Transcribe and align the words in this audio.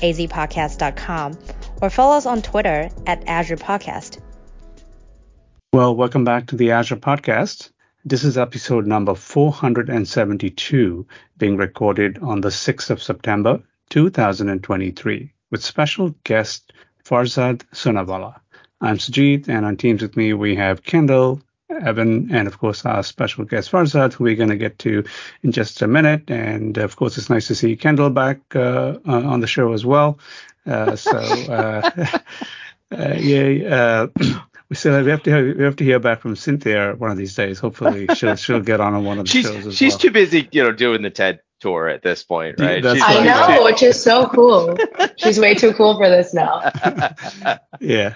azpodcast.com 0.00 1.38
or 1.80 1.90
follow 1.90 2.16
us 2.16 2.26
on 2.26 2.42
Twitter 2.42 2.90
at 3.06 3.26
Azure 3.26 3.56
Podcast. 3.56 4.20
Well, 5.72 5.94
welcome 5.94 6.24
back 6.24 6.46
to 6.46 6.56
the 6.56 6.70
Azure 6.70 6.96
Podcast. 6.96 7.70
This 8.04 8.24
is 8.24 8.38
episode 8.38 8.86
number 8.86 9.14
472, 9.14 11.06
being 11.36 11.56
recorded 11.56 12.18
on 12.22 12.40
the 12.40 12.48
6th 12.48 12.90
of 12.90 13.02
September, 13.02 13.60
2023, 13.90 15.32
with 15.50 15.62
special 15.62 16.14
guest 16.24 16.72
Farzad 17.04 17.62
Sunavala. 17.74 18.40
I'm 18.80 18.96
Sujit, 18.96 19.48
and 19.48 19.66
on 19.66 19.76
Teams 19.76 20.00
with 20.00 20.16
me 20.16 20.32
we 20.32 20.54
have 20.54 20.84
Kendall, 20.84 21.42
Evan, 21.70 22.34
and 22.34 22.48
of 22.48 22.58
course 22.58 22.84
our 22.84 23.02
special 23.02 23.44
guest 23.44 23.70
Farzad, 23.70 24.12
who 24.12 24.24
we're 24.24 24.36
going 24.36 24.48
to 24.48 24.56
get 24.56 24.78
to 24.80 25.04
in 25.42 25.52
just 25.52 25.82
a 25.82 25.86
minute. 25.86 26.30
And 26.30 26.78
of 26.78 26.96
course, 26.96 27.18
it's 27.18 27.30
nice 27.30 27.46
to 27.48 27.54
see 27.54 27.76
Kendall 27.76 28.10
back 28.10 28.40
uh, 28.56 28.98
on 29.04 29.40
the 29.40 29.46
show 29.46 29.72
as 29.72 29.84
well. 29.84 30.18
Uh, 30.66 30.96
so 30.96 31.18
uh, 31.18 31.90
uh 32.92 33.14
yeah, 33.18 33.74
uh, 33.74 34.06
we 34.68 34.76
still 34.76 35.02
we 35.02 35.10
have 35.10 35.22
to 35.22 35.30
hear, 35.30 35.56
we 35.56 35.64
have 35.64 35.76
to 35.76 35.84
hear 35.84 35.98
back 35.98 36.20
from 36.20 36.36
Cynthia 36.36 36.94
one 36.96 37.10
of 37.10 37.16
these 37.16 37.34
days. 37.34 37.58
Hopefully, 37.58 38.06
she'll 38.14 38.36
she'll 38.36 38.60
get 38.60 38.80
on 38.80 38.94
on 38.94 39.04
one 39.04 39.18
of 39.18 39.26
the 39.26 39.30
she's, 39.30 39.46
shows 39.46 39.66
as 39.66 39.76
she's 39.76 39.92
well. 39.92 39.98
too 39.98 40.10
busy, 40.10 40.48
you 40.52 40.62
know, 40.62 40.72
doing 40.72 41.02
the 41.02 41.10
TED 41.10 41.40
tour 41.60 41.88
at 41.88 42.02
this 42.02 42.22
point, 42.22 42.60
right? 42.60 42.82
That's 42.82 43.00
I 43.02 43.24
know, 43.24 43.64
which 43.64 43.82
is 43.82 44.00
so 44.00 44.26
cool. 44.28 44.76
She's 45.16 45.38
way 45.38 45.54
too 45.54 45.72
cool 45.74 45.96
for 45.96 46.08
this 46.08 46.34
now. 46.34 46.70
yeah. 47.80 48.14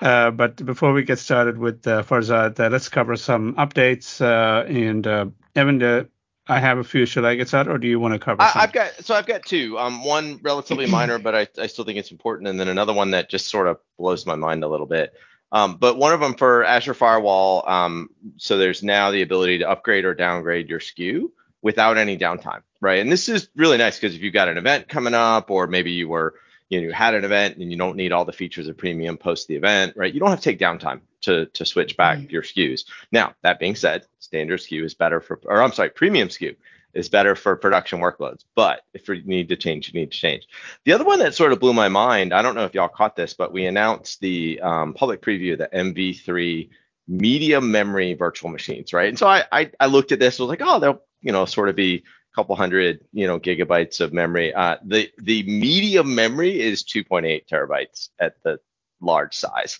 Uh, 0.00 0.30
but 0.30 0.64
before 0.64 0.92
we 0.92 1.02
get 1.02 1.18
started 1.18 1.58
with 1.58 1.86
uh, 1.86 2.02
Farzad, 2.02 2.58
uh, 2.58 2.68
let's 2.68 2.88
cover 2.88 3.16
some 3.16 3.54
updates. 3.54 4.20
Uh, 4.20 4.66
and 4.66 5.06
uh, 5.06 5.26
Evan, 5.54 5.82
uh, 5.82 6.04
I 6.46 6.60
have 6.60 6.78
a 6.78 6.84
few. 6.84 7.06
Should 7.06 7.24
I 7.24 7.34
get 7.34 7.48
started, 7.48 7.70
or 7.70 7.78
do 7.78 7.86
you 7.86 8.00
want 8.00 8.14
to 8.14 8.18
cover? 8.18 8.42
I, 8.42 8.48
have 8.48 8.72
got 8.72 9.04
so 9.04 9.14
I've 9.14 9.26
got 9.26 9.44
two. 9.44 9.78
Um, 9.78 10.02
one 10.04 10.40
relatively 10.42 10.86
minor, 10.90 11.18
but 11.18 11.34
I, 11.34 11.46
I 11.58 11.66
still 11.66 11.84
think 11.84 11.98
it's 11.98 12.10
important, 12.10 12.48
and 12.48 12.58
then 12.58 12.68
another 12.68 12.92
one 12.92 13.10
that 13.12 13.28
just 13.28 13.48
sort 13.48 13.68
of 13.68 13.78
blows 13.98 14.26
my 14.26 14.34
mind 14.34 14.64
a 14.64 14.68
little 14.68 14.86
bit. 14.86 15.12
Um, 15.50 15.76
but 15.76 15.96
one 15.96 16.12
of 16.12 16.20
them 16.20 16.34
for 16.34 16.64
Azure 16.64 16.94
Firewall. 16.94 17.66
Um, 17.66 18.10
so 18.36 18.58
there's 18.58 18.82
now 18.82 19.10
the 19.10 19.22
ability 19.22 19.58
to 19.58 19.70
upgrade 19.70 20.04
or 20.04 20.14
downgrade 20.14 20.68
your 20.68 20.80
SKU 20.80 21.30
without 21.62 21.98
any 21.98 22.16
downtime, 22.16 22.62
right? 22.80 23.00
And 23.00 23.10
this 23.10 23.28
is 23.28 23.48
really 23.56 23.78
nice 23.78 23.98
because 23.98 24.14
if 24.14 24.22
you've 24.22 24.34
got 24.34 24.48
an 24.48 24.58
event 24.58 24.88
coming 24.88 25.14
up, 25.14 25.50
or 25.50 25.66
maybe 25.66 25.92
you 25.92 26.08
were, 26.08 26.34
you 26.68 26.80
know, 26.80 26.86
you 26.86 26.92
had 26.92 27.14
an 27.14 27.24
event 27.24 27.56
and 27.56 27.70
you 27.70 27.78
don't 27.78 27.96
need 27.96 28.12
all 28.12 28.24
the 28.24 28.32
features 28.32 28.68
of 28.68 28.76
premium 28.76 29.16
post 29.16 29.48
the 29.48 29.56
event, 29.56 29.94
right? 29.96 30.12
You 30.12 30.20
don't 30.20 30.30
have 30.30 30.40
to 30.40 30.44
take 30.44 30.58
downtime 30.58 31.00
to 31.22 31.46
to 31.46 31.64
switch 31.64 31.96
back 31.96 32.18
mm-hmm. 32.18 32.30
your 32.30 32.42
SKUs. 32.42 32.84
Now, 33.10 33.34
that 33.42 33.58
being 33.58 33.74
said, 33.74 34.06
standard 34.18 34.60
SKU 34.60 34.84
is 34.84 34.94
better 34.94 35.20
for, 35.20 35.40
or 35.44 35.62
I'm 35.62 35.72
sorry, 35.72 35.90
premium 35.90 36.28
SKU 36.28 36.56
is 36.94 37.08
better 37.08 37.34
for 37.34 37.56
production 37.56 38.00
workloads. 38.00 38.44
But 38.54 38.82
if 38.94 39.08
you 39.08 39.22
need 39.24 39.48
to 39.48 39.56
change, 39.56 39.88
you 39.88 40.00
need 40.00 40.12
to 40.12 40.18
change. 40.18 40.46
The 40.84 40.92
other 40.92 41.04
one 41.04 41.18
that 41.20 41.34
sort 41.34 41.52
of 41.52 41.60
blew 41.60 41.72
my 41.72 41.88
mind, 41.88 42.32
I 42.32 42.42
don't 42.42 42.54
know 42.54 42.64
if 42.64 42.74
y'all 42.74 42.88
caught 42.88 43.16
this, 43.16 43.34
but 43.34 43.52
we 43.52 43.66
announced 43.66 44.20
the 44.20 44.60
um, 44.60 44.94
public 44.94 45.22
preview 45.22 45.52
of 45.52 45.58
the 45.58 45.68
MV3 45.72 46.70
medium 47.06 47.70
memory 47.70 48.14
virtual 48.14 48.50
machines, 48.50 48.92
right? 48.92 49.08
And 49.08 49.18
so 49.18 49.26
I, 49.26 49.44
I, 49.50 49.70
I 49.80 49.86
looked 49.86 50.12
at 50.12 50.18
this, 50.18 50.38
was 50.38 50.48
like, 50.48 50.62
oh, 50.62 50.78
they'll 50.78 51.02
you 51.20 51.32
know 51.32 51.44
sort 51.44 51.68
of 51.68 51.76
be 51.76 51.96
a 51.96 52.34
couple 52.34 52.56
hundred 52.56 53.00
you 53.12 53.26
know 53.26 53.38
gigabytes 53.38 54.00
of 54.00 54.12
memory. 54.12 54.54
Uh, 54.54 54.76
the 54.84 55.10
the 55.18 55.42
medium 55.44 56.14
memory 56.14 56.60
is 56.60 56.84
2.8 56.84 57.46
terabytes 57.46 58.08
at 58.18 58.42
the 58.42 58.60
large 59.00 59.34
size. 59.34 59.78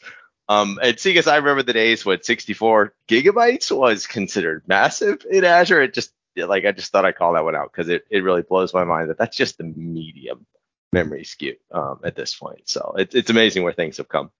Um, 0.50 0.78
and 0.82 0.98
seeing 0.98 1.18
as 1.18 1.26
I 1.26 1.36
remember 1.36 1.62
the 1.62 1.74
days 1.74 2.06
when 2.06 2.22
64 2.22 2.94
gigabytes 3.06 3.70
was 3.70 4.06
considered 4.06 4.62
massive 4.66 5.26
in 5.30 5.44
Azure, 5.44 5.82
it 5.82 5.92
just 5.92 6.10
like 6.36 6.64
I 6.64 6.72
just 6.72 6.90
thought 6.90 7.04
I'd 7.04 7.16
call 7.16 7.34
that 7.34 7.44
one 7.44 7.56
out 7.56 7.70
because 7.72 7.88
it, 7.88 8.04
it 8.10 8.22
really 8.22 8.42
blows 8.42 8.72
my 8.72 8.84
mind 8.84 9.10
that 9.10 9.18
that's 9.18 9.36
just 9.36 9.58
the 9.58 9.64
medium 9.64 10.46
memory 10.92 11.22
SKU 11.22 11.56
um, 11.72 12.00
at 12.04 12.16
this 12.16 12.34
point. 12.34 12.68
So 12.68 12.94
it, 12.96 13.14
it's 13.14 13.30
amazing 13.30 13.62
where 13.62 13.72
things 13.72 13.98
have 13.98 14.08
come. 14.08 14.30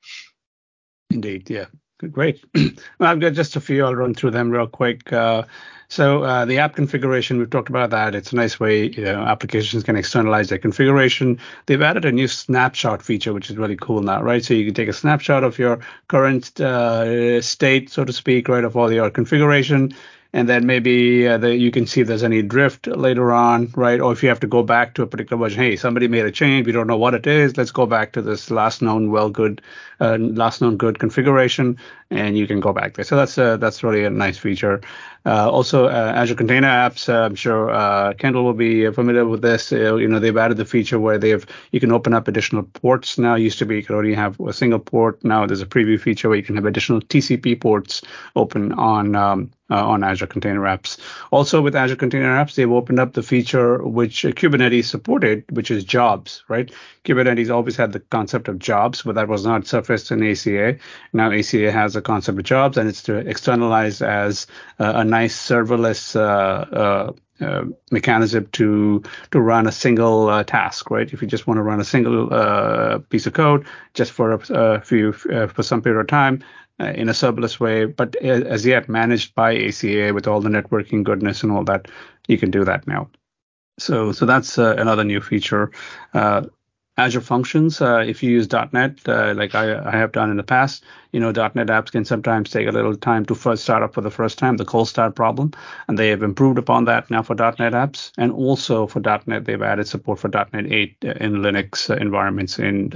Indeed, 1.11 1.51
yeah. 1.51 1.67
Great. 2.07 2.45
well, 2.55 3.11
I've 3.11 3.21
got 3.21 3.33
just 3.33 3.57
a 3.57 3.61
few. 3.61 3.85
I'll 3.85 3.95
run 3.95 4.15
through 4.15 4.31
them 4.31 4.51
real 4.51 4.69
quick. 4.69 5.13
Uh, 5.13 5.43
so 5.89 6.23
uh, 6.23 6.45
the 6.45 6.59
app 6.59 6.77
configuration, 6.77 7.39
we've 7.39 7.51
talked 7.51 7.71
about 7.71 7.91
that. 7.91 8.15
It's 8.15 8.33
a 8.33 8.37
nice 8.37 8.61
way 8.61 8.91
you 8.91 9.05
know, 9.05 9.23
applications 9.23 9.83
can 9.83 9.97
externalize 9.97 10.49
their 10.49 10.59
configuration. 10.59 11.41
They've 11.67 11.83
added 11.83 12.05
a 12.05 12.13
new 12.13 12.29
snapshot 12.29 13.03
feature, 13.03 13.33
which 13.33 13.51
is 13.51 13.57
really 13.57 13.77
cool 13.77 14.03
now, 14.03 14.23
right? 14.23 14.45
So 14.45 14.55
you 14.55 14.67
can 14.67 14.75
take 14.75 14.89
a 14.89 14.93
snapshot 14.93 15.43
of 15.43 15.59
your 15.59 15.81
current 16.07 16.61
uh, 16.61 17.41
state, 17.41 17.91
so 17.91 18.05
to 18.05 18.13
speak, 18.13 18.49
right, 18.49 18.65
of 18.65 18.77
all 18.77 18.93
your 18.93 19.11
configuration 19.11 19.93
and 20.33 20.49
then 20.49 20.67
maybe 20.67 21.27
uh, 21.27 21.39
you 21.47 21.71
can 21.71 21.87
see 21.87 22.03
if 22.03 22.07
there's 22.07 22.23
any 22.23 22.43
drift 22.43 22.87
later 22.87 23.33
on, 23.33 23.73
right? 23.75 24.01
Or 24.01 24.13
if 24.13 24.23
you 24.23 24.29
have 24.29 24.41
to 24.41 24.47
go 24.47 24.63
back 24.63 24.95
to 24.95 25.03
a 25.03 25.07
particular 25.07 25.43
version, 25.43 25.63
hey, 25.63 25.77
somebody 25.77 26.07
made 26.07 26.27
a 26.27 26.31
change, 26.31 26.67
we 26.67 26.73
don't 26.73 26.87
know 26.87 26.99
what 26.99 27.15
it 27.15 27.27
is. 27.27 27.57
Let's 27.57 27.71
go 27.71 27.87
back 27.87 28.13
to 28.13 28.23
this 28.23 28.51
last 28.51 28.83
known 28.83 29.11
well 29.11 29.31
good, 29.31 29.63
uh, 30.01 30.19
last 30.19 30.61
known 30.61 30.77
good 30.77 30.99
configuration, 30.99 31.79
and 32.11 32.39
you 32.39 32.47
can 32.47 32.61
go 32.61 32.73
back 32.73 32.95
there. 32.95 33.05
So 33.05 33.17
that's 33.17 33.37
uh, 33.37 33.57
that's 33.59 33.83
really 33.83 34.05
a 34.05 34.11
nice 34.11 34.39
feature. 34.39 34.81
Uh, 35.27 35.51
also, 35.51 35.87
uh, 35.87 36.13
Azure 36.17 36.35
Container 36.35 36.69
Apps. 36.69 37.09
Uh, 37.09 37.27
I'm 37.27 37.35
sure 37.35 37.71
uh, 37.71 38.15
Kendall 38.15 38.45
will 38.45 38.55
be 38.55 38.91
familiar 38.93 39.27
with 39.27 39.43
this. 39.43 39.73
Uh, 39.73 39.97
you 39.97 40.09
know, 40.09 40.19
they've 40.19 40.37
added 40.37 40.57
the 40.57 40.65
feature 40.65 40.99
where 40.99 41.19
they've 41.19 41.45
you 41.73 41.81
can 41.81 41.93
open 41.93 42.15
up 42.15 42.29
additional 42.29 42.63
ports. 42.63 43.19
Now, 43.19 43.35
used 43.35 43.59
to 43.59 43.67
be 43.67 43.77
you 43.77 43.83
could 43.83 43.97
only 43.97 44.15
have 44.15 44.41
a 44.41 44.53
single 44.53 44.79
port. 44.79 45.23
Now 45.25 45.45
there's 45.47 45.61
a 45.61 45.67
preview 45.67 46.01
feature 46.01 46.29
where 46.29 46.39
you 46.39 46.45
can 46.45 46.57
have 46.57 46.65
additional 46.65 47.01
TCP 47.01 47.61
ports 47.61 48.03
open 48.37 48.73
on 48.73 49.15
um, 49.15 49.51
uh, 49.71 49.87
on 49.87 50.03
Azure 50.03 50.27
Container 50.27 50.63
Apps. 50.63 50.99
Also, 51.31 51.61
with 51.61 51.77
Azure 51.77 51.97
Container 51.97 52.35
Apps, 52.35 52.55
they've 52.55 52.71
opened 52.71 52.99
up 52.99 53.13
the 53.13 53.23
feature 53.23 53.83
which 53.87 54.23
Kubernetes 54.23 54.87
supported, 54.87 55.45
which 55.51 55.71
is 55.71 55.85
jobs, 55.85 56.43
right? 56.49 56.73
Kubernetes 57.05 57.51
always 57.55 57.77
had 57.77 57.93
the 57.93 58.01
concept 58.01 58.49
of 58.49 58.59
jobs, 58.59 59.03
but 59.03 59.15
that 59.15 59.29
was 59.29 59.45
not 59.45 59.67
surfaced 59.67 60.11
in 60.11 60.23
ACA. 60.23 60.79
Now 61.13 61.31
ACA 61.31 61.71
has 61.71 61.97
a 61.99 62.03
concept 62.03 62.39
of 62.39 62.45
jobs, 62.45 62.79
and 62.79 62.89
it's 62.89 63.03
to 63.05 63.17
externalize 63.17 64.01
as 64.03 64.47
uh, 64.79 64.93
a 64.97 65.05
nice 65.05 65.37
serverless 65.37 66.17
uh, 66.17 66.65
uh, 66.75 67.13
uh, 67.45 67.65
mechanism 67.91 68.47
to 68.53 69.03
to 69.31 69.41
run 69.41 69.67
a 69.67 69.73
single 69.73 70.43
task, 70.45 70.91
right? 70.91 71.13
If 71.13 71.23
you 71.23 71.29
just 71.29 71.47
want 71.47 71.59
to 71.59 71.63
run 71.63 71.81
a 71.81 71.85
single 71.85 73.01
piece 73.11 73.27
of 73.27 73.35
code 73.35 73.67
just 73.95 74.13
for 74.13 74.33
a, 74.33 74.41
a 74.51 74.81
few 74.81 75.13
for 75.13 75.63
some 75.63 75.83
period 75.83 76.01
of 76.01 76.07
time, 76.07 76.43
uh, 76.81 76.93
in 76.95 77.09
a 77.09 77.13
serverless 77.13 77.59
way, 77.59 77.87
but 77.87 78.15
as 78.17 78.65
yet 78.65 78.89
managed 78.89 79.35
by 79.35 79.53
ACA 79.57 80.13
with 80.15 80.29
all 80.29 80.41
the 80.41 80.49
networking 80.49 81.03
goodness 81.03 81.43
and 81.43 81.51
all 81.51 81.65
that, 81.65 81.89
you 82.29 82.39
can 82.39 82.53
do 82.53 82.65
that 82.65 82.87
now. 82.87 83.11
So, 83.81 84.13
so 84.13 84.27
that's 84.27 84.59
uh, 84.59 84.77
another 84.79 85.03
new 85.03 85.21
feature. 85.21 85.73
Uh, 86.15 86.43
Azure 86.99 87.21
Functions, 87.21 87.81
uh, 87.81 88.05
if 88.05 88.23
you 88.25 88.31
use 88.31 88.49
.NET, 88.73 88.99
uh, 89.07 89.33
like 89.37 89.55
I, 89.55 89.79
I, 89.89 89.97
have 89.97 90.11
done 90.11 90.31
in 90.31 90.37
the 90.37 90.43
past, 90.43 90.85
you 91.13 91.21
know, 91.21 91.31
.NET 91.31 91.69
apps 91.69 91.93
can 91.93 92.05
sometimes 92.05 92.51
take 92.51 92.67
a 92.67 92.73
little 92.73 92.97
time 92.97 93.25
to 93.27 93.37
first 93.37 93.63
start 93.63 93.85
up 93.85 93.95
for 93.95 94.01
the 94.01 94.11
first 94.11 94.37
time, 94.37 94.57
the 94.57 94.65
cold 94.65 94.89
start 94.89 95.15
problem, 95.15 95.53
and 95.87 95.97
they 95.97 96.09
have 96.09 96.25
improved 96.25 96.59
upon 96.59 96.87
that 96.87 97.09
now 97.09 97.23
for 97.23 97.37
.NET 97.37 97.73
apps, 97.73 98.11
and 98.19 98.33
also 98.33 98.89
for 98.89 98.99
.NET, 98.99 99.45
they've 99.45 99.63
added 99.63 99.87
support 99.87 100.19
for 100.19 100.29
.NET 100.29 100.53
8 100.53 100.97
in 101.03 101.35
Linux 101.37 101.97
environments 102.01 102.59
in 102.59 102.93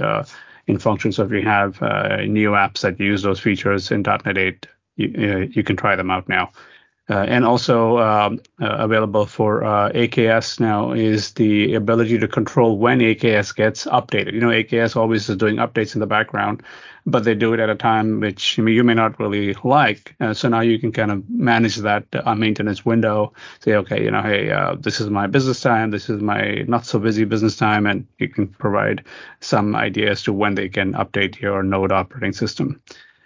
in 0.67 0.79
functions. 0.79 1.15
So 1.15 1.23
if 1.23 1.31
you 1.31 1.41
have 1.43 1.81
uh, 1.81 2.21
new 2.21 2.51
apps 2.51 2.81
that 2.81 2.99
use 2.99 3.21
those 3.21 3.39
features 3.39 3.91
in 3.91 4.01
.NET 4.01 4.37
8, 4.37 4.67
you, 4.97 5.49
you 5.51 5.63
can 5.63 5.75
try 5.75 5.95
them 5.95 6.11
out 6.11 6.27
now. 6.29 6.51
Uh, 7.09 7.25
and 7.27 7.43
also 7.43 7.97
um, 7.97 8.39
uh, 8.61 8.77
available 8.79 9.25
for 9.25 9.61
uh, 9.65 9.91
AKS 9.91 10.61
now 10.61 10.93
is 10.93 11.33
the 11.33 11.73
ability 11.73 12.17
to 12.17 12.29
control 12.29 12.77
when 12.77 12.99
AKS 12.99 13.53
gets 13.53 13.85
updated. 13.87 14.33
You 14.33 14.39
know, 14.39 14.47
AKS 14.47 14.95
always 14.95 15.27
is 15.27 15.35
doing 15.35 15.57
updates 15.57 15.95
in 15.95 15.99
the 15.99 16.07
background, 16.07 16.63
but 17.05 17.25
they 17.25 17.35
do 17.35 17.53
it 17.53 17.59
at 17.59 17.69
a 17.69 17.75
time 17.75 18.21
which 18.21 18.57
you 18.57 18.83
may 18.85 18.93
not 18.93 19.19
really 19.19 19.53
like. 19.65 20.15
Uh, 20.21 20.33
so 20.33 20.47
now 20.47 20.61
you 20.61 20.79
can 20.79 20.93
kind 20.93 21.11
of 21.11 21.29
manage 21.29 21.75
that 21.75 22.05
uh, 22.13 22.35
maintenance 22.35 22.85
window. 22.85 23.33
Say, 23.59 23.73
okay, 23.73 24.01
you 24.01 24.09
know, 24.09 24.21
hey, 24.21 24.49
uh, 24.51 24.75
this 24.79 25.01
is 25.01 25.09
my 25.09 25.27
business 25.27 25.59
time, 25.59 25.91
this 25.91 26.09
is 26.09 26.21
my 26.21 26.63
not 26.69 26.85
so 26.85 26.99
busy 26.99 27.25
business 27.25 27.57
time, 27.57 27.85
and 27.85 28.07
you 28.19 28.29
can 28.29 28.47
provide 28.47 29.03
some 29.41 29.75
idea 29.75 30.11
as 30.11 30.23
to 30.23 30.31
when 30.31 30.55
they 30.55 30.69
can 30.69 30.93
update 30.93 31.41
your 31.41 31.63
node 31.63 31.91
operating 31.91 32.31
system. 32.31 32.81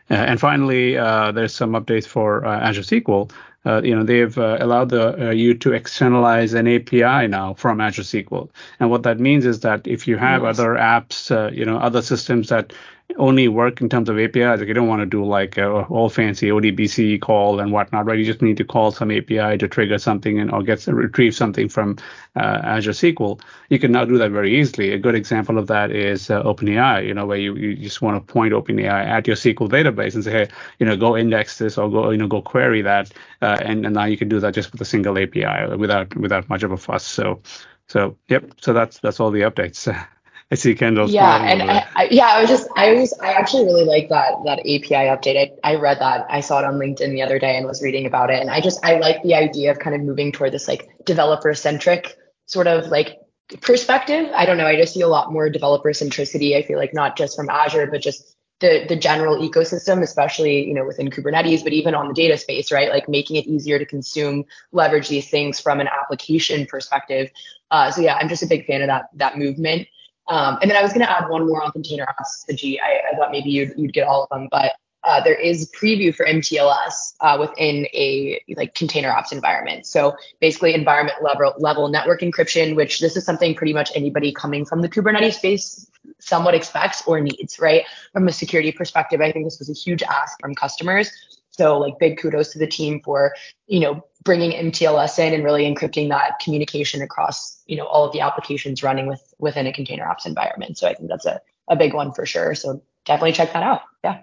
and 0.09 0.39
finally, 0.39 0.93
there's 0.95 1.53
some 1.53 1.73
updates 1.73 2.07
for 2.07 2.43
Azure 2.43 2.81
SQL. 2.81 3.29
Uh, 3.67 3.81
you 3.83 3.93
know, 3.93 4.03
they've 4.03 4.37
uh, 4.37 4.57
allowed 4.61 4.89
the, 4.89 5.27
uh, 5.27 5.31
you 5.31 5.53
to 5.53 5.73
externalize 5.73 6.53
an 6.53 6.67
API 6.67 7.27
now 7.27 7.53
from 7.55 7.81
Azure 7.81 8.03
SQL. 8.03 8.49
And 8.79 8.89
what 8.89 9.03
that 9.03 9.19
means 9.19 9.45
is 9.45 9.59
that 9.59 9.85
if 9.85 10.07
you 10.07 10.15
have 10.15 10.45
other 10.45 10.75
apps, 10.75 11.29
uh, 11.31 11.51
you 11.51 11.65
know, 11.65 11.77
other 11.77 12.01
systems 12.01 12.47
that 12.47 12.71
only 13.15 13.47
work 13.47 13.79
in 13.79 13.87
terms 13.87 14.09
of 14.09 14.19
APIs. 14.19 14.59
Like 14.59 14.67
you 14.67 14.73
don't 14.73 14.87
want 14.87 15.01
to 15.01 15.05
do 15.05 15.23
like 15.23 15.57
a 15.57 15.83
all 15.85 16.09
fancy 16.09 16.49
ODBC 16.49 17.21
call 17.21 17.59
and 17.59 17.71
whatnot, 17.71 18.05
right? 18.05 18.19
You 18.19 18.25
just 18.25 18.41
need 18.41 18.57
to 18.57 18.65
call 18.65 18.91
some 18.91 19.11
API 19.11 19.57
to 19.57 19.67
trigger 19.67 19.97
something 19.97 20.39
and 20.39 20.51
or 20.51 20.61
get 20.61 20.85
retrieve 20.87 21.33
something 21.33 21.69
from 21.69 21.97
uh, 22.35 22.59
Azure 22.63 22.91
SQL. 22.91 23.39
You 23.69 23.79
can 23.79 23.93
now 23.93 24.03
do 24.03 24.17
that 24.17 24.31
very 24.31 24.59
easily. 24.59 24.91
A 24.91 24.99
good 24.99 25.15
example 25.15 25.57
of 25.57 25.67
that 25.67 25.91
is 25.91 26.29
uh, 26.29 26.43
OpenAI. 26.43 27.05
You 27.07 27.13
know, 27.13 27.25
where 27.25 27.37
you, 27.37 27.55
you 27.55 27.75
just 27.75 28.01
want 28.01 28.15
to 28.15 28.33
point 28.33 28.53
OpenAI 28.53 29.05
at 29.05 29.25
your 29.25 29.37
SQL 29.37 29.69
database 29.69 30.13
and 30.13 30.23
say, 30.23 30.31
hey, 30.31 30.47
you 30.79 30.85
know, 30.85 30.97
go 30.97 31.15
index 31.15 31.57
this 31.57 31.77
or 31.77 31.89
go 31.89 32.09
you 32.11 32.17
know 32.17 32.27
go 32.27 32.41
query 32.41 32.81
that, 32.81 33.11
uh, 33.41 33.57
and 33.61 33.85
and 33.85 33.95
now 33.95 34.05
you 34.05 34.17
can 34.17 34.27
do 34.27 34.39
that 34.41 34.53
just 34.53 34.71
with 34.73 34.81
a 34.81 34.85
single 34.85 35.17
API 35.17 35.75
without 35.77 36.13
without 36.17 36.49
much 36.49 36.63
of 36.63 36.71
a 36.71 36.77
fuss. 36.77 37.05
So 37.05 37.41
so 37.87 38.17
yep. 38.27 38.51
So 38.59 38.73
that's 38.73 38.99
that's 38.99 39.21
all 39.21 39.31
the 39.31 39.41
updates. 39.41 39.87
I 40.49 40.55
see 40.55 40.75
Kendall's. 40.75 41.11
Yeah, 41.11 41.43
and 41.43 41.61
I, 41.61 41.85
I, 41.95 42.07
yeah, 42.09 42.27
I 42.27 42.39
was 42.39 42.49
just, 42.49 42.69
I 42.77 42.93
was, 42.93 43.13
I 43.21 43.33
actually 43.33 43.65
really 43.65 43.83
like 43.83 44.07
that 44.09 44.35
that 44.45 44.59
API 44.59 45.09
update. 45.11 45.51
I, 45.63 45.71
I 45.71 45.75
read 45.75 45.99
that. 45.99 46.25
I 46.29 46.39
saw 46.39 46.59
it 46.59 46.65
on 46.65 46.75
LinkedIn 46.75 47.11
the 47.11 47.21
other 47.21 47.37
day 47.37 47.57
and 47.57 47.65
was 47.65 47.81
reading 47.81 48.05
about 48.05 48.29
it. 48.29 48.39
And 48.39 48.49
I 48.49 48.61
just, 48.61 48.83
I 48.85 48.97
like 48.99 49.21
the 49.23 49.35
idea 49.35 49.71
of 49.71 49.79
kind 49.79 49.93
of 49.95 50.01
moving 50.01 50.31
toward 50.31 50.53
this 50.53 50.67
like 50.67 50.89
developer 51.05 51.53
centric 51.53 52.17
sort 52.45 52.67
of 52.67 52.87
like 52.87 53.17
perspective. 53.61 54.29
I 54.33 54.45
don't 54.45 54.57
know. 54.57 54.65
I 54.65 54.77
just 54.77 54.93
see 54.93 55.01
a 55.01 55.07
lot 55.07 55.33
more 55.33 55.49
developer 55.49 55.89
centricity. 55.89 56.55
I 56.55 56.61
feel 56.61 56.77
like 56.77 56.93
not 56.93 57.17
just 57.17 57.35
from 57.35 57.49
Azure, 57.49 57.87
but 57.87 58.01
just 58.01 58.35
the 58.59 58.85
the 58.87 58.95
general 58.95 59.37
ecosystem, 59.37 60.01
especially 60.01 60.65
you 60.65 60.73
know 60.73 60.85
within 60.85 61.09
Kubernetes, 61.09 61.63
but 61.63 61.73
even 61.73 61.93
on 61.93 62.07
the 62.07 62.13
data 62.13 62.37
space, 62.37 62.71
right? 62.71 62.89
Like 62.89 63.07
making 63.07 63.35
it 63.35 63.45
easier 63.45 63.77
to 63.79 63.85
consume, 63.85 64.45
leverage 64.71 65.09
these 65.09 65.29
things 65.29 65.59
from 65.59 65.79
an 65.79 65.87
application 65.87 66.65
perspective. 66.65 67.29
Uh, 67.69 67.91
so 67.91 68.01
yeah, 68.01 68.15
I'm 68.15 68.29
just 68.29 68.43
a 68.43 68.47
big 68.47 68.65
fan 68.65 68.81
of 68.81 68.87
that 68.87 69.09
that 69.15 69.37
movement. 69.37 69.87
Um, 70.27 70.57
and 70.61 70.69
then 70.69 70.77
I 70.77 70.81
was 70.81 70.91
going 70.91 71.05
to 71.05 71.11
add 71.11 71.29
one 71.29 71.47
more 71.47 71.63
on 71.63 71.71
Container 71.71 72.05
Apps. 72.05 72.45
I, 72.49 73.13
I 73.13 73.15
thought 73.15 73.31
maybe 73.31 73.49
you'd, 73.49 73.73
you'd 73.77 73.93
get 73.93 74.07
all 74.07 74.23
of 74.23 74.29
them, 74.29 74.47
but 74.51 74.73
uh, 75.03 75.23
there 75.23 75.35
is 75.35 75.71
preview 75.71 76.13
for 76.13 76.25
MTLS 76.25 77.13
uh, 77.21 77.37
within 77.39 77.85
a 77.93 78.41
like 78.57 78.75
Container 78.75 79.09
Apps 79.09 79.31
environment. 79.31 79.85
So 79.85 80.15
basically 80.41 80.73
environment 80.73 81.23
level 81.23 81.53
level 81.59 81.87
network 81.87 82.21
encryption, 82.21 82.75
which 82.75 82.99
this 82.99 83.15
is 83.15 83.23
something 83.23 83.55
pretty 83.55 83.73
much 83.73 83.89
anybody 83.95 84.33
coming 84.33 84.65
from 84.65 84.81
the 84.81 84.89
Kubernetes 84.89 85.35
space 85.35 85.89
somewhat 86.19 86.55
expects 86.55 87.05
or 87.07 87.21
needs, 87.21 87.59
right? 87.59 87.85
From 88.11 88.27
a 88.27 88.33
security 88.33 88.71
perspective, 88.71 89.21
I 89.21 89.31
think 89.31 89.45
this 89.45 89.59
was 89.59 89.69
a 89.69 89.73
huge 89.73 90.03
ask 90.03 90.39
from 90.39 90.55
customers. 90.55 91.11
So 91.57 91.77
like 91.77 91.99
big 91.99 92.17
kudos 92.17 92.51
to 92.53 92.59
the 92.59 92.67
team 92.67 93.01
for, 93.03 93.33
you 93.67 93.79
know, 93.79 94.03
bringing 94.23 94.51
MTLS 94.51 95.17
in 95.19 95.33
and 95.33 95.43
really 95.43 95.63
encrypting 95.63 96.09
that 96.09 96.39
communication 96.39 97.01
across, 97.01 97.61
you 97.65 97.77
know, 97.77 97.85
all 97.85 98.05
of 98.05 98.13
the 98.13 98.19
applications 98.19 98.83
running 98.83 99.07
with 99.07 99.33
within 99.39 99.67
a 99.67 99.73
Container 99.73 100.05
Apps 100.05 100.25
environment. 100.25 100.77
So 100.77 100.87
I 100.87 100.93
think 100.93 101.09
that's 101.09 101.25
a, 101.25 101.41
a 101.67 101.75
big 101.75 101.93
one 101.93 102.13
for 102.13 102.25
sure. 102.25 102.53
So 102.55 102.81
definitely 103.05 103.33
check 103.33 103.53
that 103.53 103.63
out. 103.63 103.81
Yeah. 104.03 104.21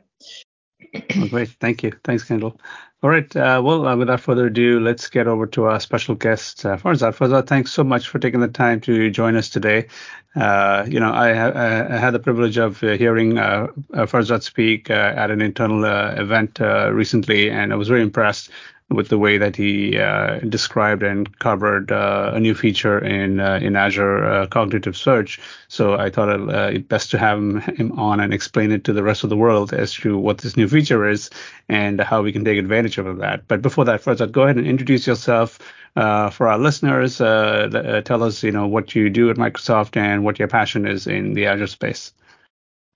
Oh, 0.94 1.28
great. 1.28 1.48
Thank 1.60 1.82
you. 1.82 1.92
Thanks, 2.04 2.24
Kendall. 2.24 2.60
All 3.02 3.10
right. 3.10 3.36
Uh, 3.36 3.60
well, 3.62 3.86
uh, 3.86 3.96
without 3.96 4.20
further 4.20 4.46
ado, 4.46 4.80
let's 4.80 5.08
get 5.08 5.26
over 5.26 5.46
to 5.48 5.64
our 5.64 5.78
special 5.78 6.14
guest, 6.14 6.64
uh, 6.64 6.76
Farzad. 6.76 7.14
Farzad, 7.14 7.46
thanks 7.46 7.70
so 7.70 7.84
much 7.84 8.08
for 8.08 8.18
taking 8.18 8.40
the 8.40 8.48
time 8.48 8.80
to 8.82 9.10
join 9.10 9.36
us 9.36 9.50
today. 9.50 9.88
Uh, 10.34 10.86
you 10.88 10.98
know, 10.98 11.12
I, 11.12 11.28
I, 11.28 11.98
had 11.98 12.12
the 12.12 12.18
privilege 12.18 12.56
of 12.56 12.82
uh, 12.82 12.96
hearing 12.96 13.38
uh, 13.38 13.68
uh 13.92 14.06
Farzad 14.06 14.42
speak 14.42 14.90
at 14.90 15.30
an 15.30 15.42
internal 15.42 15.84
event 15.84 16.58
recently, 16.60 17.50
and 17.50 17.72
I 17.72 17.76
was 17.76 17.88
very 17.88 18.02
impressed 18.02 18.50
with 18.90 19.08
the 19.08 19.18
way 19.18 19.38
that 19.38 19.56
he 19.56 19.98
uh, 19.98 20.38
described 20.40 21.02
and 21.02 21.38
covered 21.38 21.90
uh, 21.90 22.32
a 22.34 22.40
new 22.40 22.54
feature 22.54 22.98
in 22.98 23.40
uh, 23.40 23.58
in 23.62 23.76
Azure 23.76 24.24
uh, 24.24 24.46
Cognitive 24.46 24.96
Search. 24.96 25.40
So 25.68 25.94
I 25.94 26.10
thought 26.10 26.28
it 26.28 26.54
uh, 26.54 26.78
best 26.80 27.10
to 27.12 27.18
have 27.18 27.38
him, 27.38 27.60
him, 27.60 27.92
on 27.98 28.20
and 28.20 28.34
explain 28.34 28.72
it 28.72 28.84
to 28.84 28.92
the 28.92 29.02
rest 29.02 29.24
of 29.24 29.30
the 29.30 29.36
world 29.36 29.72
as 29.72 29.94
to 29.94 30.18
what 30.18 30.38
this 30.38 30.56
new 30.56 30.68
feature 30.68 31.08
is 31.08 31.30
and 31.68 32.00
how 32.00 32.22
we 32.22 32.32
can 32.32 32.44
take 32.44 32.58
advantage 32.58 32.98
of 32.98 33.16
that. 33.18 33.48
But 33.48 33.62
before 33.62 33.86
that, 33.86 34.02
first, 34.02 34.20
I'd 34.20 34.32
go 34.32 34.42
ahead 34.42 34.56
and 34.56 34.66
introduce 34.66 35.06
yourself. 35.06 35.58
Uh, 35.96 36.28
for 36.28 36.48
our 36.48 36.58
listeners, 36.58 37.18
tell 37.18 38.22
us, 38.24 38.42
you 38.42 38.50
know, 38.50 38.66
what 38.66 38.96
you 38.96 39.08
do 39.08 39.30
at 39.30 39.36
Microsoft 39.36 39.96
and 39.96 40.24
what 40.24 40.40
your 40.40 40.48
passion 40.48 40.88
is 40.88 41.06
in 41.06 41.34
the 41.34 41.46
Azure 41.46 41.68
space. 41.68 42.12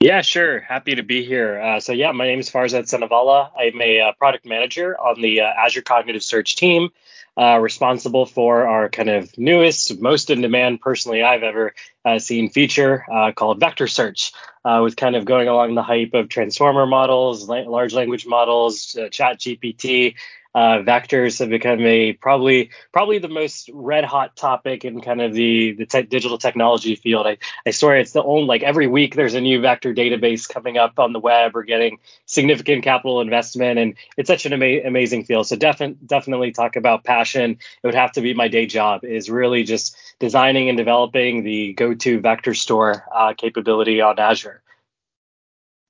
Yeah, 0.00 0.20
sure. 0.20 0.60
Happy 0.60 0.94
to 0.94 1.02
be 1.02 1.24
here. 1.24 1.60
Uh, 1.60 1.80
so, 1.80 1.92
yeah, 1.92 2.12
my 2.12 2.24
name 2.24 2.38
is 2.38 2.48
Farzad 2.48 2.84
Sunavala. 2.84 3.50
I'm 3.58 3.80
a 3.82 4.00
uh, 4.00 4.12
product 4.12 4.46
manager 4.46 4.96
on 4.96 5.20
the 5.20 5.40
uh, 5.40 5.46
Azure 5.46 5.82
Cognitive 5.82 6.22
Search 6.22 6.54
team, 6.54 6.90
uh, 7.36 7.58
responsible 7.58 8.24
for 8.24 8.68
our 8.68 8.88
kind 8.88 9.10
of 9.10 9.36
newest, 9.36 10.00
most 10.00 10.30
in 10.30 10.40
demand, 10.40 10.80
personally, 10.82 11.24
I've 11.24 11.42
ever 11.42 11.74
uh, 12.04 12.20
seen 12.20 12.48
feature 12.48 13.04
uh, 13.12 13.32
called 13.32 13.58
Vector 13.58 13.88
Search, 13.88 14.30
with 14.64 14.94
kind 14.94 15.16
of 15.16 15.24
going 15.24 15.48
along 15.48 15.74
the 15.74 15.82
hype 15.82 16.14
of 16.14 16.28
transformer 16.28 16.86
models, 16.86 17.48
la- 17.48 17.68
large 17.68 17.92
language 17.92 18.24
models, 18.24 18.96
Chat 19.10 19.40
GPT, 19.40 20.14
uh, 20.58 20.82
vectors 20.82 21.38
have 21.38 21.50
become 21.50 21.80
a 21.86 22.14
probably 22.14 22.70
probably 22.92 23.18
the 23.20 23.28
most 23.28 23.70
red 23.72 24.04
hot 24.04 24.34
topic 24.34 24.84
in 24.84 25.00
kind 25.00 25.20
of 25.20 25.32
the 25.32 25.72
the 25.74 25.86
te- 25.86 26.02
digital 26.02 26.36
technology 26.36 26.96
field. 26.96 27.28
I, 27.28 27.38
I 27.64 27.70
swear 27.70 27.96
it's 27.96 28.10
the 28.10 28.24
only 28.24 28.46
like 28.46 28.64
every 28.64 28.88
week 28.88 29.14
there's 29.14 29.34
a 29.34 29.40
new 29.40 29.60
vector 29.60 29.94
database 29.94 30.48
coming 30.48 30.76
up 30.76 30.98
on 30.98 31.12
the 31.12 31.20
web 31.20 31.54
or 31.54 31.62
getting 31.62 31.98
significant 32.26 32.82
capital 32.82 33.20
investment, 33.20 33.78
and 33.78 33.94
it's 34.16 34.26
such 34.26 34.46
an 34.46 34.52
ama- 34.52 34.84
amazing 34.84 35.24
field. 35.24 35.46
So 35.46 35.54
definitely 35.54 35.98
definitely 36.06 36.50
talk 36.50 36.74
about 36.74 37.04
passion. 37.04 37.52
It 37.52 37.86
would 37.86 37.94
have 37.94 38.10
to 38.12 38.20
be 38.20 38.34
my 38.34 38.48
day 38.48 38.66
job 38.66 39.04
is 39.04 39.30
really 39.30 39.62
just 39.62 39.96
designing 40.18 40.68
and 40.68 40.76
developing 40.76 41.44
the 41.44 41.72
go-to 41.74 42.18
vector 42.18 42.54
store 42.54 43.04
uh, 43.14 43.32
capability 43.38 44.00
on 44.00 44.18
Azure. 44.18 44.60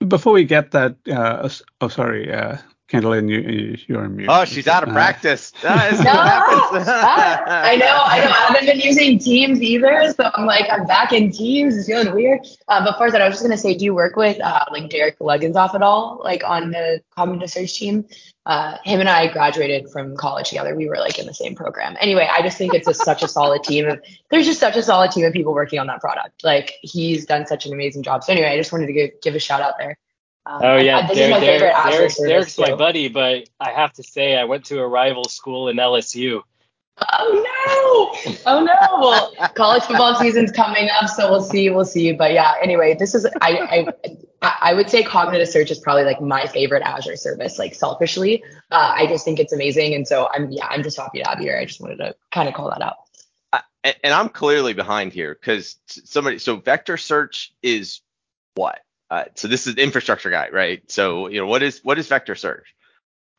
Before 0.07 0.35
we 0.35 0.45
get 0.45 0.73
that, 0.73 0.97
uh, 1.11 1.49
oh 1.81 1.89
sorry, 1.89 2.31
uh, 2.31 2.59
Kendall, 2.89 3.23
you, 3.23 3.77
you're 3.87 4.03
on 4.03 4.17
mute. 4.17 4.31
Oh, 4.31 4.47
she's 4.47 4.67
out 4.67 4.83
of 4.83 4.89
uh, 4.89 4.93
practice. 4.93 5.53
That 5.63 5.93
is 5.93 6.01
no, 6.05 6.11
I 6.11 7.77
know, 7.77 7.87
I 7.87 8.19
know. 8.19 8.31
I 8.31 8.47
haven't 8.49 8.67
been 8.67 8.81
using 8.81 9.19
Teams 9.19 9.61
either, 9.61 10.15
so 10.17 10.31
I'm 10.35 10.47
like, 10.47 10.65
I'm 10.71 10.87
back 10.87 11.13
in 11.13 11.31
Teams. 11.31 11.77
It's 11.77 11.87
feeling 11.87 12.15
weird. 12.15 12.41
Uh, 12.69 12.83
but 12.83 12.97
first, 12.97 13.15
I 13.15 13.25
was 13.27 13.35
just 13.35 13.43
gonna 13.43 13.59
say, 13.59 13.75
do 13.75 13.85
you 13.85 13.95
work 13.95 14.17
with 14.17 14.41
uh, 14.41 14.65
like 14.73 14.89
Derek 14.89 15.19
Luggins 15.19 15.55
off 15.57 15.75
at 15.75 15.83
all, 15.83 16.23
like 16.25 16.43
on 16.45 16.71
the 16.71 17.03
Cognitive 17.15 17.51
Search 17.51 17.75
team? 17.75 18.07
Uh, 18.47 18.79
him 18.85 19.01
and 19.01 19.11
I 19.11 19.31
graduated 19.31 19.91
from 19.91 20.17
college 20.17 20.49
together. 20.49 20.75
We 20.75 20.89
were 20.89 20.97
like 20.97 21.19
in 21.19 21.27
the 21.27 21.35
same 21.35 21.55
program. 21.55 21.95
Anyway, 22.01 22.27
I 22.31 22.41
just 22.41 22.57
think 22.57 22.73
it's 22.73 22.89
a, 22.89 22.95
such 22.95 23.23
a 23.23 23.29
solid 23.29 23.63
team. 23.63 23.87
Of, 23.87 24.01
there's 24.31 24.47
just 24.47 24.61
such 24.61 24.77
a 24.77 24.83
solid 24.83 25.11
team 25.11 25.27
of 25.27 25.35
people 25.35 25.53
working 25.53 25.79
on 25.79 25.87
that 25.89 26.01
product. 26.01 26.43
Like 26.43 26.73
he's 26.81 27.27
done 27.27 27.47
such 27.47 27.67
an 27.67 27.75
amazing 27.75 28.03
job. 28.03 28.25
So 28.25 28.33
anyway, 28.33 28.49
I 28.49 28.57
just 28.57 28.73
wanted 28.73 28.87
to 28.87 28.95
give, 28.95 29.11
give 29.21 29.35
a 29.35 29.39
shout 29.39 29.61
out 29.61 29.75
there. 29.77 29.99
Um, 30.49 30.63
oh 30.65 30.77
yeah, 30.79 31.07
this 31.07 31.19
Derek, 31.19 31.35
is 31.35 31.41
my 31.41 31.91
Derek, 31.91 32.15
Derek's 32.17 32.59
my 32.59 32.75
buddy, 32.75 33.09
but 33.09 33.51
I 33.61 33.71
have 33.71 33.93
to 33.95 34.03
say 34.03 34.35
I 34.35 34.45
went 34.45 34.65
to 34.67 34.81
a 34.81 34.89
rival 34.89 35.25
school 35.25 35.69
in 35.69 35.77
LSU. 35.77 36.41
Oh 37.13 38.15
no! 38.25 38.39
Oh 38.47 38.65
no! 38.65 38.75
Well, 38.99 39.51
college 39.55 39.83
football 39.83 40.15
season's 40.15 40.51
coming 40.51 40.89
up, 40.89 41.11
so 41.11 41.31
we'll 41.31 41.43
see. 41.43 41.69
We'll 41.69 41.85
see. 41.85 42.13
But 42.13 42.33
yeah, 42.33 42.55
anyway, 42.63 42.97
this 42.99 43.15
is 43.15 43.27
I 43.43 43.87
I 44.43 44.57
I 44.63 44.73
would 44.73 44.89
say 44.89 45.03
cognitive 45.03 45.49
search 45.49 45.71
is 45.71 45.81
probably 45.81 46.05
like 46.05 46.23
my 46.23 46.47
favorite 46.47 46.83
Azure 46.83 47.17
service. 47.17 47.59
Like 47.59 47.75
selfishly, 47.75 48.43
uh, 48.71 48.95
I 48.97 49.07
just 49.07 49.27
think 49.27 49.39
it's 49.39 49.53
amazing, 49.53 49.95
and 49.95 50.09
so 50.09 50.31
I'm 50.33 50.51
yeah 50.51 50.67
I'm 50.67 50.83
just 50.83 50.97
happy 50.97 51.23
to 51.23 51.29
have 51.29 51.41
you 51.41 51.49
here. 51.49 51.59
I 51.59 51.67
just 51.67 51.83
wanted 51.83 51.99
to 51.99 52.15
kind 52.33 52.49
of 52.49 52.55
call 52.55 52.71
that 52.71 52.81
out. 52.81 52.97
Uh, 53.53 53.61
and, 53.85 53.97
and 54.03 54.15
I'm 54.15 54.31
clearly 54.31 54.73
behind 54.73 55.13
here 55.13 55.37
because 55.39 55.77
somebody 55.87 56.39
so 56.39 56.57
vector 56.57 56.97
search 56.97 57.53
is 57.63 58.01
what 58.55 58.81
uh, 59.11 59.25
so 59.35 59.49
this 59.49 59.67
is 59.67 59.77
infrastructure 59.77 60.31
guy, 60.31 60.49
right? 60.51 60.83
So 60.91 61.29
you 61.29 61.41
know 61.41 61.47
what 61.47 61.63
is 61.63 61.81
what 61.83 61.99
is 61.99 62.09
vector 62.09 62.35
search? 62.35 62.75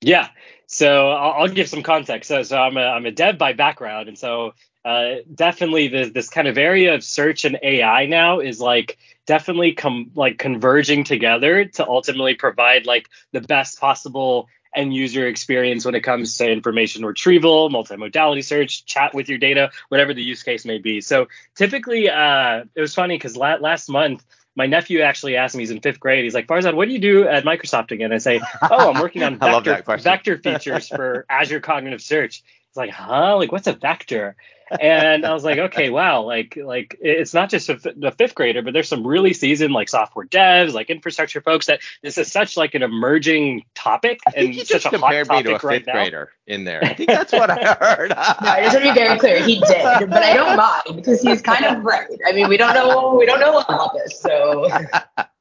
Yeah, 0.01 0.29
so 0.67 1.09
I'll, 1.09 1.43
I'll 1.43 1.47
give 1.49 1.67
some 1.67 1.83
context. 1.83 2.29
So, 2.29 2.43
so 2.43 2.57
I'm 2.57 2.77
a 2.77 2.81
I'm 2.81 3.05
a 3.05 3.11
dev 3.11 3.37
by 3.37 3.53
background, 3.53 4.07
and 4.07 4.17
so 4.17 4.53
uh, 4.85 5.15
definitely 5.33 5.89
this 5.89 6.11
this 6.11 6.29
kind 6.29 6.47
of 6.47 6.57
area 6.57 6.95
of 6.95 7.03
search 7.03 7.45
and 7.45 7.59
AI 7.61 8.05
now 8.05 8.39
is 8.39 8.59
like 8.59 8.97
definitely 9.25 9.73
come 9.73 10.11
like 10.15 10.37
converging 10.37 11.03
together 11.03 11.65
to 11.65 11.87
ultimately 11.87 12.33
provide 12.33 12.85
like 12.85 13.09
the 13.33 13.41
best 13.41 13.79
possible 13.79 14.47
end 14.75 14.93
user 14.93 15.27
experience 15.27 15.83
when 15.83 15.95
it 15.95 16.01
comes 16.01 16.37
to 16.37 16.49
information 16.49 17.05
retrieval, 17.05 17.69
multimodality 17.69 18.43
search, 18.43 18.85
chat 18.85 19.13
with 19.13 19.27
your 19.27 19.37
data, 19.37 19.71
whatever 19.89 20.13
the 20.13 20.21
use 20.21 20.43
case 20.43 20.63
may 20.63 20.77
be. 20.77 21.01
So 21.01 21.27
typically, 21.55 22.09
uh, 22.09 22.63
it 22.75 22.81
was 22.81 22.93
funny 22.93 23.17
because 23.17 23.35
la- 23.35 23.55
last 23.55 23.89
month 23.89 24.23
my 24.59 24.67
nephew 24.67 24.99
actually 24.99 25.37
asked 25.37 25.55
me, 25.55 25.61
he's 25.61 25.71
in 25.71 25.79
fifth 25.79 26.01
grade. 26.01 26.25
He's 26.25 26.33
like, 26.33 26.45
Farzad, 26.45 26.75
what 26.75 26.89
do 26.89 26.91
you 26.91 26.99
do 26.99 27.25
at 27.25 27.45
Microsoft 27.45 27.91
again? 27.91 28.11
I 28.11 28.17
say, 28.17 28.41
oh, 28.61 28.91
I'm 28.91 29.01
working 29.01 29.23
on 29.23 29.39
vector, 29.39 29.81
vector 29.97 30.37
features 30.37 30.89
for 30.89 31.25
Azure 31.29 31.61
Cognitive 31.61 32.01
Search. 32.01 32.43
It's 32.69 32.77
like, 32.77 32.91
huh? 32.91 33.37
Like, 33.37 33.51
what's 33.51 33.67
a 33.67 33.73
vector? 33.73 34.35
and 34.79 35.25
I 35.25 35.33
was 35.33 35.43
like, 35.43 35.57
okay, 35.57 35.89
wow, 35.89 36.23
like 36.23 36.57
like 36.61 36.97
it's 37.01 37.33
not 37.33 37.49
just 37.49 37.69
a, 37.69 37.95
a, 38.03 38.11
fifth 38.11 38.35
grader, 38.35 38.61
but 38.61 38.73
there's 38.73 38.87
some 38.87 39.05
really 39.05 39.33
seasoned 39.33 39.73
like 39.73 39.89
software 39.89 40.25
devs, 40.25 40.73
like 40.73 40.89
infrastructure 40.89 41.41
folks 41.41 41.65
that 41.67 41.81
this 42.03 42.17
is 42.17 42.31
such 42.31 42.57
like 42.57 42.75
an 42.75 42.83
emerging 42.83 43.63
topic 43.73 44.19
I 44.27 44.31
think 44.31 44.45
and 44.45 44.55
you 44.55 44.65
such 44.65 44.83
just 44.83 44.85
a 44.85 44.89
hot 44.97 45.11
compared 45.11 45.29
me 45.29 45.43
to 45.43 45.49
a 45.49 45.53
topic 45.53 45.63
right 45.63 45.79
fifth 45.79 45.87
now. 45.87 45.93
grader 45.93 46.31
in 46.45 46.63
there. 46.63 46.83
I 46.83 46.93
think 46.93 47.09
that's 47.09 47.31
what 47.31 47.49
I 47.49 47.73
heard. 47.79 48.09
No, 48.19 48.49
I 48.49 48.63
just 48.63 48.75
want 48.75 48.85
to 48.85 48.93
be 48.93 48.99
very 48.99 49.19
clear. 49.19 49.43
He 49.43 49.59
did, 49.59 50.09
but 50.09 50.23
I 50.23 50.33
don't 50.33 50.55
mind 50.55 50.95
because 50.95 51.21
he's 51.21 51.41
kind 51.41 51.65
of 51.65 51.83
right. 51.83 52.07
I 52.25 52.31
mean, 52.31 52.47
we 52.47 52.57
don't 52.57 52.73
know 52.73 53.15
we 53.15 53.25
don't 53.25 53.39
know 53.39 53.57
a 53.57 53.61
about 53.61 53.93
this, 53.93 54.19
so 54.19 54.67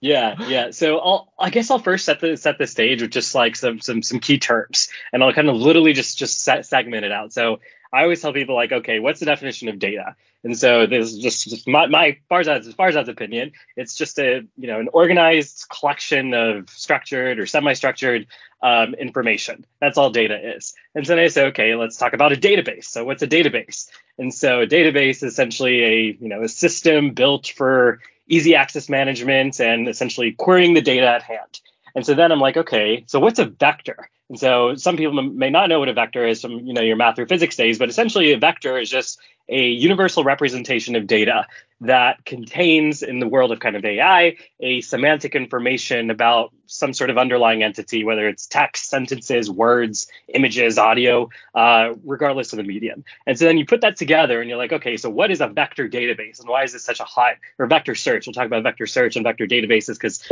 Yeah, 0.00 0.36
yeah. 0.48 0.70
So 0.70 0.98
I'll, 0.98 1.32
I 1.38 1.50
guess 1.50 1.70
I'll 1.70 1.78
first 1.78 2.06
set 2.06 2.20
the 2.20 2.36
set 2.36 2.56
the 2.56 2.66
stage 2.66 3.02
with 3.02 3.10
just 3.10 3.34
like 3.34 3.54
some 3.54 3.80
some 3.80 4.02
some 4.02 4.18
key 4.18 4.38
terms, 4.38 4.88
and 5.12 5.22
I'll 5.22 5.34
kind 5.34 5.48
of 5.48 5.56
literally 5.56 5.92
just 5.92 6.16
just 6.16 6.40
set, 6.40 6.64
segment 6.64 7.04
it 7.04 7.12
out. 7.12 7.34
So 7.34 7.60
I 7.92 8.02
always 8.02 8.22
tell 8.22 8.32
people 8.32 8.54
like, 8.54 8.72
okay, 8.72 8.98
what's 8.98 9.20
the 9.20 9.26
definition 9.26 9.68
of 9.68 9.78
data? 9.78 10.14
And 10.42 10.58
so 10.58 10.86
this 10.86 11.12
is 11.12 11.18
just, 11.18 11.50
just 11.50 11.68
my, 11.68 11.86
my 11.86 12.18
Farzad's, 12.30 12.72
Farzad's 12.74 13.08
opinion. 13.10 13.52
It's 13.76 13.94
just 13.94 14.18
a 14.18 14.42
you 14.56 14.66
know 14.68 14.80
an 14.80 14.88
organized 14.92 15.66
collection 15.68 16.32
of 16.32 16.70
structured 16.70 17.38
or 17.38 17.46
semi-structured 17.46 18.26
um, 18.62 18.94
information. 18.94 19.66
That's 19.80 19.98
all 19.98 20.10
data 20.10 20.56
is. 20.56 20.72
And 20.94 21.06
so 21.06 21.14
then 21.14 21.24
I 21.24 21.28
say, 21.28 21.46
okay, 21.48 21.74
let's 21.74 21.98
talk 21.98 22.14
about 22.14 22.32
a 22.32 22.36
database. 22.36 22.84
So 22.84 23.04
what's 23.04 23.22
a 23.22 23.28
database? 23.28 23.90
And 24.18 24.32
so 24.32 24.62
a 24.62 24.66
database 24.66 25.16
is 25.16 25.24
essentially 25.24 25.84
a 25.84 26.16
you 26.18 26.28
know 26.28 26.42
a 26.42 26.48
system 26.48 27.10
built 27.10 27.48
for 27.48 28.00
easy 28.30 28.54
access 28.54 28.88
management 28.88 29.60
and 29.60 29.88
essentially 29.88 30.32
querying 30.32 30.72
the 30.74 30.80
data 30.80 31.06
at 31.06 31.22
hand. 31.22 31.60
And 31.94 32.06
so 32.06 32.14
then 32.14 32.32
I'm 32.32 32.40
like, 32.40 32.56
okay, 32.56 33.04
so 33.06 33.20
what's 33.20 33.38
a 33.38 33.46
vector? 33.46 34.08
And 34.30 34.38
so 34.38 34.76
some 34.76 34.96
people 34.96 35.20
may 35.22 35.50
not 35.50 35.68
know 35.68 35.80
what 35.80 35.88
a 35.88 35.92
vector 35.92 36.24
is 36.24 36.40
from 36.40 36.52
you 36.52 36.72
know 36.72 36.82
your 36.82 36.96
math 36.96 37.18
or 37.18 37.26
physics 37.26 37.56
days, 37.56 37.78
but 37.78 37.88
essentially 37.88 38.32
a 38.32 38.38
vector 38.38 38.78
is 38.78 38.88
just 38.88 39.18
a 39.48 39.68
universal 39.68 40.22
representation 40.22 40.94
of 40.94 41.08
data 41.08 41.46
that 41.80 42.24
contains 42.24 43.02
in 43.02 43.18
the 43.18 43.26
world 43.26 43.50
of 43.50 43.58
kind 43.58 43.74
of 43.74 43.84
AI 43.84 44.36
a 44.60 44.80
semantic 44.82 45.34
information 45.34 46.10
about 46.10 46.52
some 46.70 46.92
sort 46.92 47.10
of 47.10 47.18
underlying 47.18 47.62
entity, 47.62 48.04
whether 48.04 48.28
it's 48.28 48.46
text, 48.46 48.88
sentences, 48.88 49.50
words, 49.50 50.06
images, 50.28 50.78
audio, 50.78 51.28
uh, 51.54 51.94
regardless 52.04 52.52
of 52.52 52.58
the 52.58 52.62
medium. 52.62 53.04
And 53.26 53.38
so 53.38 53.44
then 53.44 53.58
you 53.58 53.66
put 53.66 53.80
that 53.80 53.96
together 53.96 54.40
and 54.40 54.48
you're 54.48 54.58
like, 54.58 54.72
okay, 54.72 54.96
so 54.96 55.10
what 55.10 55.30
is 55.30 55.40
a 55.40 55.48
vector 55.48 55.88
database 55.88 56.38
and 56.38 56.48
why 56.48 56.62
is 56.62 56.72
this 56.72 56.84
such 56.84 57.00
a 57.00 57.04
hot 57.04 57.34
or 57.58 57.66
vector 57.66 57.94
search? 57.94 58.26
We'll 58.26 58.34
talk 58.34 58.46
about 58.46 58.62
vector 58.62 58.86
search 58.86 59.16
and 59.16 59.24
vector 59.24 59.46
databases 59.46 59.94
because 59.94 60.24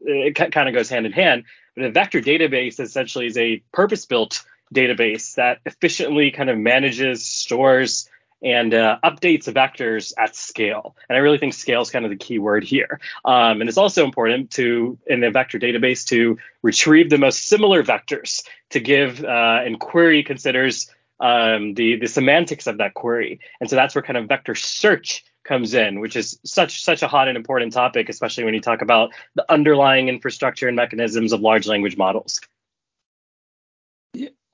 it 0.00 0.34
kind 0.34 0.68
of 0.68 0.74
goes 0.74 0.88
hand 0.88 1.04
in 1.04 1.12
hand. 1.12 1.44
But 1.76 1.84
a 1.84 1.90
vector 1.90 2.20
database 2.20 2.80
essentially 2.80 3.26
is 3.26 3.36
a 3.36 3.62
purpose 3.72 4.06
built 4.06 4.44
database 4.74 5.34
that 5.34 5.60
efficiently 5.66 6.30
kind 6.30 6.48
of 6.48 6.58
manages, 6.58 7.26
stores, 7.26 8.08
and 8.44 8.74
uh, 8.74 8.98
updates 9.02 9.50
vectors 9.52 10.12
at 10.18 10.36
scale. 10.36 10.94
And 11.08 11.16
I 11.16 11.20
really 11.20 11.38
think 11.38 11.54
scale 11.54 11.80
is 11.80 11.90
kind 11.90 12.04
of 12.04 12.10
the 12.10 12.16
key 12.16 12.38
word 12.38 12.62
here. 12.62 13.00
Um, 13.24 13.60
and 13.60 13.68
it's 13.68 13.78
also 13.78 14.04
important 14.04 14.50
to, 14.52 14.98
in 15.06 15.20
the 15.20 15.30
vector 15.30 15.58
database, 15.58 16.06
to 16.08 16.36
retrieve 16.62 17.08
the 17.08 17.18
most 17.18 17.48
similar 17.48 17.82
vectors 17.82 18.44
to 18.70 18.80
give 18.80 19.24
uh, 19.24 19.60
and 19.64 19.80
query 19.80 20.22
considers 20.22 20.90
um, 21.20 21.74
the, 21.74 21.96
the 21.96 22.06
semantics 22.06 22.66
of 22.66 22.78
that 22.78 22.92
query. 22.94 23.40
And 23.60 23.70
so 23.70 23.76
that's 23.76 23.94
where 23.94 24.02
kind 24.02 24.18
of 24.18 24.28
vector 24.28 24.54
search 24.54 25.24
comes 25.44 25.74
in, 25.74 26.00
which 26.00 26.16
is 26.16 26.38
such 26.44 26.82
such 26.82 27.02
a 27.02 27.08
hot 27.08 27.28
and 27.28 27.36
important 27.36 27.72
topic, 27.72 28.08
especially 28.08 28.44
when 28.44 28.54
you 28.54 28.60
talk 28.60 28.82
about 28.82 29.10
the 29.34 29.50
underlying 29.52 30.08
infrastructure 30.08 30.68
and 30.68 30.76
mechanisms 30.76 31.32
of 31.32 31.40
large 31.40 31.66
language 31.66 31.96
models. 31.96 32.40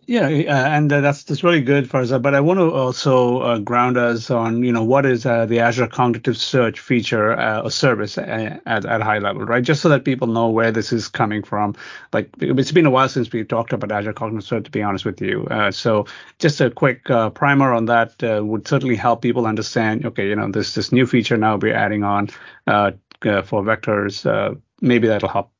Yeah, 0.06 0.24
uh, 0.26 0.68
and 0.68 0.92
uh, 0.92 1.00
that's 1.00 1.22
that's 1.24 1.44
really 1.44 1.60
good, 1.62 1.88
Farza. 1.88 2.18
But 2.20 2.34
I 2.34 2.40
want 2.40 2.58
to 2.58 2.70
also 2.72 3.38
uh, 3.40 3.58
ground 3.58 3.96
us 3.96 4.30
on, 4.30 4.64
you 4.64 4.72
know, 4.72 4.82
what 4.82 5.06
is 5.06 5.24
uh, 5.24 5.46
the 5.46 5.60
Azure 5.60 5.86
Cognitive 5.86 6.36
Search 6.36 6.80
feature 6.80 7.38
uh, 7.38 7.62
or 7.62 7.70
service 7.70 8.18
at, 8.18 8.60
at 8.66 8.84
at 8.84 9.02
high 9.02 9.18
level, 9.18 9.44
right? 9.44 9.62
Just 9.62 9.82
so 9.82 9.88
that 9.90 10.04
people 10.04 10.26
know 10.26 10.48
where 10.50 10.72
this 10.72 10.92
is 10.92 11.06
coming 11.06 11.42
from. 11.44 11.76
Like 12.12 12.28
it's 12.40 12.72
been 12.72 12.86
a 12.86 12.90
while 12.90 13.08
since 13.08 13.30
we 13.32 13.44
talked 13.44 13.72
about 13.72 13.92
Azure 13.92 14.12
Cognitive 14.12 14.46
Search, 14.46 14.64
to 14.64 14.70
be 14.70 14.82
honest 14.82 15.04
with 15.04 15.20
you. 15.20 15.46
Uh, 15.50 15.70
so 15.70 16.06
just 16.40 16.60
a 16.60 16.70
quick 16.70 17.04
primer 17.34 17.72
on 17.72 17.84
that 17.86 18.14
would 18.20 18.66
certainly 18.66 18.96
help 18.96 19.22
people 19.22 19.46
understand. 19.46 20.04
Okay, 20.04 20.28
you 20.28 20.34
know, 20.34 20.50
this 20.50 20.74
this 20.74 20.90
new 20.90 21.06
feature 21.06 21.36
now 21.36 21.56
we're 21.56 21.74
adding 21.74 22.02
on 22.02 22.26
for 22.66 23.62
vectors. 23.62 24.60
maybe 24.80 25.06
that'll 25.06 25.28
help 25.28 25.52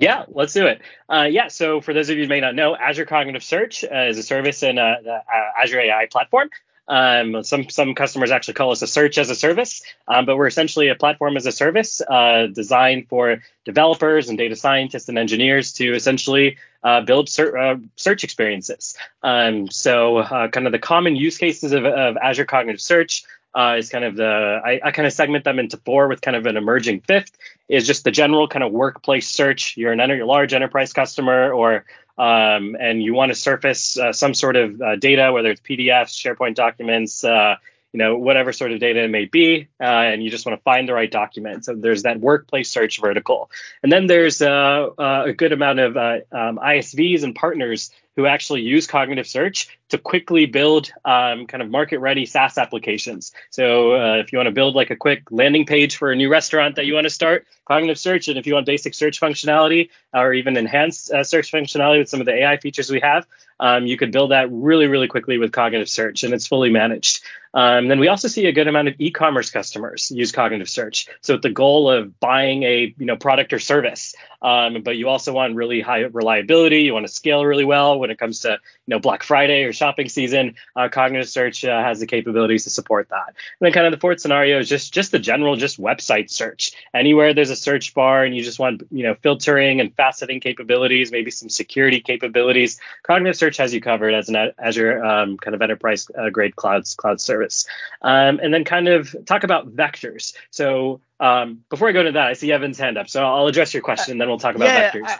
yeah, 0.00 0.24
let's 0.28 0.52
do 0.52 0.66
it. 0.66 0.80
Uh, 1.08 1.28
yeah, 1.30 1.48
so 1.48 1.80
for 1.80 1.92
those 1.92 2.10
of 2.10 2.16
you 2.16 2.24
who 2.24 2.28
may 2.28 2.40
not 2.40 2.54
know, 2.54 2.76
Azure 2.76 3.06
Cognitive 3.06 3.42
Search 3.42 3.84
uh, 3.84 4.06
is 4.08 4.18
a 4.18 4.22
service 4.22 4.62
in 4.62 4.78
uh, 4.78 4.96
the 5.02 5.14
uh, 5.14 5.62
Azure 5.62 5.80
AI 5.80 6.06
platform. 6.06 6.50
Um, 6.86 7.44
some 7.44 7.68
some 7.68 7.94
customers 7.94 8.30
actually 8.30 8.54
call 8.54 8.70
us 8.70 8.80
a 8.80 8.86
search 8.86 9.18
as 9.18 9.28
a 9.28 9.34
service, 9.34 9.82
um, 10.06 10.24
but 10.24 10.38
we're 10.38 10.46
essentially 10.46 10.88
a 10.88 10.94
platform 10.94 11.36
as 11.36 11.44
a 11.44 11.52
service 11.52 12.00
uh, 12.00 12.46
designed 12.46 13.08
for 13.08 13.42
developers 13.66 14.30
and 14.30 14.38
data 14.38 14.56
scientists 14.56 15.08
and 15.10 15.18
engineers 15.18 15.74
to 15.74 15.94
essentially 15.94 16.56
uh, 16.82 17.02
build 17.02 17.28
ser- 17.28 17.78
search 17.96 18.24
experiences. 18.24 18.96
Um, 19.22 19.70
so 19.70 20.22
kind 20.50 20.66
of 20.66 20.72
the 20.72 20.78
common 20.78 21.14
use 21.14 21.36
cases 21.36 21.72
of, 21.72 21.84
of 21.84 22.16
Azure 22.16 22.46
Cognitive 22.46 22.80
Search 22.80 23.22
uh, 23.54 23.76
is 23.78 23.88
kind 23.88 24.04
of 24.04 24.16
the 24.16 24.60
I, 24.64 24.80
I 24.84 24.90
kind 24.90 25.06
of 25.06 25.12
segment 25.12 25.44
them 25.44 25.58
into 25.58 25.76
four 25.78 26.08
with 26.08 26.20
kind 26.20 26.36
of 26.36 26.46
an 26.46 26.56
emerging 26.56 27.00
fifth 27.00 27.32
is 27.68 27.86
just 27.86 28.04
the 28.04 28.10
general 28.10 28.48
kind 28.48 28.62
of 28.62 28.72
workplace 28.72 29.28
search. 29.28 29.76
You're 29.76 29.92
an 29.92 30.00
enter, 30.00 30.24
large 30.24 30.52
enterprise 30.52 30.92
customer 30.92 31.52
or 31.52 31.84
um, 32.18 32.76
and 32.78 33.02
you 33.02 33.14
want 33.14 33.30
to 33.30 33.36
surface 33.36 33.96
uh, 33.96 34.12
some 34.12 34.34
sort 34.34 34.56
of 34.56 34.82
uh, 34.82 34.96
data, 34.96 35.32
whether 35.32 35.50
it's 35.50 35.60
PDFs, 35.60 36.16
SharePoint 36.18 36.56
documents, 36.56 37.22
uh, 37.22 37.54
you 37.92 37.98
know, 37.98 38.18
whatever 38.18 38.52
sort 38.52 38.72
of 38.72 38.80
data 38.80 39.04
it 39.04 39.08
may 39.08 39.24
be, 39.24 39.68
uh, 39.80 39.84
and 39.84 40.22
you 40.22 40.28
just 40.28 40.44
want 40.44 40.58
to 40.58 40.62
find 40.62 40.88
the 40.88 40.92
right 40.92 41.10
document. 41.10 41.64
So 41.64 41.74
there's 41.74 42.02
that 42.02 42.20
workplace 42.20 42.70
search 42.70 43.00
vertical, 43.00 43.50
and 43.82 43.90
then 43.90 44.08
there's 44.08 44.42
uh, 44.42 44.88
uh, 44.98 45.24
a 45.26 45.32
good 45.32 45.52
amount 45.52 45.78
of 45.78 45.96
um, 45.96 46.58
ISVs 46.58 47.22
and 47.22 47.34
partners 47.34 47.90
who 48.18 48.26
actually 48.26 48.60
use 48.62 48.84
cognitive 48.88 49.28
search 49.28 49.78
to 49.90 49.96
quickly 49.96 50.44
build 50.44 50.90
um, 51.04 51.46
kind 51.46 51.62
of 51.62 51.70
market 51.70 51.98
ready 51.98 52.26
SaaS 52.26 52.58
applications. 52.58 53.30
So 53.50 53.94
uh, 53.94 54.14
if 54.16 54.32
you 54.32 54.38
want 54.38 54.48
to 54.48 54.52
build 54.52 54.74
like 54.74 54.90
a 54.90 54.96
quick 54.96 55.30
landing 55.30 55.64
page 55.64 55.94
for 55.94 56.10
a 56.10 56.16
new 56.16 56.28
restaurant 56.28 56.74
that 56.74 56.84
you 56.84 56.94
want 56.94 57.04
to 57.04 57.10
start, 57.10 57.46
cognitive 57.64 57.96
search, 57.96 58.26
and 58.26 58.36
if 58.36 58.44
you 58.44 58.54
want 58.54 58.66
basic 58.66 58.94
search 58.94 59.20
functionality 59.20 59.90
or 60.12 60.34
even 60.34 60.56
enhanced 60.56 61.12
uh, 61.12 61.22
search 61.22 61.52
functionality 61.52 62.00
with 62.00 62.08
some 62.08 62.18
of 62.18 62.26
the 62.26 62.34
AI 62.34 62.56
features 62.56 62.90
we 62.90 62.98
have, 62.98 63.24
um, 63.60 63.86
you 63.86 63.96
could 63.96 64.10
build 64.10 64.32
that 64.32 64.50
really, 64.50 64.88
really 64.88 65.08
quickly 65.08 65.38
with 65.38 65.52
cognitive 65.52 65.88
search, 65.88 66.24
and 66.24 66.34
it's 66.34 66.46
fully 66.46 66.70
managed. 66.70 67.22
Um, 67.54 67.88
then 67.88 67.98
we 67.98 68.08
also 68.08 68.28
see 68.28 68.46
a 68.46 68.52
good 68.52 68.68
amount 68.68 68.88
of 68.88 68.94
e-commerce 68.98 69.50
customers 69.50 70.10
use 70.10 70.32
cognitive 70.32 70.68
search. 70.68 71.08
So 71.22 71.34
with 71.34 71.42
the 71.42 71.50
goal 71.50 71.90
of 71.90 72.20
buying 72.20 72.62
a 72.62 72.94
you 72.98 73.06
know 73.06 73.16
product 73.16 73.52
or 73.52 73.58
service, 73.58 74.14
um, 74.42 74.82
but 74.82 74.96
you 74.96 75.08
also 75.08 75.32
want 75.32 75.56
really 75.56 75.80
high 75.80 76.02
reliability. 76.02 76.82
You 76.82 76.94
want 76.94 77.06
to 77.06 77.12
scale 77.12 77.44
really 77.44 77.64
well 77.64 77.98
when 78.08 78.14
it 78.14 78.18
comes 78.18 78.40
to 78.40 78.48
you 78.48 78.58
know 78.88 78.98
Black 78.98 79.22
Friday 79.22 79.64
or 79.64 79.72
shopping 79.72 80.08
season. 80.08 80.54
Uh, 80.74 80.88
cognitive 80.88 81.28
search 81.28 81.64
uh, 81.64 81.82
has 81.82 82.00
the 82.00 82.06
capabilities 82.06 82.64
to 82.64 82.70
support 82.70 83.08
that. 83.10 83.26
And 83.28 83.36
then 83.60 83.72
kind 83.72 83.86
of 83.86 83.92
the 83.92 84.00
fourth 84.00 84.20
scenario 84.20 84.58
is 84.58 84.68
just 84.68 84.92
just 84.92 85.12
the 85.12 85.18
general 85.18 85.56
just 85.56 85.80
website 85.80 86.30
search. 86.30 86.72
Anywhere 86.94 87.34
there's 87.34 87.50
a 87.50 87.56
search 87.56 87.94
bar 87.94 88.24
and 88.24 88.34
you 88.34 88.42
just 88.42 88.58
want 88.58 88.82
you 88.90 89.02
know 89.02 89.14
filtering 89.14 89.80
and 89.80 89.94
faceting 89.94 90.40
capabilities, 90.40 91.12
maybe 91.12 91.30
some 91.30 91.48
security 91.50 92.00
capabilities. 92.00 92.80
Cognitive 93.02 93.36
search 93.36 93.58
has 93.58 93.74
you 93.74 93.80
covered 93.80 94.14
as 94.14 94.28
an 94.28 94.52
Azure 94.58 95.04
um, 95.04 95.36
kind 95.36 95.54
of 95.54 95.62
enterprise 95.62 96.10
uh, 96.18 96.30
grade 96.30 96.56
cloud 96.56 96.84
cloud 96.96 97.20
service. 97.20 97.66
Um, 98.00 98.40
and 98.42 98.52
then 98.54 98.64
kind 98.64 98.88
of 98.88 99.14
talk 99.26 99.44
about 99.44 99.74
vectors. 99.74 100.32
So 100.50 101.00
um, 101.20 101.64
before 101.68 101.88
I 101.88 101.92
go 101.92 102.04
to 102.04 102.12
that, 102.12 102.26
I 102.28 102.32
see 102.34 102.52
Evan's 102.52 102.78
hand 102.78 102.96
up, 102.96 103.08
so 103.08 103.24
I'll 103.24 103.46
address 103.46 103.74
your 103.74 103.82
question, 103.82 104.12
and 104.12 104.20
then 104.20 104.28
we'll 104.28 104.38
talk 104.38 104.54
about 104.54 104.68
yeah, 104.68 104.90
vectors. 104.90 105.18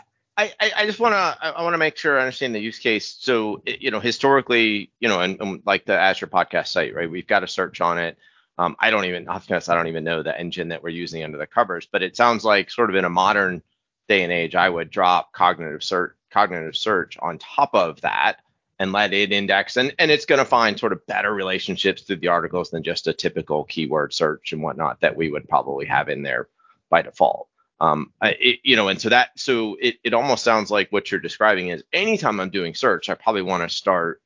I, 0.59 0.71
I, 0.77 0.85
just 0.85 0.99
want 0.99 1.13
to 1.13 1.57
I 1.57 1.61
want 1.63 1.73
to 1.73 1.77
make 1.77 1.97
sure 1.97 2.17
I 2.17 2.21
understand 2.21 2.55
the 2.55 2.59
use 2.59 2.79
case. 2.79 3.17
So 3.19 3.61
you 3.65 3.91
know 3.91 3.99
historically, 3.99 4.91
you 4.99 5.09
know, 5.09 5.19
and, 5.21 5.39
and 5.41 5.61
like 5.65 5.85
the 5.85 5.97
Azure 5.97 6.27
podcast 6.27 6.67
site, 6.67 6.95
right? 6.95 7.09
We've 7.09 7.27
got 7.27 7.43
a 7.43 7.47
search 7.47 7.81
on 7.81 7.97
it. 7.97 8.17
Um, 8.57 8.75
I 8.79 8.89
don't 8.89 9.05
even, 9.05 9.27
I 9.29 9.39
don't 9.39 9.87
even 9.87 10.03
know 10.03 10.21
the 10.21 10.37
engine 10.37 10.67
that 10.69 10.83
we're 10.83 10.89
using 10.89 11.23
under 11.23 11.37
the 11.37 11.47
covers, 11.47 11.87
but 11.89 12.03
it 12.03 12.17
sounds 12.17 12.43
like 12.43 12.69
sort 12.69 12.89
of 12.89 12.95
in 12.97 13.05
a 13.05 13.09
modern 13.09 13.61
day 14.09 14.23
and 14.23 14.33
age, 14.33 14.55
I 14.55 14.69
would 14.69 14.89
drop 14.89 15.31
cognitive 15.31 15.83
search, 15.83 16.15
cognitive 16.29 16.75
search 16.75 17.17
on 17.21 17.37
top 17.37 17.73
of 17.73 18.01
that 18.01 18.37
and 18.77 18.91
let 18.91 19.13
it 19.13 19.31
index 19.31 19.75
and, 19.77 19.93
and 19.99 20.09
it's 20.09 20.25
going 20.25 20.39
to 20.39 20.45
find 20.45 20.79
sort 20.79 20.93
of 20.93 21.05
better 21.05 21.33
relationships 21.33 22.01
through 22.01 22.15
the 22.17 22.29
articles 22.29 22.69
than 22.69 22.81
just 22.81 23.07
a 23.07 23.13
typical 23.13 23.65
keyword 23.65 24.13
search 24.13 24.53
and 24.53 24.63
whatnot 24.63 25.01
that 25.01 25.17
we 25.17 25.29
would 25.29 25.47
probably 25.49 25.85
have 25.85 26.07
in 26.07 26.23
there 26.23 26.47
by 26.89 27.01
default. 27.01 27.48
Um, 27.81 28.11
it, 28.21 28.59
you 28.63 28.75
know, 28.75 28.89
and 28.89 28.99
so 28.99 29.09
that 29.09 29.29
so 29.37 29.77
it, 29.79 29.95
it 30.03 30.13
almost 30.13 30.43
sounds 30.43 30.69
like 30.69 30.89
what 30.89 31.09
you're 31.09 31.19
describing 31.19 31.69
is 31.69 31.83
anytime 31.93 32.39
I'm 32.39 32.49
doing 32.49 32.75
search, 32.75 33.09
I 33.09 33.13
probably 33.13 33.41
want 33.41 33.63
to 33.63 33.73
start, 33.73 34.21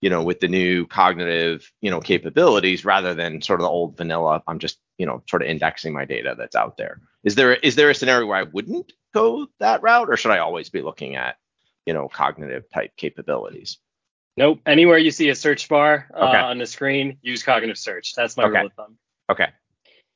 you 0.00 0.08
know, 0.08 0.22
with 0.22 0.38
the 0.38 0.48
new 0.48 0.86
cognitive, 0.86 1.70
you 1.80 1.90
know, 1.90 2.00
capabilities 2.00 2.84
rather 2.84 3.14
than 3.14 3.42
sort 3.42 3.60
of 3.60 3.64
the 3.64 3.70
old 3.70 3.96
vanilla. 3.96 4.42
I'm 4.46 4.60
just, 4.60 4.78
you 4.98 5.06
know, 5.06 5.22
sort 5.28 5.42
of 5.42 5.48
indexing 5.48 5.92
my 5.92 6.04
data 6.04 6.36
that's 6.38 6.54
out 6.54 6.76
there. 6.76 7.00
Is 7.24 7.34
there 7.34 7.54
is 7.54 7.74
there 7.74 7.90
a 7.90 7.94
scenario 7.94 8.26
where 8.26 8.38
I 8.38 8.44
wouldn't 8.44 8.92
go 9.12 9.48
that 9.58 9.82
route, 9.82 10.08
or 10.08 10.16
should 10.16 10.30
I 10.30 10.38
always 10.38 10.70
be 10.70 10.80
looking 10.80 11.16
at, 11.16 11.36
you 11.86 11.94
know, 11.94 12.08
cognitive 12.08 12.70
type 12.70 12.92
capabilities? 12.96 13.78
Nope. 14.36 14.60
Anywhere 14.64 14.98
you 14.98 15.10
see 15.10 15.28
a 15.28 15.34
search 15.34 15.68
bar 15.68 16.08
uh, 16.14 16.28
okay. 16.28 16.38
on 16.38 16.58
the 16.58 16.66
screen, 16.66 17.18
use 17.20 17.42
cognitive 17.42 17.78
search. 17.78 18.14
That's 18.14 18.36
my 18.36 18.44
okay. 18.44 18.58
rule 18.58 18.66
of 18.66 18.72
thumb. 18.74 18.96
Okay. 19.30 19.48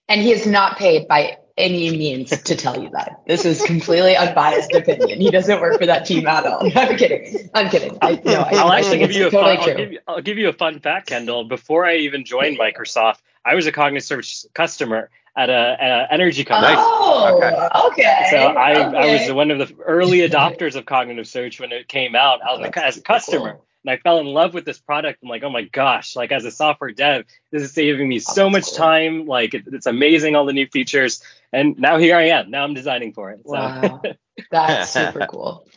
And 0.09 0.23
he 0.23 0.33
is 0.33 0.47
not 0.47 0.79
paid 0.79 1.09
by 1.09 1.39
any 1.57 1.97
means 1.97 2.31
to 2.31 2.55
tell 2.55 2.83
you 2.83 2.91
that. 2.91 3.23
This 3.27 3.45
is 3.45 3.63
completely 3.63 4.17
unbiased 4.17 4.75
opinion. 4.75 5.21
He 5.21 5.31
doesn't 5.31 5.61
work 5.61 5.79
for 5.79 5.87
that 5.87 6.07
team 6.07 6.27
at 6.27 6.45
all. 6.47 6.61
I'm 6.77 6.97
kidding. 6.97 7.49
I'm 7.55 7.71
kidding. 7.71 7.99
I, 8.03 8.21
no, 8.25 8.41
I, 8.41 8.51
I'll 8.57 8.73
actually 8.73 8.99
give 8.99 9.13
you 9.13 9.29
a 9.29 9.31
totally 9.31 9.57
fun, 9.57 9.71
I'll 9.71 9.77
give 9.77 9.93
you, 9.93 9.99
I'll 10.07 10.23
give 10.23 10.39
you 10.39 10.49
a 10.49 10.53
fun 10.53 10.81
fact, 10.81 11.09
Kendall. 11.09 11.45
Before 11.45 11.87
I 11.87 11.97
even 11.97 12.25
joined 12.25 12.59
Microsoft, 12.59 13.19
I 13.45 13.55
was 13.55 13.67
a 13.67 13.73
Cognitive 13.73 14.05
Search 14.05 14.45
customer 14.55 15.11
at 15.37 15.51
a, 15.51 16.09
energy 16.11 16.45
company. 16.45 16.75
Oh, 16.77 17.37
okay. 17.37 18.03
okay. 18.05 18.29
So 18.31 18.37
I, 18.39 18.87
okay. 18.89 18.97
I 18.97 19.13
was 19.13 19.33
one 19.33 19.51
of 19.51 19.59
the 19.59 19.75
early 19.83 20.19
adopters 20.19 20.77
of 20.77 20.87
cognitive 20.87 21.29
search 21.29 21.61
when 21.61 21.73
it 21.73 21.89
came 21.89 22.17
out. 22.17 22.41
I 22.43 22.57
was 22.57 22.71
as 22.77 22.97
a 22.97 23.03
customer. 23.03 23.53
Cool. 23.53 23.67
And 23.87 23.93
I 23.93 23.99
fell 23.99 24.19
in 24.19 24.27
love 24.27 24.53
with 24.53 24.65
this 24.65 24.81
product. 24.81 25.21
I'm 25.23 25.29
like, 25.29 25.45
oh 25.45 25.51
my 25.51 25.63
gosh, 25.63 26.17
like 26.17 26.33
as 26.33 26.45
a 26.45 26.51
software 26.51 26.91
dev, 26.91 27.25
this 27.53 27.63
is 27.63 27.73
saving 27.73 28.09
me 28.09 28.19
so 28.19 28.51
much 28.51 28.75
time. 28.75 29.27
Like 29.27 29.55
it, 29.55 29.63
it's 29.69 29.87
amazing, 29.87 30.35
all 30.35 30.45
the 30.45 30.53
new 30.53 30.67
features. 30.67 31.23
And 31.53 31.79
now 31.79 31.97
here 31.97 32.17
I 32.17 32.31
am. 32.31 32.51
Now 32.51 32.65
I'm 32.65 32.75
designing 32.75 33.13
for 33.13 33.31
it. 33.31 33.43
So. 33.47 33.53
Wow. 33.53 34.03
That's 34.51 34.91
super 34.93 35.27
cool. 35.31 35.69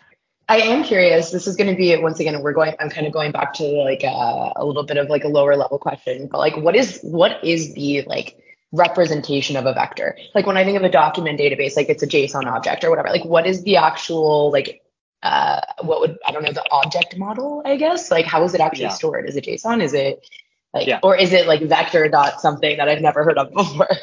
I 0.48 0.58
am 0.58 0.84
curious. 0.84 1.30
This 1.30 1.46
is 1.46 1.56
going 1.56 1.70
to 1.70 1.76
be 1.76 1.96
once 2.02 2.20
again. 2.20 2.42
We're 2.42 2.54
going. 2.54 2.74
I'm 2.80 2.90
kind 2.90 3.06
of 3.06 3.14
going 3.14 3.32
back 3.32 3.54
to 3.54 3.64
like 3.64 4.02
a, 4.04 4.54
a 4.56 4.66
little 4.66 4.84
bit 4.84 4.98
of 4.98 5.08
like 5.08 5.24
a 5.24 5.28
lower 5.28 5.56
level 5.56 5.78
question, 5.78 6.28
but 6.32 6.40
like, 6.40 6.58
what 6.58 6.76
is 6.76 7.00
what 7.04 7.44
is 7.44 7.76
the 7.76 8.02
like 8.08 8.36
representation 8.72 9.56
of 9.56 9.68
a 9.68 9.74
vector? 9.74 10.18
Like 10.34 10.48
when 10.48 10.58
I 10.58 10.64
think 10.64 10.76
of 10.76 10.84
a 10.84 10.90
document 10.90 11.40
database, 11.40 11.76
like 11.76 11.90
it's 11.90 12.02
a 12.02 12.08
JSON 12.08 12.48
object 12.48 12.84
or 12.84 12.90
whatever. 12.90 13.10
Like 13.10 13.26
what 13.26 13.46
is 13.46 13.62
the 13.62 13.78
actual 13.78 14.52
like 14.52 14.82
uh 15.24 15.62
what 15.82 16.00
would 16.02 16.18
I 16.26 16.32
don't 16.32 16.44
know 16.44 16.52
the 16.52 16.66
object 16.72 17.18
model? 17.18 17.62
I 17.66 17.76
guess 17.76 18.12
like 18.12 18.26
how 18.26 18.44
is 18.44 18.54
it 18.54 18.62
actually 18.62 18.84
yeah. 18.84 18.90
stored? 18.90 19.28
Is 19.28 19.36
it 19.36 19.46
JSON? 19.46 19.82
Is 19.82 19.94
it 19.94 20.26
like 20.74 20.88
yeah. 20.88 21.00
or 21.04 21.16
is 21.16 21.34
it 21.34 21.48
like 21.48 21.62
vector 21.62 22.08
dot 22.08 22.42
something 22.42 22.78
that 22.78 22.88
I've 22.88 23.02
never 23.02 23.24
heard 23.24 23.38
of 23.38 23.52
before? 23.54 23.90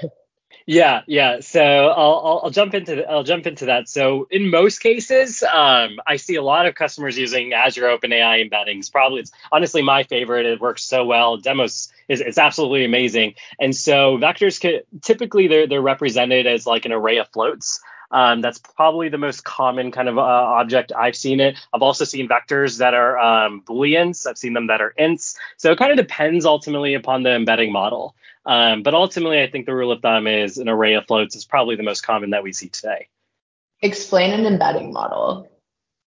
Yeah, 0.69 1.03
yeah. 1.07 1.39
So 1.41 1.63
I'll, 1.63 2.23
I'll, 2.25 2.41
I'll 2.45 2.51
jump 2.51 2.75
into 2.75 3.09
I'll 3.09 3.23
jump 3.23 3.47
into 3.47 3.67
that. 3.67 3.89
So 3.89 4.27
in 4.33 4.51
most 4.51 4.81
cases, 4.81 5.45
um, 5.45 6.01
I 6.05 6.17
see 6.17 6.35
a 6.35 6.43
lot 6.43 6.67
of 6.67 6.75
customers 6.75 7.17
using 7.17 7.53
Azure 7.53 7.85
OpenAI 7.85 8.51
embeddings. 8.51 8.91
Probably 8.91 9.21
it's 9.21 9.31
honestly 9.53 9.81
my 9.83 10.03
favorite. 10.03 10.45
It 10.45 10.61
works 10.61 10.83
so 10.83 11.05
well. 11.05 11.37
Demos 11.37 11.93
is 12.09 12.21
it's 12.21 12.37
absolutely 12.37 12.85
amazing. 12.85 13.35
And 13.61 13.77
so 13.77 14.19
vectors 14.19 14.61
could, 14.61 14.83
typically 15.03 15.47
they're 15.47 15.69
they're 15.69 15.81
represented 15.81 16.49
as 16.49 16.67
like 16.67 16.85
an 16.85 16.93
array 16.93 17.19
of 17.19 17.29
floats. 17.29 17.81
Um, 18.11 18.41
that's 18.41 18.59
probably 18.59 19.09
the 19.09 19.19
most 19.19 19.45
common 19.45 19.91
kind 19.91 20.09
of 20.09 20.19
uh, 20.19 20.23
object 20.23 20.93
I've 20.97 21.17
seen 21.17 21.41
it. 21.41 21.57
I've 21.73 21.83
also 21.83 22.05
seen 22.05 22.29
vectors 22.29 22.79
that 22.79 22.95
are 22.95 23.19
um, 23.19 23.63
booleans. 23.63 24.27
I've 24.27 24.39
seen 24.39 24.53
them 24.53 24.69
that 24.69 24.81
are 24.81 24.95
ints. 24.99 25.37
So 25.57 25.73
it 25.73 25.79
kind 25.79 25.91
of 25.91 25.97
depends 25.97 26.47
ultimately 26.47 26.95
upon 26.95 27.23
the 27.23 27.35
embedding 27.35 27.73
model. 27.73 28.15
Um, 28.45 28.83
but 28.83 28.95
ultimately, 28.95 29.43
I 29.43 29.51
think 29.51 29.67
the 29.67 29.75
rule 29.75 29.91
of 29.91 30.03
thumb 30.03 30.27
is 30.27 30.59
an 30.59 30.69
array 30.69 30.95
of 30.95 31.07
floats 31.07 31.35
is 31.35 31.45
probably 31.45 31.75
the 31.75 31.83
most 31.83 32.03
common 32.03 32.31
that 32.31 32.45
we 32.45 32.53
see 32.53 32.69
today. 32.69 33.09
Explain 33.83 34.33
an 34.33 34.47
embedding 34.47 34.93
model. 34.93 35.51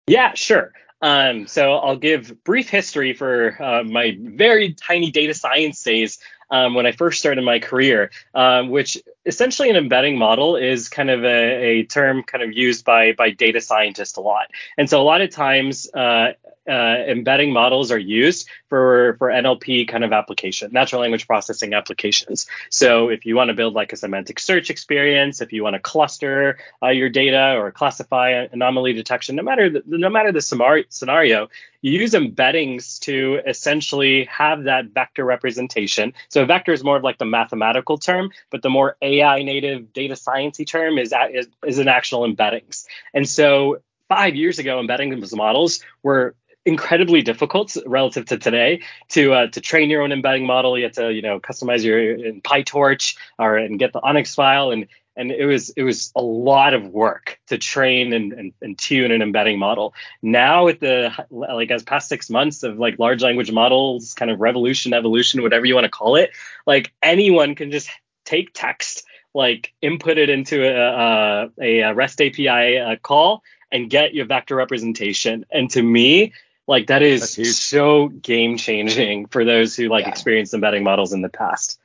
Yeah, 0.06 0.34
sure. 0.36 0.72
Um, 1.01 1.48
so 1.48 1.74
I'll 1.74 1.98
give 1.98 2.44
brief 2.44 2.70
history 2.70 3.13
for 3.13 3.62
uh, 3.62 3.84
my 3.84 4.18
very 4.20 4.74
tiny 4.74 5.12
data 5.12 5.34
science 5.34 5.84
days 5.84 6.20
um, 6.50 6.74
when 6.74 6.86
I 6.86 6.92
first 6.92 7.20
started 7.20 7.44
my 7.44 7.60
career, 7.60 8.12
um, 8.34 8.70
which 8.70 8.98
essentially 9.25 9.70
an 9.70 9.75
embedding 9.75 10.18
model 10.18 10.56
is 10.56 10.89
kind 10.89 11.10
of 11.10 11.24
a, 11.24 11.27
a, 11.27 11.84
term 11.84 12.24
kind 12.24 12.44
of 12.44 12.54
used 12.54 12.86
by 12.86 13.13
by 13.13 13.32
data 13.32 13.62
scientists 13.62 14.18
a 14.18 14.22
lot. 14.22 14.48
And 14.77 14.89
so 14.89 15.01
a 15.01 15.04
lot 15.04 15.22
of 15.22 15.30
times 15.30 15.89
uh, 15.94 16.34
uh, 16.68 17.04
embedding 17.08 17.54
models 17.54 17.92
are 17.92 17.98
used 17.98 18.48
for 18.70 19.16
for 19.20 19.30
NLP 19.30 19.88
kind 19.88 20.04
of 20.04 20.12
application, 20.12 20.72
natural 20.72 21.02
language 21.02 21.28
processing 21.28 21.74
applications. 21.74 22.48
So 22.70 23.10
if 23.10 23.26
you 23.26 23.36
want 23.36 23.50
to 23.50 23.54
build 23.54 23.74
like 23.74 23.94
a 23.94 23.96
semantic 23.96 24.40
search 24.40 24.70
experience, 24.70 25.42
if 25.42 25.54
you 25.54 25.64
want 25.64 25.76
to 25.76 25.80
cluster 25.80 26.58
uh, 26.84 26.90
your 26.90 27.10
data 27.10 27.56
or 27.58 27.72
classify 27.72 28.48
anomaly 28.52 28.94
detection, 28.94 29.36
no 29.36 29.44
matter 29.44 29.70
the, 29.70 29.84
no 29.86 30.10
matter 30.10 30.32
the 30.32 30.42
scenario, 30.42 31.50
you 31.82 32.00
use 32.00 32.12
embeddings 32.12 33.00
to 33.02 33.40
essentially 33.46 34.26
have 34.26 34.64
that 34.64 34.88
vector 34.88 35.24
representation. 35.24 36.14
So 36.30 36.46
vector 36.46 36.74
is 36.74 36.84
more 36.84 36.98
of 36.98 37.04
like 37.04 37.18
the 37.18 37.26
mathematical 37.26 37.98
term, 37.98 38.32
but 38.50 38.62
the 38.62 38.70
more 38.70 38.98
AI 39.02 39.44
native 39.44 39.94
data 39.94 40.16
sciencey 40.16 40.68
term 40.68 40.98
is, 40.98 41.14
is, 41.32 41.48
is 41.66 41.80
an 41.80 41.88
actual 41.88 42.28
embeddings. 42.28 42.86
And 43.14 43.28
so 43.28 43.82
five 44.10 44.36
years 44.36 44.60
ago, 44.60 44.80
embedding 44.80 45.24
models 45.34 45.84
were 46.03 46.36
incredibly 46.68 47.22
difficult 47.22 47.75
relative 47.86 48.25
to 48.25 48.38
today 48.38 48.82
to 49.10 49.34
uh, 49.34 49.48
to 49.48 49.62
train 49.62 49.90
your 49.90 50.01
own 50.01 50.12
embedding 50.12 50.46
model. 50.46 50.77
You 50.77 50.84
have 50.84 50.94
to 50.94 51.12
you 51.12 51.22
know 51.22 51.40
customize 51.40 51.84
your 51.84 51.98
in 52.00 52.42
PyTorch 52.42 53.18
or 53.40 53.58
and 53.58 53.80
get 53.80 53.94
the 53.94 54.01
ONNX 54.01 54.36
file 54.36 54.72
and 54.72 54.88
and 55.16 55.32
it 55.32 55.46
was 55.46 55.70
it 55.72 55.84
was 55.84 56.12
a 56.16 56.22
lot 56.22 56.74
of 56.74 56.86
work 56.90 57.40
to 57.48 57.58
train 57.58 58.14
and, 58.14 58.34
and, 58.34 58.53
and 58.62 58.77
tune 58.77 59.12
an 59.12 59.22
embedding 59.22 59.58
model. 59.58 59.94
Now 60.22 60.66
with 60.66 60.82
the 60.82 61.12
like 61.32 61.72
as 61.72 61.84
past 61.84 62.10
six 62.10 62.30
months 62.30 62.64
of 62.64 62.77
like 62.77 63.00
large 63.00 63.24
language 63.24 63.51
models, 63.51 64.14
kind 64.14 64.30
of 64.30 64.40
revolution, 64.40 64.94
evolution, 64.94 65.42
whatever 65.42 65.66
you 65.66 65.74
want 65.74 65.86
to 65.86 65.90
call 65.90 66.18
it, 66.18 66.32
like 66.68 66.94
anyone 67.01 67.56
can 67.56 67.72
just 67.72 67.90
take 68.25 68.51
text, 68.53 69.06
like 69.34 69.74
input 69.82 70.18
it 70.18 70.30
into 70.30 70.64
a, 70.64 71.50
a, 71.60 71.82
a 71.82 71.94
REST 71.94 72.22
API 72.22 72.77
uh, 72.77 72.96
call 72.98 73.42
and 73.72 73.90
get 73.90 74.14
your 74.14 74.25
vector 74.25 74.56
representation. 74.56 75.46
And 75.51 75.70
to 75.72 75.82
me, 75.82 76.34
like 76.68 76.88
that 76.88 77.01
is 77.01 77.58
so 77.58 78.10
game 78.10 78.58
changing 78.58 79.27
for 79.27 79.46
those 79.46 79.75
who 79.75 79.88
like 79.88 80.03
yeah. 80.03 80.10
experienced 80.10 80.53
embedding 80.53 80.84
models 80.84 81.14
in 81.14 81.22
the 81.22 81.30
past. 81.30 81.80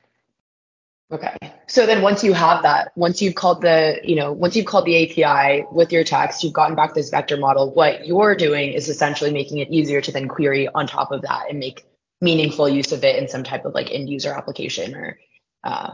Okay. 1.11 1.37
So 1.67 1.85
then 1.85 2.01
once 2.01 2.23
you 2.23 2.33
have 2.33 2.63
that, 2.63 2.91
once 2.95 3.21
you've 3.21 3.35
called 3.35 3.61
the, 3.61 3.99
you 4.03 4.15
know, 4.15 4.31
once 4.31 4.55
you've 4.55 4.65
called 4.65 4.85
the 4.85 5.03
API 5.03 5.65
with 5.71 5.91
your 5.91 6.03
text, 6.03 6.43
you've 6.43 6.53
gotten 6.53 6.75
back 6.75 6.95
this 6.95 7.11
vector 7.11 7.37
model, 7.37 7.71
what 7.71 8.07
you're 8.07 8.35
doing 8.35 8.73
is 8.73 8.89
essentially 8.89 9.31
making 9.31 9.59
it 9.59 9.69
easier 9.69 10.01
to 10.01 10.11
then 10.11 10.27
query 10.27 10.67
on 10.67 10.87
top 10.87 11.11
of 11.11 11.21
that 11.21 11.49
and 11.49 11.59
make 11.59 11.85
meaningful 12.19 12.67
use 12.67 12.91
of 12.91 13.03
it 13.03 13.17
in 13.17 13.27
some 13.27 13.43
type 13.43 13.65
of 13.65 13.75
like 13.75 13.91
end 13.91 14.09
user 14.09 14.33
application 14.33 14.95
or 14.95 15.19
uh, 15.63 15.93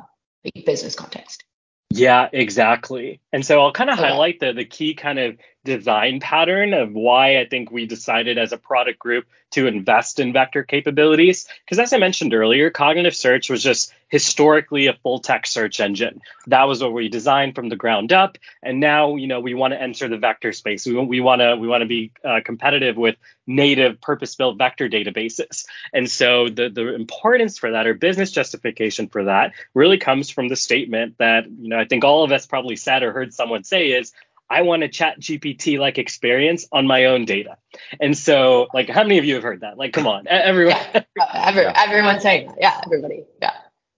business 0.65 0.95
context. 0.95 1.43
Yeah, 1.91 2.29
exactly. 2.31 3.19
And 3.33 3.45
so 3.45 3.61
I'll 3.61 3.73
kind 3.73 3.89
of 3.89 3.99
okay. 3.99 4.09
highlight 4.09 4.39
the 4.39 4.53
the 4.53 4.65
key 4.65 4.93
kind 4.93 5.19
of 5.19 5.37
design 5.65 6.19
pattern 6.19 6.73
of 6.73 6.93
why 6.93 7.39
I 7.39 7.45
think 7.45 7.71
we 7.71 7.85
decided 7.85 8.37
as 8.37 8.53
a 8.53 8.57
product 8.57 8.99
group 8.99 9.25
to 9.51 9.67
invest 9.67 10.19
in 10.19 10.31
vector 10.31 10.63
capabilities. 10.63 11.47
Because 11.65 11.79
as 11.79 11.91
I 11.91 11.97
mentioned 11.97 12.33
earlier, 12.33 12.69
cognitive 12.69 13.15
search 13.15 13.49
was 13.49 13.63
just 13.63 13.93
historically 14.07 14.87
a 14.87 14.93
full 14.93 15.19
text 15.19 15.53
search 15.53 15.79
engine. 15.79 16.21
That 16.47 16.63
was 16.63 16.81
what 16.81 16.93
we 16.93 17.09
designed 17.09 17.55
from 17.55 17.69
the 17.69 17.75
ground 17.75 18.13
up. 18.13 18.37
And 18.63 18.79
now, 18.79 19.15
you 19.15 19.27
know, 19.27 19.39
we 19.39 19.53
want 19.53 19.73
to 19.73 19.81
enter 19.81 20.07
the 20.07 20.17
vector 20.17 20.51
space. 20.53 20.85
We, 20.85 20.97
we 20.97 21.19
want 21.19 21.41
to 21.41 21.55
we 21.55 21.67
want 21.67 21.81
to 21.81 21.87
be 21.87 22.11
uh, 22.23 22.39
competitive 22.43 22.95
with 22.95 23.17
native 23.45 23.99
purpose-built 23.99 24.57
vector 24.57 24.87
databases. 24.87 25.65
And 25.93 26.09
so 26.09 26.49
the 26.49 26.69
the 26.69 26.93
importance 26.93 27.57
for 27.57 27.71
that 27.71 27.87
or 27.87 27.95
business 27.95 28.31
justification 28.31 29.09
for 29.09 29.25
that 29.25 29.53
really 29.73 29.97
comes 29.97 30.29
from 30.29 30.47
the 30.47 30.55
statement 30.55 31.15
that, 31.17 31.49
you 31.49 31.69
know, 31.69 31.79
I 31.79 31.85
think 31.85 32.03
all 32.03 32.23
of 32.23 32.31
us 32.31 32.45
probably 32.45 32.75
said 32.75 33.03
or 33.03 33.11
heard 33.11 33.33
someone 33.33 33.63
say 33.63 33.91
is 33.91 34.13
I 34.49 34.61
want 34.63 34.83
a 34.83 34.89
chat 34.89 35.19
GPT 35.19 35.79
like 35.79 35.97
experience 35.97 36.67
on 36.71 36.87
my 36.87 37.05
own 37.05 37.25
data. 37.25 37.57
And 37.99 38.17
so, 38.17 38.67
like, 38.73 38.89
how 38.89 39.03
many 39.03 39.17
of 39.17 39.25
you 39.25 39.35
have 39.35 39.43
heard 39.43 39.61
that? 39.61 39.77
Like, 39.77 39.93
come 39.93 40.07
on, 40.07 40.27
everyone. 40.27 40.75
Yeah, 40.93 41.03
every, 41.33 41.65
everyone's 41.65 42.23
saying 42.23 42.47
that. 42.47 42.57
Yeah, 42.59 42.81
everybody. 42.85 43.25
Yeah. 43.41 43.51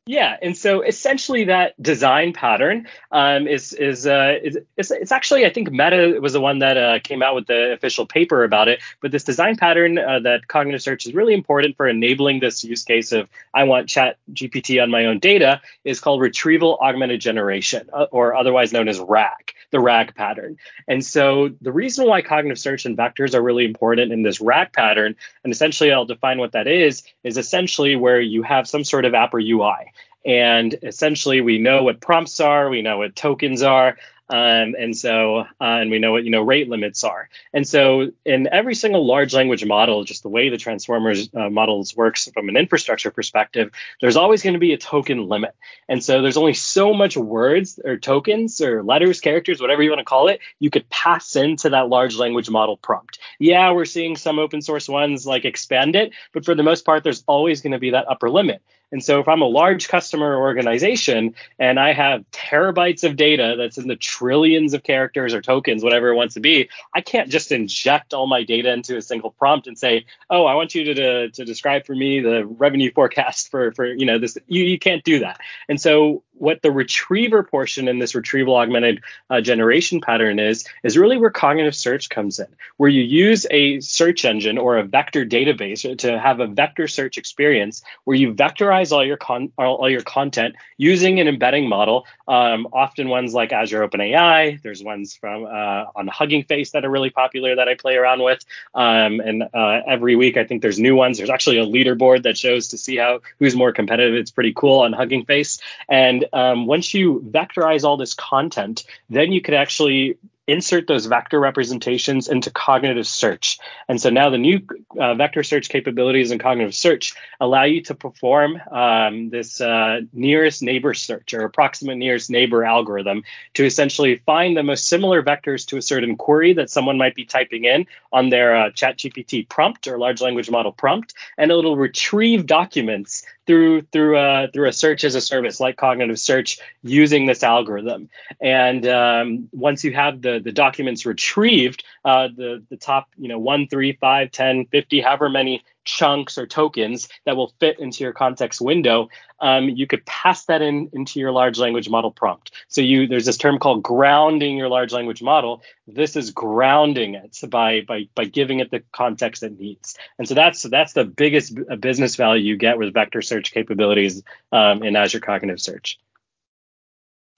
Yeah, 0.07 0.35
and 0.41 0.57
so 0.57 0.81
essentially 0.81 1.45
that 1.45 1.81
design 1.81 2.33
pattern 2.33 2.87
um, 3.11 3.47
is 3.47 3.71
is, 3.71 4.07
uh, 4.07 4.39
is, 4.41 4.57
is 4.75 4.89
it's 4.89 5.11
actually 5.11 5.45
I 5.45 5.51
think 5.51 5.71
Meta 5.71 6.17
was 6.19 6.33
the 6.33 6.41
one 6.41 6.57
that 6.59 6.75
uh, 6.75 6.99
came 7.03 7.21
out 7.21 7.35
with 7.35 7.45
the 7.45 7.73
official 7.73 8.07
paper 8.07 8.43
about 8.43 8.67
it. 8.67 8.81
But 8.99 9.11
this 9.11 9.23
design 9.23 9.57
pattern 9.57 9.99
uh, 9.99 10.19
that 10.21 10.47
cognitive 10.47 10.81
search 10.81 11.05
is 11.05 11.13
really 11.13 11.35
important 11.35 11.77
for 11.77 11.87
enabling 11.87 12.39
this 12.39 12.63
use 12.63 12.83
case 12.83 13.11
of 13.11 13.29
I 13.53 13.65
want 13.65 13.89
Chat 13.89 14.17
GPT 14.33 14.81
on 14.81 14.89
my 14.89 15.05
own 15.05 15.19
data 15.19 15.61
is 15.83 15.99
called 15.99 16.19
retrieval 16.19 16.79
augmented 16.81 17.21
generation, 17.21 17.87
uh, 17.93 18.07
or 18.11 18.35
otherwise 18.35 18.73
known 18.73 18.87
as 18.87 18.99
RAG, 18.99 19.53
the 19.71 19.79
RAG 19.79 20.13
pattern. 20.15 20.57
And 20.87 21.03
so 21.03 21.49
the 21.61 21.71
reason 21.71 22.07
why 22.07 22.21
cognitive 22.21 22.59
search 22.59 22.85
and 22.85 22.97
vectors 22.97 23.33
are 23.33 23.41
really 23.41 23.65
important 23.65 24.11
in 24.11 24.23
this 24.23 24.39
RAG 24.39 24.73
pattern, 24.73 25.15
and 25.43 25.51
essentially 25.51 25.91
I'll 25.91 26.05
define 26.05 26.37
what 26.37 26.51
that 26.51 26.67
is, 26.67 27.03
is 27.23 27.37
essentially 27.37 27.95
where 27.95 28.21
you 28.21 28.43
have 28.43 28.67
some 28.67 28.83
sort 28.83 29.05
of 29.05 29.13
app 29.13 29.33
or 29.33 29.39
UI. 29.39 29.91
And 30.23 30.75
essentially, 30.83 31.41
we 31.41 31.57
know 31.57 31.83
what 31.83 31.99
prompts 31.99 32.39
are, 32.39 32.69
we 32.69 32.83
know 32.83 32.99
what 32.99 33.15
tokens 33.15 33.63
are. 33.63 33.97
Um, 34.31 34.75
and 34.79 34.97
so, 34.97 35.39
uh, 35.39 35.45
and 35.59 35.91
we 35.91 35.99
know 35.99 36.13
what, 36.13 36.23
you 36.23 36.31
know, 36.31 36.41
rate 36.41 36.69
limits 36.69 37.03
are. 37.03 37.27
And 37.53 37.67
so 37.67 38.11
in 38.23 38.47
every 38.47 38.75
single 38.75 39.05
large 39.05 39.33
language 39.33 39.65
model, 39.65 40.05
just 40.05 40.23
the 40.23 40.29
way 40.29 40.47
the 40.47 40.57
transformers 40.57 41.29
uh, 41.35 41.49
models 41.49 41.93
works 41.97 42.29
from 42.33 42.47
an 42.47 42.55
infrastructure 42.55 43.11
perspective, 43.11 43.71
there's 43.99 44.15
always 44.15 44.41
going 44.41 44.53
to 44.53 44.59
be 44.59 44.71
a 44.71 44.77
token 44.77 45.27
limit. 45.27 45.53
And 45.89 46.01
so 46.01 46.21
there's 46.21 46.37
only 46.37 46.53
so 46.53 46.93
much 46.93 47.17
words 47.17 47.77
or 47.83 47.97
tokens 47.97 48.61
or 48.61 48.83
letters, 48.83 49.19
characters, 49.19 49.59
whatever 49.59 49.83
you 49.83 49.89
want 49.89 49.99
to 49.99 50.05
call 50.05 50.29
it, 50.29 50.39
you 50.59 50.69
could 50.69 50.89
pass 50.89 51.35
into 51.35 51.71
that 51.71 51.89
large 51.89 52.15
language 52.15 52.49
model 52.49 52.77
prompt. 52.77 53.19
Yeah, 53.37 53.73
we're 53.73 53.83
seeing 53.83 54.15
some 54.15 54.39
open 54.39 54.61
source 54.61 54.87
ones 54.87 55.27
like 55.27 55.43
expand 55.43 55.97
it, 55.97 56.13
but 56.31 56.45
for 56.45 56.55
the 56.55 56.63
most 56.63 56.85
part, 56.85 57.03
there's 57.03 57.25
always 57.27 57.59
going 57.59 57.73
to 57.73 57.79
be 57.79 57.91
that 57.91 58.07
upper 58.09 58.29
limit. 58.29 58.61
And 58.91 59.03
so 59.03 59.19
if 59.19 59.27
I'm 59.27 59.41
a 59.41 59.47
large 59.47 59.87
customer 59.87 60.37
organization 60.37 61.35
and 61.59 61.79
I 61.79 61.93
have 61.93 62.23
terabytes 62.31 63.03
of 63.03 63.15
data 63.15 63.55
that's 63.57 63.77
in 63.77 63.87
the 63.87 63.95
trillions 63.95 64.73
of 64.73 64.83
characters 64.83 65.33
or 65.33 65.41
tokens, 65.41 65.83
whatever 65.83 66.09
it 66.09 66.15
wants 66.15 66.33
to 66.35 66.39
be, 66.39 66.69
I 66.93 67.01
can't 67.01 67.29
just 67.29 67.51
inject 67.51 68.13
all 68.13 68.27
my 68.27 68.43
data 68.43 68.71
into 68.71 68.97
a 68.97 69.01
single 69.01 69.31
prompt 69.31 69.67
and 69.67 69.77
say, 69.77 70.05
oh, 70.29 70.45
I 70.45 70.55
want 70.55 70.75
you 70.75 70.83
to, 70.85 70.93
to, 70.93 71.29
to 71.29 71.45
describe 71.45 71.85
for 71.85 71.95
me 71.95 72.19
the 72.19 72.45
revenue 72.45 72.91
forecast 72.93 73.49
for, 73.49 73.71
for 73.71 73.85
you 73.85 74.05
know, 74.05 74.19
this. 74.19 74.37
You, 74.47 74.63
you 74.63 74.79
can't 74.79 75.03
do 75.03 75.19
that. 75.19 75.39
And 75.69 75.79
so 75.79 76.23
what 76.41 76.61
the 76.63 76.71
retriever 76.71 77.43
portion 77.43 77.87
in 77.87 77.99
this 77.99 78.15
retrieval 78.15 78.55
augmented 78.55 79.01
uh, 79.29 79.39
generation 79.41 80.01
pattern 80.01 80.39
is, 80.39 80.65
is 80.83 80.97
really 80.97 81.17
where 81.17 81.29
cognitive 81.29 81.75
search 81.75 82.09
comes 82.09 82.39
in, 82.39 82.47
where 82.77 82.89
you 82.89 83.03
use 83.03 83.45
a 83.51 83.79
search 83.79 84.25
engine 84.25 84.57
or 84.57 84.77
a 84.77 84.83
vector 84.83 85.23
database 85.23 85.97
to 85.99 86.19
have 86.19 86.39
a 86.39 86.47
vector 86.47 86.87
search 86.87 87.19
experience 87.19 87.83
where 88.05 88.17
you 88.17 88.33
vectorize 88.33 88.91
all 88.91 89.05
your 89.05 89.17
con- 89.17 89.51
all, 89.57 89.75
all 89.75 89.89
your 89.89 90.01
content 90.01 90.55
using 90.77 91.19
an 91.19 91.27
embedding 91.27 91.69
model. 91.69 92.07
Um, 92.27 92.67
often 92.73 93.09
ones 93.09 93.35
like 93.35 93.51
Azure 93.51 93.87
OpenAI. 93.87 94.61
There's 94.63 94.83
ones 94.83 95.15
from 95.15 95.45
uh, 95.45 95.85
on 95.95 96.07
Hugging 96.07 96.43
Face 96.45 96.71
that 96.71 96.85
are 96.85 96.89
really 96.89 97.11
popular 97.11 97.55
that 97.55 97.67
I 97.67 97.75
play 97.75 97.97
around 97.97 98.23
with. 98.23 98.43
Um, 98.73 99.19
and 99.19 99.43
uh, 99.53 99.81
every 99.85 100.15
week 100.15 100.37
I 100.37 100.45
think 100.45 100.63
there's 100.63 100.79
new 100.79 100.95
ones. 100.95 101.17
There's 101.17 101.29
actually 101.29 101.59
a 101.59 101.65
leaderboard 101.65 102.23
that 102.23 102.35
shows 102.35 102.69
to 102.69 102.79
see 102.79 102.97
how 102.97 103.19
who's 103.37 103.55
more 103.55 103.71
competitive. 103.71 104.15
It's 104.15 104.31
pretty 104.31 104.53
cool 104.55 104.79
on 104.79 104.93
Hugging 104.93 105.25
Face. 105.25 105.59
And 105.87 106.25
um, 106.33 106.65
once 106.65 106.93
you 106.93 107.21
vectorize 107.29 107.83
all 107.83 107.97
this 107.97 108.13
content, 108.13 108.83
then 109.09 109.31
you 109.31 109.41
could 109.41 109.53
actually 109.53 110.17
insert 110.47 110.87
those 110.87 111.05
vector 111.05 111.39
representations 111.39 112.27
into 112.27 112.49
cognitive 112.51 113.07
search. 113.07 113.59
And 113.87 114.01
so 114.01 114.09
now 114.09 114.29
the 114.29 114.37
new 114.37 114.59
uh, 114.99 115.13
vector 115.15 115.43
search 115.43 115.69
capabilities 115.69 116.31
in 116.31 116.39
cognitive 116.39 116.75
search 116.75 117.13
allow 117.39 117.63
you 117.63 117.81
to 117.83 117.95
perform 117.95 118.59
um, 118.71 119.29
this 119.29 119.61
uh, 119.61 120.01
nearest 120.13 120.61
neighbor 120.61 120.93
search 120.93 121.33
or 121.33 121.41
approximate 121.41 121.97
nearest 121.97 122.29
neighbor 122.29 122.65
algorithm 122.65 123.23
to 123.53 123.65
essentially 123.65 124.17
find 124.25 124.57
the 124.57 124.63
most 124.63 124.87
similar 124.87 125.21
vectors 125.21 125.65
to 125.67 125.77
a 125.77 125.81
certain 125.81 126.17
query 126.17 126.53
that 126.53 126.69
someone 126.69 126.97
might 126.97 127.15
be 127.15 127.25
typing 127.25 127.65
in 127.65 127.85
on 128.11 128.29
their 128.29 128.55
uh, 128.55 128.69
ChatGPT 128.71 129.47
prompt 129.47 129.87
or 129.87 129.97
large 129.97 130.21
language 130.21 130.49
model 130.49 130.71
prompt, 130.71 131.13
and 131.37 131.51
it'll 131.51 131.77
retrieve 131.77 132.45
documents 132.45 133.23
through 133.47 133.81
through 133.91 134.17
a 134.17 134.43
uh, 134.43 134.47
through 134.53 134.67
a 134.67 134.73
search 134.73 135.03
as 135.03 135.15
a 135.15 135.21
service 135.21 135.59
like 135.59 135.77
cognitive 135.77 136.19
search 136.19 136.59
using 136.83 137.25
this 137.25 137.43
algorithm. 137.43 138.09
And 138.39 138.85
um, 138.87 139.49
once 139.51 139.83
you 139.83 139.93
have 139.93 140.21
the 140.21 140.39
the 140.39 140.51
documents 140.51 141.05
retrieved, 141.05 141.83
uh, 142.05 142.29
the 142.35 142.63
the 142.69 142.77
top 142.77 143.09
you 143.17 143.27
know 143.27 143.39
one, 143.39 143.67
three, 143.67 143.93
five, 143.93 144.31
10, 144.31 144.65
50, 144.65 145.01
however 145.01 145.29
many 145.29 145.63
chunks 145.83 146.37
or 146.37 146.45
tokens 146.45 147.07
that 147.25 147.35
will 147.35 147.53
fit 147.59 147.79
into 147.79 148.03
your 148.03 148.13
context 148.13 148.61
window, 148.61 149.09
um, 149.39 149.69
you 149.69 149.87
could 149.87 150.05
pass 150.05 150.45
that 150.45 150.61
in 150.61 150.89
into 150.93 151.19
your 151.19 151.31
large 151.31 151.57
language 151.57 151.89
model 151.89 152.11
prompt. 152.11 152.51
So 152.67 152.81
you 152.81 153.07
there's 153.07 153.25
this 153.25 153.37
term 153.37 153.59
called 153.59 153.83
grounding 153.83 154.57
your 154.57 154.69
large 154.69 154.93
language 154.93 155.21
model. 155.21 155.63
This 155.87 156.15
is 156.15 156.31
grounding 156.31 157.15
it 157.15 157.37
by 157.49 157.81
by 157.81 158.07
by 158.15 158.25
giving 158.25 158.59
it 158.59 158.71
the 158.71 158.83
context 158.91 159.43
it 159.43 159.59
needs. 159.59 159.97
And 160.17 160.27
so 160.27 160.35
that's 160.35 160.63
that's 160.63 160.93
the 160.93 161.05
biggest 161.05 161.57
business 161.79 162.15
value 162.15 162.43
you 162.43 162.57
get 162.57 162.77
with 162.77 162.93
vector 162.93 163.21
search 163.21 163.51
capabilities 163.51 164.23
um, 164.51 164.83
in 164.83 164.95
Azure 164.95 165.19
Cognitive 165.19 165.61
Search. 165.61 165.99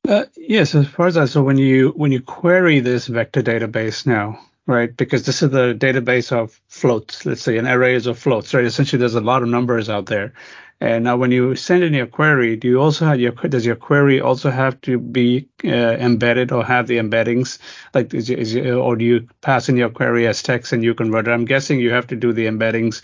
Uh, 0.08 0.25
yes, 0.36 0.75
as 0.75 0.88
far 0.88 1.08
as 1.08 1.15
that, 1.15 1.29
so 1.29 1.41
when 1.41 1.58
you 1.58 1.93
when 1.95 2.12
you 2.12 2.21
query 2.21 2.82
this 2.82 3.08
vector 3.08 3.41
database 3.41 4.06
now, 4.06 4.38
right? 4.67 4.95
Because 4.95 5.26
this 5.26 5.41
is 5.41 5.49
the 5.49 5.73
database 5.73 6.32
of 6.32 6.60
floats, 6.67 7.26
let's 7.26 7.41
say 7.41 7.58
an 7.58 7.67
arrays 7.67 8.08
of 8.08 8.17
floats, 8.17 8.54
right? 8.54 8.65
Essentially, 8.65 8.99
there's 8.99 9.15
a 9.15 9.21
lot 9.21 9.43
of 9.43 9.49
numbers 9.49 9.89
out 9.89 10.06
there. 10.06 10.34
And 10.80 11.06
now 11.06 11.15
when 11.15 11.32
you 11.32 11.56
send 11.56 11.84
in 11.84 11.93
your 11.93 12.08
query, 12.08 12.56
do 12.58 12.67
you 12.67 12.82
also 12.82 13.06
have 13.06 13.19
your, 13.19 13.32
does 13.32 13.65
your 13.65 13.76
query 13.76 14.19
also 14.19 14.49
have 14.49 14.80
to 14.82 14.99
be 14.99 15.47
uh, 15.63 15.67
embedded 15.69 16.52
or 16.52 16.63
have 16.65 16.88
the 16.88 16.97
embeddings? 16.97 17.58
Like, 17.93 18.13
is, 18.13 18.30
is, 18.30 18.56
or 18.56 18.95
do 18.95 19.06
you 19.06 19.28
pass 19.41 19.69
in 19.69 19.78
your 19.78 19.89
query 19.89 20.28
as 20.28 20.43
text 20.43 20.73
and 20.73 20.84
you 20.84 20.93
convert 20.93 21.28
it? 21.28 21.32
I'm 21.32 21.45
guessing 21.45 21.80
you 21.80 21.91
have 21.91 22.08
to 22.08 22.15
do 22.15 22.34
the 22.34 22.47
embeddings 22.47 23.02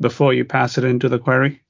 before 0.00 0.32
you 0.34 0.44
pass 0.44 0.78
it 0.78 0.84
into 0.84 1.08
the 1.08 1.18
query. 1.18 1.62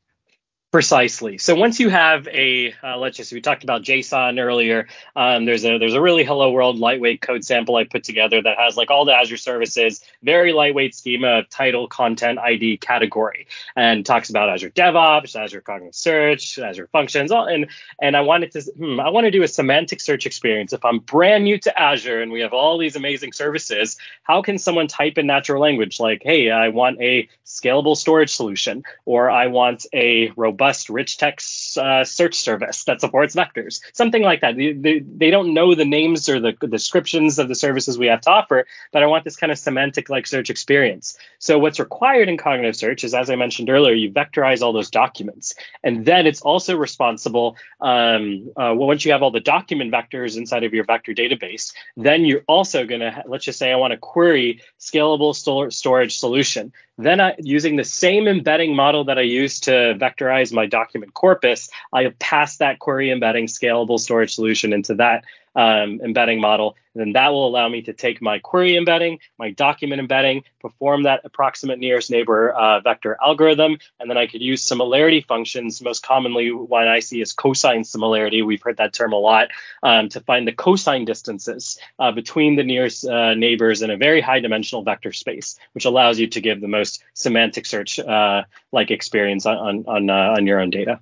Precisely. 0.72 1.37
So 1.37 1.56
once 1.56 1.80
you 1.80 1.88
have 1.88 2.28
a, 2.28 2.72
uh, 2.85 2.96
let's 2.96 3.16
just 3.16 3.33
we 3.33 3.40
talked 3.40 3.64
about 3.64 3.83
JSON 3.83 4.38
earlier. 4.38 4.87
Um, 5.16 5.44
there's 5.44 5.64
a 5.64 5.78
there's 5.78 5.94
a 5.94 6.00
really 6.00 6.22
hello 6.22 6.52
world 6.52 6.78
lightweight 6.78 7.20
code 7.22 7.44
sample 7.44 7.74
I 7.74 7.83
put 7.83 8.04
together 8.04 8.40
that 8.40 8.56
has 8.56 8.76
like 8.76 8.88
all 8.88 9.04
the 9.04 9.12
Azure 9.12 9.37
services, 9.37 10.00
very 10.22 10.52
lightweight 10.52 10.94
schema 10.94 11.42
title, 11.50 11.88
content, 11.88 12.38
ID, 12.38 12.76
category, 12.76 13.48
and 13.74 14.06
talks 14.06 14.30
about 14.30 14.48
Azure 14.48 14.70
DevOps, 14.70 15.35
Azure 15.35 15.61
Cognitive 15.61 15.92
Search, 15.92 16.56
Azure 16.56 16.87
Functions, 16.92 17.33
all, 17.33 17.46
and 17.46 17.66
and 18.00 18.16
I 18.16 18.20
wanted 18.20 18.52
to 18.52 18.61
hmm, 18.61 19.00
I 19.00 19.09
want 19.09 19.24
to 19.24 19.33
do 19.33 19.42
a 19.42 19.48
semantic 19.48 20.00
search 20.00 20.24
experience. 20.24 20.72
If 20.72 20.85
I'm 20.85 21.00
brand 21.00 21.42
new 21.42 21.59
to 21.59 21.80
Azure 21.80 22.22
and 22.22 22.30
we 22.30 22.42
have 22.42 22.52
all 22.52 22.78
these 22.78 22.94
amazing 22.94 23.33
services, 23.33 23.96
how 24.22 24.40
can 24.40 24.56
someone 24.56 24.87
type 24.87 25.18
in 25.18 25.26
natural 25.26 25.61
language 25.61 25.98
like, 25.98 26.22
hey, 26.22 26.52
I 26.52 26.68
want 26.68 27.00
a 27.00 27.28
scalable 27.44 27.96
storage 27.96 28.33
solution, 28.33 28.85
or 29.04 29.33
I 29.33 29.48
want 29.48 29.85
a 29.92 30.28
robust 30.37 30.60
robust 30.61 30.90
rich 30.90 31.16
text 31.16 31.79
uh, 31.79 32.05
search 32.05 32.35
service 32.35 32.85
that 32.85 33.01
supports 33.01 33.35
vectors, 33.35 33.81
something 33.94 34.23
like 34.23 34.42
that. 34.42 34.57
They, 34.57 34.73
they, 34.73 34.99
they, 34.99 35.31
don't 35.31 35.55
know 35.55 35.75
the 35.75 35.85
names 35.85 36.29
or 36.29 36.38
the 36.38 36.53
descriptions 36.68 37.38
of 37.38 37.49
the 37.49 37.55
services 37.55 37.96
we 37.96 38.09
have 38.09 38.20
to 38.23 38.31
offer, 38.31 38.66
but 38.92 39.03
I 39.03 39.07
want 39.07 39.25
this 39.25 39.37
kind 39.37 39.51
of 39.51 39.59
semantic 39.59 40.11
like 40.11 40.27
search 40.27 40.51
experience. 40.51 41.16
So 41.38 41.59
what's 41.59 41.79
required 41.79 42.29
in 42.29 42.37
cognitive 42.37 42.77
search 42.77 43.05
is, 43.05 43.14
as 43.14 43.31
I 43.31 43.37
mentioned 43.37 43.70
earlier, 43.70 43.94
you 43.94 44.11
vectorize 44.11 44.61
all 44.61 44.73
those 44.73 44.90
documents, 44.90 45.55
and 45.83 46.05
then 46.05 46.27
it's 46.27 46.42
also 46.42 46.77
responsible. 46.77 47.57
Um, 47.81 48.51
uh, 48.57 48.75
well, 48.77 48.88
once 48.88 49.05
you 49.05 49.12
have 49.12 49.23
all 49.23 49.31
the 49.31 49.40
document 49.40 49.92
vectors 49.92 50.37
inside 50.37 50.64
of 50.64 50.75
your 50.75 50.85
vector 50.85 51.14
database, 51.14 51.73
then 51.96 52.25
you're 52.25 52.44
also 52.46 52.85
going 52.85 53.01
to 53.01 53.25
let's 53.27 53.44
just 53.44 53.59
say 53.59 53.73
I 53.73 53.77
want 53.77 53.92
to 53.92 53.96
query 53.96 54.61
scalable 54.79 55.35
storage 55.73 56.18
solution. 56.18 56.73
Then 57.03 57.21
I, 57.21 57.35
using 57.39 57.77
the 57.77 57.85
same 57.85 58.29
embedding 58.29 58.77
model 58.77 59.05
that 59.05 59.19
I 59.19 59.23
used 59.23 59.65
to 59.65 59.97
vectorize 59.99 60.53
my 60.53 60.67
document 60.67 61.15
corpus, 61.15 61.71
I 61.93 62.03
have 62.03 62.19
passed 62.19 62.59
that 62.59 62.79
query 62.79 63.11
embedding 63.11 63.47
scalable 63.47 63.99
storage 63.99 64.35
solution 64.35 64.73
into 64.73 64.95
that 64.97 65.25
um, 65.61 66.01
embedding 66.03 66.40
model. 66.40 66.77
And 66.94 67.01
then 67.01 67.12
that 67.12 67.29
will 67.33 67.46
allow 67.46 67.68
me 67.68 67.83
to 67.83 67.92
take 67.92 68.20
my 68.20 68.38
query 68.38 68.77
embedding, 68.77 69.20
my 69.38 69.51
document 69.51 70.01
embedding, 70.01 70.42
perform 70.61 71.05
that 71.05 71.20
approximate 71.25 71.79
nearest 71.79 72.11
neighbor 72.11 72.51
uh, 72.51 72.81
vector 72.81 73.16
algorithm, 73.23 73.79
and 73.99 74.11
then 74.11 74.16
I 74.16 74.27
could 74.27 74.40
use 74.40 74.62
similarity 74.62 75.20
functions. 75.20 75.81
Most 75.83 76.03
commonly, 76.03 76.51
what 76.51 76.88
I 76.88 77.01
see 77.01 77.20
is 77.20 77.33
cosine 77.33 77.85
similarity. 77.85 78.42
We've 78.42 78.62
heard 78.62 78.79
that 78.79 78.92
term 78.92 79.12
a 79.12 79.18
lot 79.18 79.49
um, 79.83 80.09
to 80.09 80.20
find 80.20 80.49
the 80.49 80.53
cosine 80.53 81.05
distances 81.05 81.79
uh, 81.99 82.12
between 82.12 82.57
the 82.57 82.64
nearest 82.64 83.07
uh, 83.07 83.35
neighbors 83.35 83.83
in 83.83 83.90
a 83.90 83.96
very 83.96 84.20
high 84.20 84.40
dimensional 84.40 84.83
vector 84.83 85.12
space, 85.12 85.59
which 85.75 85.85
allows 85.85 86.18
you 86.18 86.27
to 86.29 86.40
give 86.40 86.61
the 86.61 86.68
most 86.68 87.05
semantic 87.14 87.66
search 87.66 88.01
uh, 88.01 88.42
like 88.73 88.90
experience 88.90 89.46
on 89.46 89.85
on, 89.87 90.11
uh, 90.11 90.35
on 90.37 90.46
your 90.46 90.61
own 90.61 90.70
data. 90.70 91.01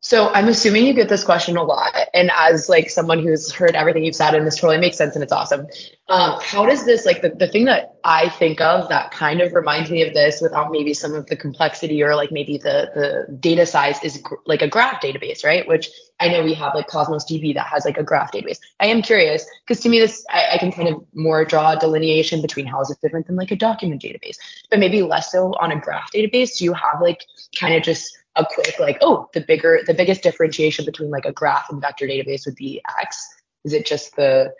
So 0.00 0.28
I'm 0.28 0.48
assuming 0.48 0.86
you 0.86 0.94
get 0.94 1.08
this 1.08 1.24
question 1.24 1.56
a 1.56 1.62
lot, 1.62 1.92
and 2.14 2.30
as 2.36 2.68
like 2.68 2.88
someone 2.88 3.18
who's 3.18 3.50
heard 3.52 3.74
everything 3.74 4.04
you've 4.04 4.14
said, 4.14 4.34
and 4.34 4.46
this 4.46 4.56
totally 4.56 4.78
makes 4.78 4.96
sense 4.96 5.14
and 5.14 5.24
it's 5.24 5.32
awesome. 5.32 5.66
Um, 6.08 6.38
how 6.40 6.64
does 6.66 6.84
this 6.86 7.04
like 7.04 7.20
the, 7.20 7.30
the 7.30 7.48
thing 7.48 7.64
that 7.64 7.96
I 8.04 8.28
think 8.28 8.60
of 8.60 8.88
that 8.90 9.10
kind 9.10 9.40
of 9.40 9.52
reminds 9.52 9.90
me 9.90 10.02
of 10.06 10.14
this 10.14 10.40
without 10.40 10.70
maybe 10.70 10.94
some 10.94 11.14
of 11.14 11.26
the 11.26 11.36
complexity 11.36 12.02
or 12.02 12.14
like 12.14 12.30
maybe 12.30 12.58
the 12.58 12.90
the 12.94 13.36
data 13.38 13.66
size 13.66 14.02
is 14.04 14.18
gr- 14.18 14.36
like 14.46 14.62
a 14.62 14.68
graph 14.68 15.02
database, 15.02 15.44
right? 15.44 15.66
Which 15.66 15.90
I 16.20 16.28
know 16.28 16.44
we 16.44 16.54
have 16.54 16.74
like 16.74 16.86
Cosmos 16.86 17.24
DB 17.24 17.54
that 17.54 17.66
has 17.66 17.84
like 17.84 17.98
a 17.98 18.02
graph 18.04 18.32
database. 18.32 18.58
I 18.78 18.86
am 18.86 19.02
curious 19.02 19.44
because 19.66 19.82
to 19.82 19.88
me 19.88 19.98
this 19.98 20.24
I, 20.30 20.54
I 20.54 20.58
can 20.58 20.70
kind 20.70 20.88
of 20.88 21.04
more 21.12 21.44
draw 21.44 21.72
a 21.72 21.78
delineation 21.78 22.40
between 22.40 22.66
how 22.66 22.80
is 22.80 22.90
it 22.90 22.98
different 23.02 23.26
than 23.26 23.36
like 23.36 23.50
a 23.50 23.56
document 23.56 24.00
database, 24.00 24.36
but 24.70 24.78
maybe 24.78 25.02
less 25.02 25.32
so 25.32 25.52
on 25.60 25.72
a 25.72 25.80
graph 25.80 26.12
database. 26.12 26.56
Do 26.56 26.64
you 26.64 26.72
have 26.72 27.02
like 27.02 27.24
kind 27.58 27.74
of 27.74 27.82
just 27.82 28.16
a 28.38 28.46
quick 28.46 28.78
like, 28.78 28.98
oh, 29.02 29.28
the 29.34 29.40
bigger, 29.40 29.80
the 29.86 29.94
biggest 29.94 30.22
differentiation 30.22 30.84
between 30.84 31.10
like 31.10 31.26
a 31.26 31.32
graph 31.32 31.68
and 31.70 31.80
vector 31.80 32.06
database 32.06 32.46
would 32.46 32.56
be 32.56 32.80
X? 33.00 33.28
Is 33.64 33.72
it 33.74 33.84
just 33.84 34.16
the 34.16 34.54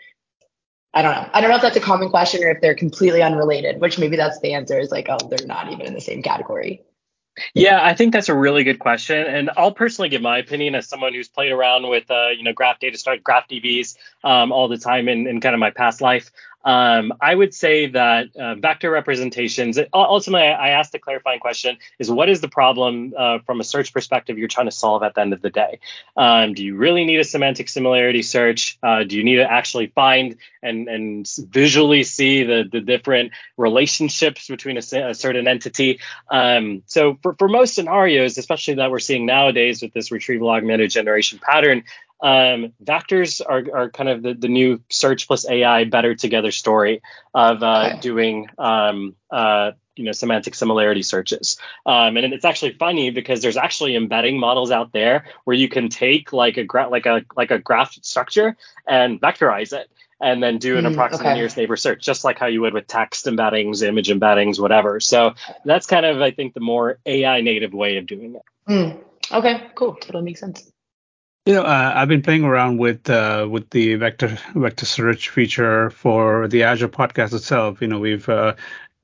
I 0.94 1.02
don't 1.02 1.12
know. 1.12 1.30
I 1.32 1.40
don't 1.40 1.50
know 1.50 1.56
if 1.56 1.62
that's 1.62 1.76
a 1.76 1.80
common 1.80 2.08
question 2.08 2.42
or 2.42 2.50
if 2.50 2.60
they're 2.62 2.74
completely 2.74 3.22
unrelated, 3.22 3.80
which 3.80 3.98
maybe 3.98 4.16
that's 4.16 4.40
the 4.40 4.54
answer 4.54 4.78
is 4.78 4.90
like, 4.90 5.06
oh, 5.10 5.18
they're 5.28 5.46
not 5.46 5.70
even 5.70 5.86
in 5.86 5.94
the 5.94 6.00
same 6.00 6.22
category. 6.22 6.82
Yeah, 7.54 7.84
I 7.84 7.94
think 7.94 8.12
that's 8.12 8.28
a 8.28 8.34
really 8.34 8.64
good 8.64 8.78
question, 8.80 9.24
and 9.24 9.50
I'll 9.56 9.72
personally 9.72 10.08
give 10.08 10.22
my 10.22 10.38
opinion 10.38 10.74
as 10.74 10.88
someone 10.88 11.14
who's 11.14 11.28
played 11.28 11.52
around 11.52 11.88
with, 11.88 12.10
uh, 12.10 12.28
you 12.36 12.42
know, 12.42 12.52
graph 12.52 12.80
data 12.80 12.98
start, 12.98 13.22
graph 13.22 13.48
DBs 13.48 13.96
um, 14.24 14.50
all 14.50 14.66
the 14.66 14.78
time 14.78 15.08
in, 15.08 15.26
in 15.26 15.40
kind 15.40 15.54
of 15.54 15.60
my 15.60 15.70
past 15.70 16.00
life. 16.00 16.32
Um, 16.64 17.14
I 17.20 17.34
would 17.34 17.54
say 17.54 17.86
that 17.88 18.36
uh, 18.36 18.56
vector 18.56 18.90
representations, 18.90 19.78
ultimately, 19.94 20.48
I 20.48 20.70
asked 20.70 20.92
the 20.92 20.98
clarifying 20.98 21.40
question 21.40 21.78
is 21.98 22.10
what 22.10 22.28
is 22.28 22.40
the 22.40 22.48
problem 22.48 23.14
uh, 23.16 23.38
from 23.40 23.60
a 23.60 23.64
search 23.64 23.92
perspective 23.92 24.38
you're 24.38 24.48
trying 24.48 24.66
to 24.66 24.72
solve 24.72 25.02
at 25.02 25.14
the 25.14 25.20
end 25.20 25.32
of 25.32 25.40
the 25.40 25.50
day? 25.50 25.78
Um, 26.16 26.54
do 26.54 26.64
you 26.64 26.76
really 26.76 27.04
need 27.04 27.20
a 27.20 27.24
semantic 27.24 27.68
similarity 27.68 28.22
search? 28.22 28.78
Uh, 28.82 29.04
do 29.04 29.16
you 29.16 29.24
need 29.24 29.36
to 29.36 29.50
actually 29.50 29.86
find 29.88 30.36
and, 30.62 30.88
and 30.88 31.28
visually 31.48 32.02
see 32.02 32.42
the, 32.42 32.68
the 32.70 32.80
different 32.80 33.32
relationships 33.56 34.48
between 34.48 34.76
a, 34.76 35.10
a 35.10 35.14
certain 35.14 35.46
entity? 35.46 36.00
Um, 36.28 36.82
so 36.86 37.18
for, 37.22 37.34
for 37.34 37.48
most 37.48 37.74
scenarios, 37.74 38.36
especially 38.36 38.74
that 38.74 38.90
we're 38.90 38.98
seeing 38.98 39.26
nowadays 39.26 39.80
with 39.80 39.92
this 39.92 40.10
retrieval 40.10 40.50
augmented 40.50 40.90
generation 40.90 41.38
pattern, 41.40 41.84
um, 42.20 42.72
vectors 42.82 43.40
are, 43.46 43.64
are 43.74 43.90
kind 43.90 44.08
of 44.08 44.22
the, 44.22 44.34
the 44.34 44.48
new 44.48 44.80
search 44.90 45.26
plus 45.26 45.48
AI 45.48 45.84
better 45.84 46.14
together 46.14 46.50
story 46.50 47.02
of 47.34 47.62
uh, 47.62 47.90
okay. 47.90 48.00
doing 48.00 48.48
um, 48.58 49.14
uh, 49.30 49.72
you 49.96 50.04
know 50.04 50.12
semantic 50.12 50.54
similarity 50.54 51.02
searches. 51.02 51.58
Um, 51.84 52.16
and 52.16 52.32
it's 52.32 52.44
actually 52.44 52.72
funny 52.72 53.10
because 53.10 53.42
there's 53.42 53.56
actually 53.56 53.96
embedding 53.96 54.38
models 54.38 54.70
out 54.70 54.92
there 54.92 55.26
where 55.44 55.56
you 55.56 55.68
can 55.68 55.88
take 55.88 56.32
like 56.32 56.56
a 56.56 56.64
gra- 56.64 56.88
like 56.88 57.06
a 57.06 57.22
like 57.36 57.50
a 57.50 57.58
graph 57.58 57.94
structure 58.02 58.56
and 58.86 59.20
vectorize 59.20 59.72
it 59.72 59.90
and 60.20 60.42
then 60.42 60.58
do 60.58 60.76
an 60.78 60.84
mm, 60.84 60.92
approximate 60.92 61.26
okay. 61.26 61.34
nearest 61.34 61.56
neighbor 61.56 61.76
search, 61.76 62.02
just 62.02 62.24
like 62.24 62.38
how 62.38 62.46
you 62.46 62.60
would 62.60 62.74
with 62.74 62.86
text 62.86 63.26
embeddings, 63.26 63.82
image 63.82 64.08
embeddings, 64.08 64.58
whatever. 64.58 64.98
So 64.98 65.34
that's 65.64 65.86
kind 65.86 66.04
of, 66.04 66.20
I 66.20 66.32
think, 66.32 66.54
the 66.54 66.60
more 66.60 66.98
AI 67.06 67.40
native 67.40 67.72
way 67.72 67.98
of 67.98 68.06
doing 68.06 68.34
it. 68.34 68.42
Mm, 68.68 69.00
okay, 69.30 69.68
cool. 69.76 69.94
Totally 69.94 70.24
makes 70.24 70.40
sense. 70.40 70.72
You 71.48 71.54
know, 71.54 71.62
uh, 71.62 71.92
I've 71.96 72.08
been 72.08 72.20
playing 72.20 72.44
around 72.44 72.76
with 72.76 73.08
uh, 73.08 73.48
with 73.50 73.70
the 73.70 73.94
vector 73.94 74.36
vector 74.54 74.84
search 74.84 75.30
feature 75.30 75.88
for 75.88 76.46
the 76.46 76.62
Azure 76.64 76.88
podcast 76.88 77.32
itself. 77.32 77.80
You 77.80 77.88
know, 77.88 77.98
we've 77.98 78.28
uh, 78.28 78.54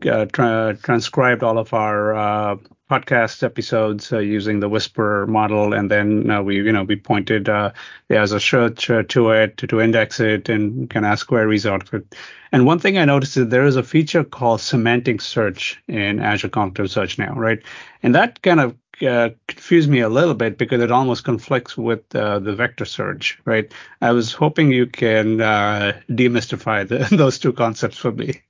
uh 0.07 0.27
tra- 0.27 0.77
transcribed 0.83 1.43
all 1.43 1.57
of 1.57 1.73
our 1.73 2.15
uh, 2.15 2.57
podcast 2.91 3.43
episodes 3.43 4.13
uh, 4.13 4.19
using 4.19 4.61
the 4.61 4.69
Whisper 4.69 5.27
model, 5.27 5.73
and 5.73 5.91
then 5.91 6.45
we, 6.45 6.57
you 6.57 6.71
know, 6.71 6.83
we 6.83 6.97
pointed 6.97 7.47
the 7.47 7.73
Azure 8.11 8.39
search 8.39 8.89
to 9.09 9.31
it 9.31 9.57
to, 9.57 9.67
to 9.67 9.81
index 9.81 10.21
it 10.21 10.51
and 10.51 10.91
can 10.91 11.03
ask 11.03 11.27
queries 11.27 11.65
out 11.65 11.85
of 11.85 11.95
it. 11.95 12.15
And 12.53 12.67
one 12.67 12.79
thing 12.79 12.99
I 12.99 13.07
noticed 13.07 13.39
is 13.39 13.49
there 13.49 13.65
is 13.65 13.77
a 13.77 13.83
feature 13.83 14.23
called 14.23 14.61
semantic 14.61 15.23
search 15.23 15.83
in 15.89 16.21
Azure 16.21 16.51
Cognitive 16.51 16.91
Search 16.91 17.19
now, 17.19 17.33
right? 17.33 17.61
And 18.03 18.15
that 18.15 18.43
kind 18.43 18.61
of 18.61 18.77
uh, 19.03 19.31
confused 19.49 19.89
me 19.89 20.01
a 20.01 20.09
little 20.09 20.35
bit 20.35 20.59
because 20.59 20.81
it 20.81 20.91
almost 20.91 21.25
conflicts 21.25 21.77
with 21.77 22.15
uh, 22.15 22.39
the 22.39 22.55
vector 22.55 22.85
search, 22.85 23.39
right? 23.45 23.73
I 24.01 24.13
was 24.13 24.33
hoping 24.33 24.73
you 24.73 24.87
can 24.87 25.41
uh, 25.41 26.01
demystify 26.09 26.87
the, 26.87 27.09
those 27.17 27.39
two 27.39 27.53
concepts 27.53 27.99
for 27.99 28.13
me. 28.13 28.43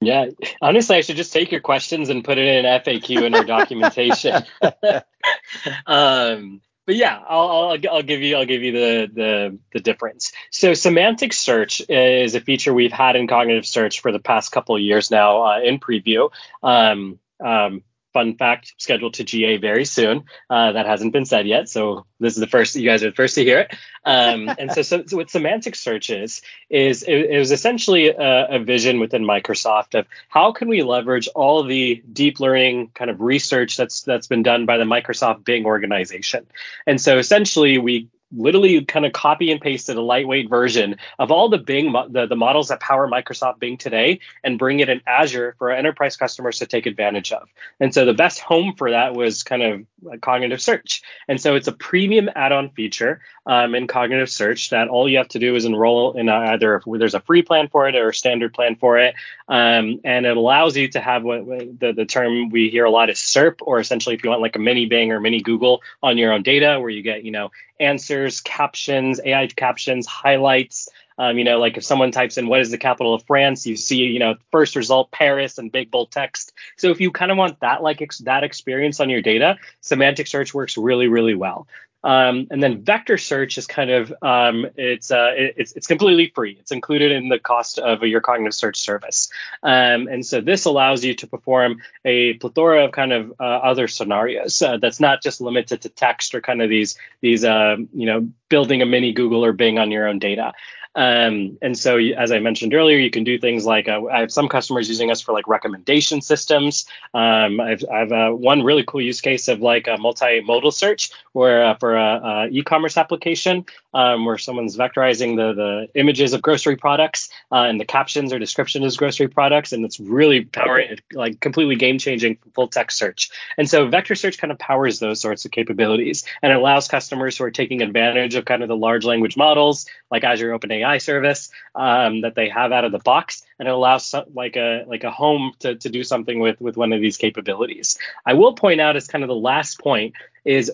Yeah, 0.00 0.26
honestly, 0.60 0.96
I 0.96 1.00
should 1.02 1.16
just 1.16 1.32
take 1.32 1.52
your 1.52 1.60
questions 1.60 2.08
and 2.08 2.24
put 2.24 2.36
it 2.36 2.46
in 2.46 2.64
an 2.64 2.80
FAQ 2.80 3.22
in 3.22 3.34
our 3.34 3.44
documentation. 3.44 4.42
um, 5.86 6.60
but 6.84 6.96
yeah, 6.96 7.20
I'll, 7.28 7.48
I'll, 7.48 7.78
I'll 7.90 8.02
give 8.02 8.20
you 8.20 8.36
I'll 8.36 8.46
give 8.46 8.62
you 8.62 8.72
the, 8.72 9.10
the 9.14 9.58
the 9.72 9.80
difference. 9.80 10.32
So 10.50 10.74
semantic 10.74 11.32
search 11.32 11.82
is 11.88 12.34
a 12.34 12.40
feature 12.40 12.74
we've 12.74 12.92
had 12.92 13.14
in 13.14 13.28
cognitive 13.28 13.66
search 13.66 14.00
for 14.00 14.10
the 14.10 14.18
past 14.18 14.50
couple 14.50 14.74
of 14.74 14.82
years 14.82 15.10
now 15.10 15.42
uh, 15.42 15.60
in 15.60 15.78
preview. 15.78 16.30
Um, 16.62 17.20
um, 17.38 17.84
fun 18.12 18.36
fact 18.36 18.74
scheduled 18.78 19.14
to 19.14 19.24
GA 19.24 19.56
very 19.56 19.84
soon. 19.84 20.24
Uh, 20.50 20.72
that 20.72 20.86
hasn't 20.86 21.12
been 21.12 21.24
said 21.24 21.46
yet, 21.46 21.68
so 21.68 22.06
this 22.20 22.34
is 22.34 22.40
the 22.40 22.46
first 22.46 22.74
you 22.76 22.88
guys 22.88 23.02
are 23.02 23.10
the 23.10 23.16
first 23.16 23.34
to 23.34 23.44
hear 23.44 23.60
it. 23.60 23.76
Um, 24.04 24.48
and 24.58 24.72
so, 24.72 24.82
so, 24.82 25.04
so, 25.06 25.16
what 25.16 25.30
semantic 25.30 25.74
search 25.74 26.10
is 26.10 26.42
is 26.70 27.02
it, 27.02 27.30
it 27.30 27.38
was 27.38 27.52
essentially 27.52 28.08
a, 28.08 28.46
a, 28.56 28.58
vision 28.58 29.00
within 29.00 29.24
Microsoft 29.24 29.98
of 29.98 30.06
how 30.28 30.52
can 30.52 30.68
we 30.68 30.82
leverage 30.82 31.28
all 31.34 31.62
the 31.62 32.02
deep 32.12 32.40
learning 32.40 32.90
kind 32.94 33.10
of 33.10 33.20
research 33.20 33.76
that's 33.76 34.02
that's 34.02 34.26
been 34.26 34.42
done 34.42 34.66
by 34.66 34.78
the 34.78 34.84
Microsoft 34.84 35.44
Bing 35.44 35.66
organization. 35.66 36.46
And 36.86 37.00
so 37.00 37.18
essentially 37.18 37.78
we 37.78 38.08
literally 38.34 38.84
kind 38.84 39.06
of 39.06 39.12
copy 39.12 39.50
and 39.50 39.60
pasted 39.60 39.96
a 39.96 40.00
lightweight 40.00 40.48
version 40.48 40.96
of 41.18 41.30
all 41.30 41.48
the 41.48 41.58
Bing 41.58 41.92
the, 42.10 42.26
the 42.26 42.36
models 42.36 42.68
that 42.68 42.80
power 42.80 43.08
Microsoft 43.08 43.58
Bing 43.58 43.76
today 43.76 44.20
and 44.42 44.58
bring 44.58 44.80
it 44.80 44.88
in 44.88 45.00
Azure 45.06 45.54
for 45.58 45.70
enterprise 45.70 46.16
customers 46.16 46.58
to 46.58 46.66
take 46.66 46.86
advantage 46.86 47.32
of. 47.32 47.48
And 47.80 47.92
so 47.92 48.04
the 48.04 48.14
best 48.14 48.40
home 48.40 48.74
for 48.76 48.90
that 48.90 49.14
was 49.14 49.42
kind 49.42 49.62
of 49.62 50.20
cognitive 50.20 50.60
search. 50.60 51.02
And 51.28 51.40
so 51.40 51.54
it's 51.54 51.68
a 51.68 51.72
premium 51.72 52.28
add-on 52.34 52.70
feature 52.70 53.20
um, 53.46 53.74
in 53.74 53.86
cognitive 53.86 54.30
search 54.30 54.70
that 54.70 54.88
all 54.88 55.08
you 55.08 55.18
have 55.18 55.28
to 55.28 55.38
do 55.38 55.54
is 55.54 55.64
enroll 55.64 56.12
in 56.12 56.28
either 56.28 56.76
if 56.76 56.82
there's 56.86 57.14
a 57.14 57.20
free 57.20 57.42
plan 57.42 57.68
for 57.68 57.88
it 57.88 57.94
or 57.94 58.08
a 58.08 58.14
standard 58.14 58.54
plan 58.54 58.76
for 58.76 58.98
it. 58.98 59.14
Um, 59.48 60.00
and 60.04 60.26
it 60.26 60.36
allows 60.36 60.76
you 60.76 60.88
to 60.88 61.00
have 61.00 61.22
what, 61.22 61.46
the, 61.46 61.92
the 61.94 62.06
term 62.06 62.50
we 62.50 62.70
hear 62.70 62.84
a 62.84 62.90
lot 62.90 63.10
is 63.10 63.18
SERP, 63.18 63.56
or 63.62 63.80
essentially 63.80 64.14
if 64.14 64.24
you 64.24 64.30
want 64.30 64.42
like 64.42 64.56
a 64.56 64.60
mini 64.60 64.86
Bing 64.86 65.12
or 65.12 65.20
mini 65.20 65.40
Google 65.40 65.82
on 66.02 66.18
your 66.18 66.32
own 66.32 66.42
data, 66.42 66.78
where 66.80 66.90
you 66.90 67.02
get, 67.02 67.24
you 67.24 67.30
know, 67.30 67.50
answers, 67.80 68.21
captions, 68.30 69.20
AI 69.24 69.46
captions, 69.48 70.06
highlights. 70.06 70.88
Um, 71.18 71.36
you 71.36 71.44
know, 71.44 71.58
like 71.58 71.76
if 71.76 71.84
someone 71.84 72.10
types 72.10 72.38
in 72.38 72.46
what 72.48 72.60
is 72.60 72.70
the 72.70 72.78
capital 72.78 73.14
of 73.14 73.22
France, 73.24 73.66
you 73.66 73.76
see, 73.76 73.98
you 73.98 74.18
know, 74.18 74.36
first 74.50 74.74
result 74.74 75.10
Paris 75.10 75.58
and 75.58 75.70
big 75.70 75.90
bold 75.90 76.10
text. 76.10 76.52
So 76.76 76.90
if 76.90 77.00
you 77.00 77.10
kind 77.10 77.30
of 77.30 77.36
want 77.36 77.60
that 77.60 77.82
like 77.82 78.00
ex- 78.00 78.18
that 78.18 78.44
experience 78.44 78.98
on 78.98 79.10
your 79.10 79.20
data, 79.20 79.58
semantic 79.82 80.26
search 80.26 80.54
works 80.54 80.76
really, 80.76 81.08
really 81.08 81.34
well. 81.34 81.68
Um, 82.04 82.48
and 82.50 82.62
then 82.62 82.82
vector 82.82 83.16
search 83.18 83.58
is 83.58 83.66
kind 83.66 83.90
of 83.90 84.12
um, 84.22 84.66
it's 84.76 85.10
uh, 85.10 85.32
it's 85.34 85.72
it's 85.72 85.86
completely 85.86 86.32
free. 86.34 86.56
It's 86.58 86.72
included 86.72 87.12
in 87.12 87.28
the 87.28 87.38
cost 87.38 87.78
of 87.78 88.02
your 88.02 88.20
cognitive 88.20 88.54
search 88.54 88.80
service. 88.80 89.30
Um, 89.62 90.08
and 90.08 90.24
so 90.26 90.40
this 90.40 90.64
allows 90.64 91.04
you 91.04 91.14
to 91.14 91.26
perform 91.26 91.80
a 92.04 92.34
plethora 92.34 92.84
of 92.84 92.92
kind 92.92 93.12
of 93.12 93.32
uh, 93.38 93.44
other 93.44 93.88
scenarios. 93.88 94.60
Uh, 94.60 94.78
that's 94.78 95.00
not 95.00 95.22
just 95.22 95.40
limited 95.40 95.82
to 95.82 95.88
text 95.88 96.34
or 96.34 96.40
kind 96.40 96.60
of 96.62 96.68
these 96.68 96.96
these 97.20 97.44
uh, 97.44 97.76
you 97.92 98.06
know 98.06 98.28
building 98.48 98.82
a 98.82 98.86
mini 98.86 99.12
Google 99.12 99.44
or 99.44 99.52
Bing 99.52 99.78
on 99.78 99.90
your 99.90 100.08
own 100.08 100.18
data. 100.18 100.52
Um, 100.94 101.58
and 101.62 101.78
so, 101.78 101.96
as 101.96 102.32
I 102.32 102.38
mentioned 102.38 102.74
earlier, 102.74 102.98
you 102.98 103.10
can 103.10 103.24
do 103.24 103.38
things 103.38 103.64
like 103.64 103.88
uh, 103.88 104.02
I 104.12 104.20
have 104.20 104.30
some 104.30 104.48
customers 104.48 104.88
using 104.88 105.10
us 105.10 105.22
for 105.22 105.32
like 105.32 105.48
recommendation 105.48 106.20
systems. 106.20 106.84
Um, 107.14 107.60
I've, 107.60 107.82
I've 107.90 108.12
uh, 108.12 108.30
one 108.30 108.62
really 108.62 108.84
cool 108.86 109.00
use 109.00 109.20
case 109.20 109.48
of 109.48 109.60
like 109.60 109.86
a 109.86 109.96
multimodal 109.96 110.72
search 110.72 111.10
where 111.32 111.64
uh, 111.64 111.74
for 111.76 111.96
a, 111.96 112.20
a, 112.22 112.48
e-commerce 112.48 112.98
application 112.98 113.64
um, 113.94 114.26
where 114.26 114.36
someone's 114.36 114.76
vectorizing 114.76 115.36
the 115.36 115.54
the 115.54 115.98
images 115.98 116.34
of 116.34 116.42
grocery 116.42 116.76
products 116.76 117.30
uh, 117.50 117.64
and 117.64 117.80
the 117.80 117.86
captions 117.86 118.32
or 118.32 118.38
description 118.38 118.82
is 118.82 118.96
grocery 118.98 119.28
products, 119.28 119.72
and 119.72 119.86
it's 119.86 119.98
really 119.98 120.44
powering 120.44 120.98
like 121.14 121.40
completely 121.40 121.76
game 121.76 121.98
changing 121.98 122.36
full 122.54 122.68
text 122.68 122.98
search. 122.98 123.30
And 123.56 123.68
so, 123.68 123.88
vector 123.88 124.14
search 124.14 124.36
kind 124.36 124.52
of 124.52 124.58
powers 124.58 124.98
those 124.98 125.20
sorts 125.20 125.46
of 125.46 125.52
capabilities 125.52 126.24
and 126.42 126.52
it 126.52 126.56
allows 126.56 126.86
customers 126.86 127.38
who 127.38 127.44
are 127.44 127.50
taking 127.50 127.80
advantage 127.80 128.34
of 128.34 128.44
kind 128.44 128.62
of 128.62 128.68
the 128.68 128.76
large 128.76 129.06
language 129.06 129.38
models 129.38 129.86
like 130.10 130.22
Azure 130.22 130.56
OpenAI 130.56 130.81
AI 130.82 130.98
service 130.98 131.50
um, 131.74 132.22
that 132.22 132.34
they 132.34 132.48
have 132.48 132.72
out 132.72 132.84
of 132.84 132.92
the 132.92 132.98
box, 132.98 133.42
and 133.58 133.68
it 133.68 133.72
allows 133.72 134.06
some, 134.06 134.24
like 134.34 134.56
a 134.56 134.84
like 134.86 135.04
a 135.04 135.10
home 135.10 135.52
to, 135.60 135.76
to 135.76 135.88
do 135.88 136.04
something 136.04 136.40
with 136.40 136.60
with 136.60 136.76
one 136.76 136.92
of 136.92 137.00
these 137.00 137.16
capabilities. 137.16 137.98
I 138.26 138.34
will 138.34 138.54
point 138.54 138.80
out 138.80 138.96
as 138.96 139.06
kind 139.06 139.24
of 139.24 139.28
the 139.28 139.34
last 139.34 139.80
point 139.80 140.14
is 140.44 140.70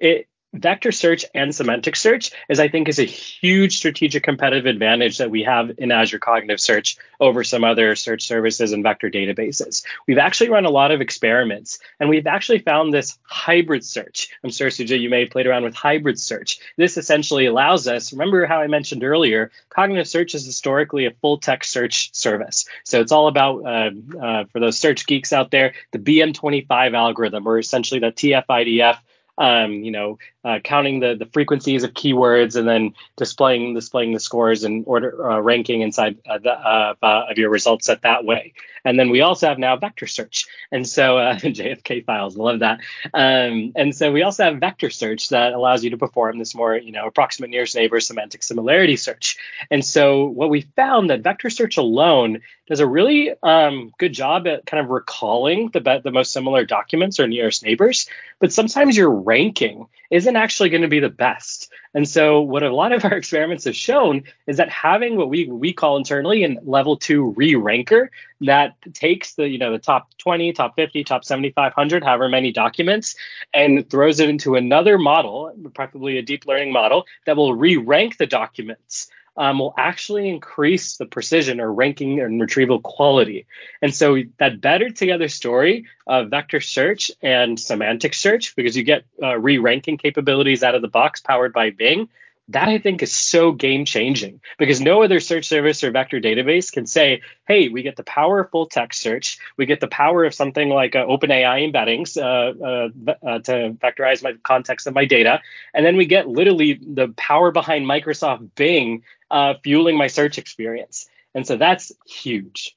it 0.00 0.28
vector 0.52 0.90
search 0.90 1.24
and 1.34 1.54
semantic 1.54 1.94
search 1.94 2.32
is 2.48 2.58
I 2.58 2.68
think 2.68 2.88
is 2.88 2.98
a 2.98 3.04
huge 3.04 3.76
strategic 3.76 4.22
competitive 4.22 4.66
advantage 4.66 5.18
that 5.18 5.30
we 5.30 5.44
have 5.44 5.70
in 5.78 5.92
Azure 5.92 6.18
Cognitive 6.18 6.60
Search 6.60 6.96
over 7.20 7.44
some 7.44 7.62
other 7.62 7.94
search 7.94 8.26
services 8.26 8.72
and 8.72 8.82
vector 8.82 9.10
databases. 9.10 9.84
We've 10.06 10.18
actually 10.18 10.50
run 10.50 10.64
a 10.64 10.70
lot 10.70 10.90
of 10.90 11.00
experiments 11.00 11.78
and 12.00 12.08
we've 12.08 12.26
actually 12.26 12.58
found 12.58 12.92
this 12.92 13.16
hybrid 13.22 13.84
search. 13.84 14.30
I'm 14.42 14.50
sure 14.50 14.68
Sujay, 14.68 15.00
you 15.00 15.10
may 15.10 15.20
have 15.20 15.30
played 15.30 15.46
around 15.46 15.62
with 15.62 15.74
hybrid 15.74 16.18
search. 16.18 16.58
This 16.76 16.96
essentially 16.96 17.46
allows 17.46 17.86
us, 17.86 18.12
remember 18.12 18.46
how 18.46 18.60
I 18.60 18.66
mentioned 18.66 19.04
earlier, 19.04 19.52
cognitive 19.68 20.08
search 20.08 20.34
is 20.34 20.44
historically 20.44 21.06
a 21.06 21.12
full 21.12 21.38
text 21.38 21.70
search 21.70 22.14
service. 22.14 22.66
So 22.84 23.00
it's 23.00 23.12
all 23.12 23.28
about, 23.28 23.64
uh, 23.64 23.90
uh, 24.20 24.44
for 24.46 24.58
those 24.58 24.78
search 24.78 25.06
geeks 25.06 25.32
out 25.32 25.50
there, 25.50 25.74
the 25.92 25.98
BM25 25.98 26.94
algorithm 26.94 27.46
or 27.46 27.58
essentially 27.58 28.00
the 28.00 28.12
TF-IDF 28.12 28.98
um, 29.40 29.72
you 29.72 29.90
know, 29.90 30.18
uh, 30.44 30.58
counting 30.62 31.00
the 31.00 31.16
the 31.16 31.26
frequencies 31.26 31.82
of 31.82 31.94
keywords 31.94 32.56
and 32.56 32.68
then 32.68 32.94
displaying 33.16 33.74
displaying 33.74 34.12
the 34.12 34.20
scores 34.20 34.64
and 34.64 34.84
order 34.86 35.30
uh, 35.30 35.40
ranking 35.40 35.80
inside 35.80 36.18
uh, 36.28 36.38
the, 36.38 36.52
uh, 36.52 36.94
uh, 37.02 37.26
of 37.30 37.38
your 37.38 37.50
result 37.50 37.82
set 37.82 38.02
that 38.02 38.24
way. 38.24 38.52
And 38.84 38.98
then 38.98 39.10
we 39.10 39.22
also 39.22 39.48
have 39.48 39.58
now 39.58 39.76
vector 39.76 40.06
search, 40.06 40.46
and 40.70 40.86
so 40.86 41.16
JFK 41.16 42.04
files, 42.04 42.38
I 42.38 42.42
love 42.42 42.58
that. 42.60 42.80
Um, 43.14 43.72
and 43.74 43.96
so 43.96 44.12
we 44.12 44.22
also 44.22 44.44
have 44.44 44.58
vector 44.58 44.90
search 44.90 45.30
that 45.30 45.54
allows 45.54 45.82
you 45.84 45.90
to 45.90 45.98
perform 45.98 46.38
this 46.38 46.54
more, 46.54 46.76
you 46.76 46.92
know, 46.92 47.06
approximate 47.06 47.50
nearest 47.50 47.74
neighbor 47.74 48.00
semantic 48.00 48.42
similarity 48.42 48.96
search. 48.96 49.36
And 49.70 49.84
so 49.84 50.26
what 50.26 50.50
we 50.50 50.62
found 50.76 51.10
that 51.10 51.22
vector 51.22 51.50
search 51.50 51.78
alone 51.78 52.40
does 52.70 52.80
a 52.80 52.86
really 52.86 53.32
um, 53.42 53.92
good 53.98 54.12
job 54.12 54.46
at 54.46 54.64
kind 54.64 54.82
of 54.82 54.90
recalling 54.90 55.70
the 55.72 56.00
the 56.02 56.12
most 56.12 56.32
similar 56.32 56.64
documents 56.64 57.18
or 57.18 57.26
nearest 57.26 57.64
neighbors, 57.64 58.08
but 58.38 58.52
sometimes 58.52 58.96
your 58.96 59.10
ranking 59.30 59.86
isn't 60.10 60.34
actually 60.34 60.70
going 60.70 60.82
to 60.82 60.88
be 60.88 60.98
the 60.98 61.08
best. 61.08 61.70
And 61.94 62.08
so 62.08 62.40
what 62.40 62.64
a 62.64 62.74
lot 62.74 62.90
of 62.90 63.04
our 63.04 63.12
experiments 63.20 63.64
have 63.64 63.76
shown 63.76 64.24
is 64.48 64.56
that 64.56 64.68
having 64.68 65.16
what 65.16 65.28
we 65.28 65.46
we 65.46 65.72
call 65.72 65.96
internally 65.96 66.42
in 66.42 66.58
level 66.64 66.96
two 66.96 67.30
re-ranker 67.36 68.10
that 68.40 68.74
takes 68.92 69.34
the 69.34 69.48
you 69.48 69.58
know 69.58 69.70
the 69.70 69.78
top 69.78 70.08
20, 70.18 70.52
top 70.52 70.74
50, 70.74 71.04
top 71.04 71.24
7500, 71.24 72.02
however 72.02 72.28
many 72.28 72.50
documents, 72.52 73.14
and 73.54 73.88
throws 73.88 74.18
it 74.18 74.28
into 74.28 74.56
another 74.56 74.98
model, 74.98 75.54
probably 75.74 76.18
a 76.18 76.22
deep 76.22 76.44
learning 76.46 76.72
model 76.72 77.06
that 77.26 77.36
will 77.36 77.54
re-rank 77.54 78.16
the 78.16 78.26
documents 78.26 79.08
um, 79.36 79.58
will 79.58 79.74
actually 79.76 80.28
increase 80.28 80.96
the 80.96 81.06
precision 81.06 81.60
or 81.60 81.72
ranking 81.72 82.20
and 82.20 82.40
retrieval 82.40 82.80
quality. 82.80 83.46
And 83.80 83.94
so 83.94 84.16
that 84.38 84.60
better 84.60 84.90
together 84.90 85.28
story 85.28 85.86
of 86.06 86.30
vector 86.30 86.60
search 86.60 87.10
and 87.22 87.58
semantic 87.58 88.14
search, 88.14 88.54
because 88.56 88.76
you 88.76 88.82
get 88.82 89.04
uh, 89.22 89.38
re-ranking 89.38 89.98
capabilities 89.98 90.62
out 90.62 90.74
of 90.74 90.82
the 90.82 90.88
box 90.88 91.20
powered 91.20 91.52
by 91.52 91.70
Bing, 91.70 92.08
that 92.50 92.68
I 92.68 92.78
think 92.78 93.02
is 93.02 93.14
so 93.14 93.52
game 93.52 93.84
changing 93.84 94.40
because 94.58 94.80
no 94.80 95.02
other 95.02 95.20
search 95.20 95.46
service 95.46 95.84
or 95.84 95.90
vector 95.90 96.20
database 96.20 96.72
can 96.72 96.84
say, 96.84 97.22
hey, 97.46 97.68
we 97.68 97.82
get 97.82 97.96
the 97.96 98.02
power 98.02 98.40
of 98.40 98.50
full 98.50 98.66
text 98.66 99.00
search, 99.00 99.38
we 99.56 99.66
get 99.66 99.80
the 99.80 99.88
power 99.88 100.24
of 100.24 100.34
something 100.34 100.68
like 100.68 100.96
uh, 100.96 101.06
OpenAI 101.06 101.70
embeddings 101.70 102.16
uh, 102.16 102.52
uh, 102.64 103.14
uh, 103.26 103.38
to 103.40 103.72
vectorize 103.74 104.22
my 104.22 104.34
context 104.42 104.86
of 104.86 104.94
my 104.94 105.04
data, 105.04 105.40
and 105.74 105.86
then 105.86 105.96
we 105.96 106.06
get 106.06 106.28
literally 106.28 106.74
the 106.74 107.08
power 107.16 107.52
behind 107.52 107.86
Microsoft 107.86 108.50
Bing 108.56 109.04
uh, 109.30 109.54
fueling 109.62 109.96
my 109.96 110.08
search 110.08 110.36
experience. 110.36 111.08
And 111.34 111.46
so 111.46 111.56
that's 111.56 111.92
huge. 112.08 112.76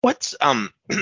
What's 0.00 0.34
um 0.40 0.72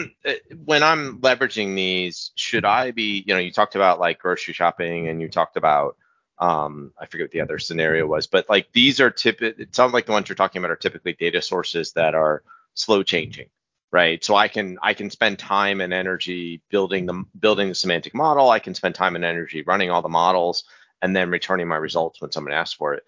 when 0.64 0.82
I'm 0.82 1.20
leveraging 1.20 1.74
these, 1.74 2.32
should 2.34 2.66
I 2.66 2.90
be, 2.90 3.24
you 3.26 3.32
know, 3.32 3.40
you 3.40 3.50
talked 3.50 3.74
about 3.74 3.98
like 3.98 4.18
grocery 4.18 4.52
shopping 4.52 5.08
and 5.08 5.22
you 5.22 5.30
talked 5.30 5.56
about 5.56 5.96
um, 6.40 6.92
I 6.98 7.06
forget 7.06 7.24
what 7.24 7.30
the 7.32 7.42
other 7.42 7.58
scenario 7.58 8.06
was, 8.06 8.26
but 8.26 8.48
like 8.48 8.72
these 8.72 8.98
are 9.00 9.10
typically, 9.10 9.62
it 9.62 9.74
sounds 9.74 9.92
like 9.92 10.06
the 10.06 10.12
ones 10.12 10.28
you're 10.28 10.36
talking 10.36 10.60
about 10.60 10.70
are 10.70 10.76
typically 10.76 11.12
data 11.12 11.42
sources 11.42 11.92
that 11.92 12.14
are 12.14 12.42
slow 12.74 13.02
changing, 13.02 13.50
right? 13.92 14.24
So 14.24 14.34
I 14.34 14.48
can 14.48 14.78
I 14.82 14.94
can 14.94 15.10
spend 15.10 15.38
time 15.38 15.80
and 15.80 15.92
energy 15.92 16.62
building 16.70 17.06
the 17.06 17.24
building 17.38 17.68
the 17.68 17.74
semantic 17.74 18.14
model. 18.14 18.50
I 18.50 18.58
can 18.58 18.74
spend 18.74 18.94
time 18.94 19.16
and 19.16 19.24
energy 19.24 19.62
running 19.62 19.90
all 19.90 20.02
the 20.02 20.08
models 20.08 20.64
and 21.02 21.14
then 21.14 21.30
returning 21.30 21.68
my 21.68 21.76
results 21.76 22.20
when 22.20 22.32
someone 22.32 22.54
asks 22.54 22.74
for 22.74 22.94
it. 22.94 23.04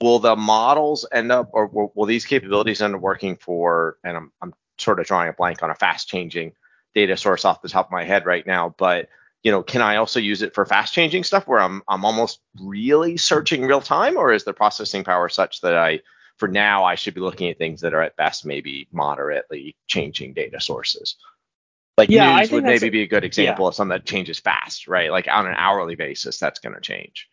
Will 0.00 0.18
the 0.18 0.36
models 0.36 1.06
end 1.12 1.32
up, 1.32 1.50
or 1.52 1.66
will, 1.66 1.92
will 1.94 2.06
these 2.06 2.24
capabilities 2.24 2.80
end 2.80 2.94
up 2.94 3.00
working 3.00 3.36
for? 3.36 3.96
And 4.04 4.16
I'm 4.16 4.32
I'm 4.42 4.54
sort 4.78 5.00
of 5.00 5.06
drawing 5.06 5.28
a 5.28 5.32
blank 5.32 5.62
on 5.62 5.70
a 5.70 5.74
fast 5.74 6.08
changing 6.08 6.52
data 6.94 7.16
source 7.16 7.44
off 7.44 7.62
the 7.62 7.68
top 7.68 7.86
of 7.86 7.92
my 7.92 8.04
head 8.04 8.26
right 8.26 8.46
now, 8.46 8.74
but 8.76 9.08
you 9.42 9.50
know, 9.50 9.62
can 9.62 9.80
I 9.80 9.96
also 9.96 10.20
use 10.20 10.42
it 10.42 10.54
for 10.54 10.66
fast 10.66 10.92
changing 10.92 11.24
stuff 11.24 11.46
where 11.46 11.60
I'm 11.60 11.82
I'm 11.88 12.04
almost 12.04 12.40
really 12.60 13.16
searching 13.16 13.64
real 13.64 13.80
time, 13.80 14.16
or 14.16 14.32
is 14.32 14.44
the 14.44 14.52
processing 14.52 15.04
power 15.04 15.28
such 15.28 15.60
that 15.62 15.74
I, 15.74 16.00
for 16.36 16.48
now, 16.48 16.84
I 16.84 16.94
should 16.94 17.14
be 17.14 17.20
looking 17.20 17.48
at 17.48 17.58
things 17.58 17.80
that 17.80 17.94
are 17.94 18.02
at 18.02 18.16
best 18.16 18.44
maybe 18.44 18.88
moderately 18.92 19.76
changing 19.86 20.34
data 20.34 20.60
sources? 20.60 21.16
Like 21.96 22.10
yeah, 22.10 22.38
news 22.38 22.50
would 22.50 22.64
maybe 22.64 22.88
a, 22.88 22.90
be 22.90 23.02
a 23.02 23.06
good 23.06 23.24
example 23.24 23.64
yeah. 23.64 23.68
of 23.68 23.74
something 23.74 23.96
that 23.96 24.06
changes 24.06 24.38
fast, 24.38 24.88
right? 24.88 25.10
Like 25.10 25.28
on 25.28 25.46
an 25.46 25.54
hourly 25.56 25.96
basis, 25.96 26.38
that's 26.38 26.60
going 26.60 26.74
to 26.74 26.80
change. 26.80 27.28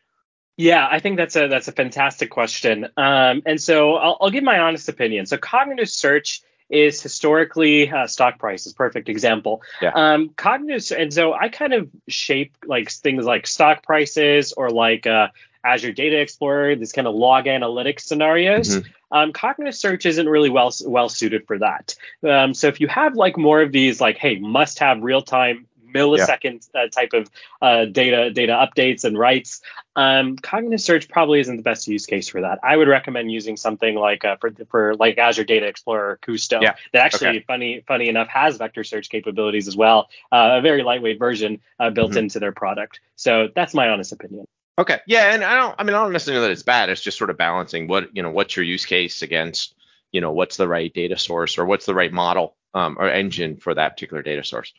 Yeah, 0.58 0.88
I 0.90 1.00
think 1.00 1.18
that's 1.18 1.36
a 1.36 1.48
that's 1.48 1.68
a 1.68 1.72
fantastic 1.72 2.32
question. 2.32 2.86
Um, 2.98 3.44
and 3.46 3.62
so 3.62 3.96
I'll, 3.96 4.18
I'll 4.20 4.32
give 4.32 4.44
my 4.44 4.60
honest 4.60 4.90
opinion. 4.90 5.26
So 5.26 5.38
cognitive 5.38 5.90
search 5.90 6.42
is 6.70 7.02
historically 7.02 7.90
uh, 7.90 8.08
stock 8.08 8.40
prices. 8.40 8.74
Perfect 8.74 9.10
example. 9.10 9.62
Yeah. 9.82 9.92
Um, 9.96 10.30
cognitive, 10.30 10.98
and 10.98 11.14
so 11.14 11.34
I 11.34 11.50
kind 11.50 11.74
of 11.74 11.90
shape 12.08 12.56
like 12.66 12.92
things 12.92 13.26
like 13.26 13.48
stock 13.48 13.84
prices 13.84 14.54
or 14.54 14.70
like 14.70 15.08
uh, 15.08 15.30
Azure 15.64 15.92
Data 15.92 16.20
Explorer, 16.20 16.76
these 16.76 16.92
kind 16.92 17.08
of 17.08 17.16
log 17.16 17.46
analytics 17.46 18.02
scenarios. 18.02 18.78
Mm-hmm. 18.78 18.90
Um, 19.10 19.34
cognitive 19.34 19.76
search 19.76 20.06
isn't 20.06 20.28
really 20.28 20.50
well 20.50 20.74
well 20.86 21.10
suited 21.10 21.48
for 21.48 21.58
that. 21.60 21.96
Um, 22.28 22.54
so 22.54 22.68
if 22.68 22.82
you 22.82 22.88
have 22.88 23.16
like 23.16 23.38
more 23.38 23.62
of 23.62 23.72
these 23.72 24.02
like, 24.02 24.18
hey, 24.18 24.38
must 24.38 24.80
have 24.80 25.02
real 25.02 25.22
time 25.22 25.66
millisecond 25.94 26.68
yeah. 26.74 26.82
uh, 26.82 26.88
type 26.88 27.14
of 27.14 27.30
uh, 27.62 27.86
data 27.86 28.32
data 28.32 28.54
updates 28.54 29.04
and 29.04 29.18
writes. 29.18 29.62
Um, 29.96 30.36
cognitive 30.38 30.82
search 30.82 31.10
probably 31.10 31.40
isn't 31.40 31.58
the 31.58 31.64
best 31.64 31.88
use 31.88 32.06
case 32.06 32.28
for 32.28 32.42
that. 32.42 32.60
I 32.64 32.78
would 32.78 32.88
recommend 32.88 33.32
using 33.32 33.58
something 33.58 33.96
like 33.96 34.24
uh, 34.26 34.38
for 34.38 34.52
for 34.70 34.96
like 34.96 35.18
Azure 35.18 35.44
Data 35.44 35.66
Explorer 35.68 36.20
Kusto 36.22 36.62
yeah. 36.62 36.76
that 36.94 37.06
actually 37.06 37.30
okay. 37.30 37.44
funny 37.48 37.84
funny 37.88 38.10
enough 38.10 38.28
has 38.28 38.58
vector 38.58 38.84
search 38.84 39.10
capabilities 39.10 39.68
as 39.68 39.76
well, 39.76 40.10
uh, 40.32 40.58
a 40.58 40.62
very 40.62 40.84
lightweight 40.84 41.20
version 41.20 41.60
uh, 41.80 41.90
built 41.90 42.12
mm-hmm. 42.12 42.20
into 42.20 42.40
their 42.40 42.52
product. 42.52 43.00
So 43.16 43.50
that's 43.56 43.74
my 43.74 43.90
honest 43.90 44.12
opinion. 44.12 44.46
Okay. 44.80 45.00
Yeah, 45.08 45.34
and 45.34 45.44
I 45.44 45.56
don't 45.56 45.76
I 45.80 45.84
mean 45.84 45.96
I 45.96 46.04
don't 46.04 46.14
necessarily 46.14 46.42
know 46.42 46.48
that 46.48 46.52
it's 46.52 46.64
bad. 46.64 46.90
It's 46.90 47.02
just 47.02 47.18
sort 47.18 47.30
of 47.30 47.38
balancing 47.38 47.88
what, 47.88 48.16
you 48.16 48.22
know, 48.22 48.30
what's 48.30 48.56
your 48.56 48.66
use 48.66 48.86
case 48.86 49.24
against, 49.24 49.74
you 50.12 50.22
know, 50.22 50.32
what's 50.32 50.58
the 50.58 50.68
right 50.68 50.94
data 50.94 51.18
source 51.18 51.58
or 51.58 51.66
what's 51.66 51.88
the 51.88 51.96
right 51.96 52.14
model 52.14 52.56
um, 52.74 52.98
or 53.00 53.10
engine 53.10 53.58
for 53.58 53.74
that 53.74 53.96
particular 53.96 54.22
data 54.22 54.44
source. 54.44 54.74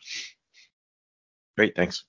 Great, 1.59 1.75
thanks. 1.75 2.05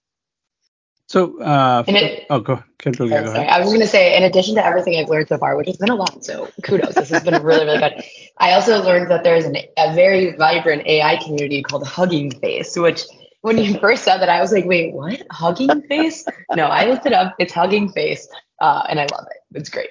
So, 1.08 1.40
uh, 1.42 1.82
it, 1.88 2.26
oh, 2.30 2.38
go, 2.38 2.62
Kendall, 2.78 3.08
go 3.08 3.16
ahead. 3.16 3.48
I 3.48 3.58
was 3.58 3.70
going 3.70 3.80
to 3.80 3.88
say, 3.88 4.16
in 4.16 4.22
addition 4.22 4.54
to 4.54 4.64
everything 4.64 4.96
I've 4.96 5.08
learned 5.08 5.26
so 5.26 5.38
far, 5.38 5.56
which 5.56 5.66
has 5.66 5.76
been 5.76 5.88
a 5.88 5.96
lot, 5.96 6.24
so 6.24 6.48
kudos, 6.62 6.94
this 6.94 7.08
has 7.08 7.24
been 7.24 7.42
really, 7.42 7.64
really 7.64 7.80
good. 7.80 8.04
I 8.38 8.52
also 8.52 8.80
learned 8.80 9.10
that 9.10 9.24
there's 9.24 9.44
an, 9.44 9.56
a 9.76 9.92
very 9.92 10.36
vibrant 10.36 10.86
AI 10.86 11.16
community 11.16 11.64
called 11.64 11.84
Hugging 11.84 12.30
Face, 12.30 12.76
which 12.76 13.02
when 13.40 13.58
you 13.58 13.76
first 13.80 14.04
said 14.04 14.18
that, 14.18 14.28
I 14.28 14.40
was 14.40 14.52
like, 14.52 14.66
wait, 14.66 14.94
what? 14.94 15.20
Hugging 15.32 15.82
Face? 15.88 16.24
no, 16.54 16.66
I 16.66 16.84
looked 16.84 17.06
it 17.06 17.12
up. 17.12 17.34
It's 17.40 17.52
Hugging 17.52 17.90
Face, 17.90 18.28
uh, 18.60 18.84
and 18.88 19.00
I 19.00 19.08
love 19.10 19.26
it. 19.32 19.58
It's 19.58 19.68
great. 19.68 19.90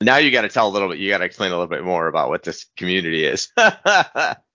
Now 0.00 0.16
you 0.16 0.30
got 0.30 0.42
to 0.42 0.48
tell 0.48 0.66
a 0.66 0.72
little 0.72 0.88
bit. 0.88 0.96
You 0.96 1.10
got 1.10 1.18
to 1.18 1.26
explain 1.26 1.50
a 1.50 1.56
little 1.56 1.66
bit 1.66 1.84
more 1.84 2.06
about 2.06 2.30
what 2.30 2.42
this 2.42 2.64
community 2.78 3.26
is. 3.26 3.52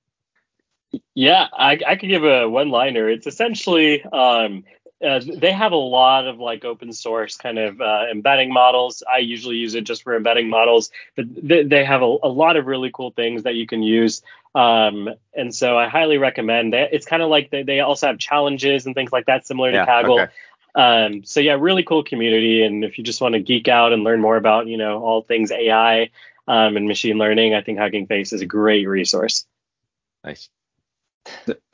Yeah, 1.16 1.48
I, 1.52 1.80
I 1.86 1.96
could 1.96 2.10
give 2.10 2.24
a 2.24 2.48
one 2.50 2.70
liner. 2.70 3.10
It's 3.10 3.28
essentially 3.28 4.04
um, 4.04 4.64
uh, 5.04 5.22
they 5.36 5.52
have 5.52 5.74
a 5.74 5.78
lot 5.78 6.28
of 6.28 6.40
like 6.40 6.66
open 6.66 6.92
source 6.92 7.38
kind 7.38 7.60
of 7.60 7.80
uh, 7.80 8.06
embedding 8.12 8.52
models. 8.52 9.04
I 9.12 9.20
usually 9.20 9.58
use 9.58 9.76
it 9.76 9.84
just 9.84 10.04
for 10.04 10.16
embedding 10.16 10.50
models, 10.50 10.90
but 11.16 11.26
they, 11.30 11.64
they 11.64 11.86
have 11.86 12.02
a, 12.02 12.18
a, 12.24 12.30
lot 12.30 12.58
of 12.58 12.66
really 12.66 12.90
cool 12.92 13.12
things 13.12 13.44
that 13.44 13.54
you 13.54 13.68
can 13.68 13.84
use. 13.84 14.24
Um, 14.56 15.10
and 15.36 15.54
so 15.54 15.78
I 15.78 15.88
highly 15.88 16.18
recommend 16.18 16.74
that. 16.74 16.94
It's 16.94 17.06
kind 17.06 17.22
of 17.22 17.30
like 17.30 17.52
they, 17.52 17.62
they 17.62 17.80
also 17.82 18.08
have 18.08 18.18
challenges 18.18 18.88
and 18.88 18.96
things 18.96 19.12
like 19.12 19.28
that, 19.28 19.46
similar 19.46 19.72
to 19.72 19.86
Kaggle. 19.86 20.24
Okay. 20.24 20.34
Um, 20.74 21.24
so 21.24 21.42
yeah, 21.42 21.58
really 21.60 21.84
cool 21.84 22.04
community. 22.04 22.64
And 22.64 22.84
if 22.84 22.98
you 22.98 23.04
just 23.04 23.22
want 23.22 23.34
to 23.34 23.40
geek 23.40 23.68
out 23.68 23.94
and 23.94 24.04
learn 24.04 24.20
more 24.20 24.36
about, 24.36 24.66
you 24.66 24.78
know, 24.78 25.04
all 25.04 25.22
things 25.22 25.52
AI 25.52 26.10
um, 26.48 26.76
and 26.76 26.88
machine 26.88 27.20
learning, 27.20 27.54
I 27.54 27.62
think 27.62 27.78
Hugging 27.78 28.08
Face 28.08 28.34
is 28.34 28.42
a 28.42 28.48
great 28.48 28.88
resource. 28.88 29.46
Nice. 30.24 30.50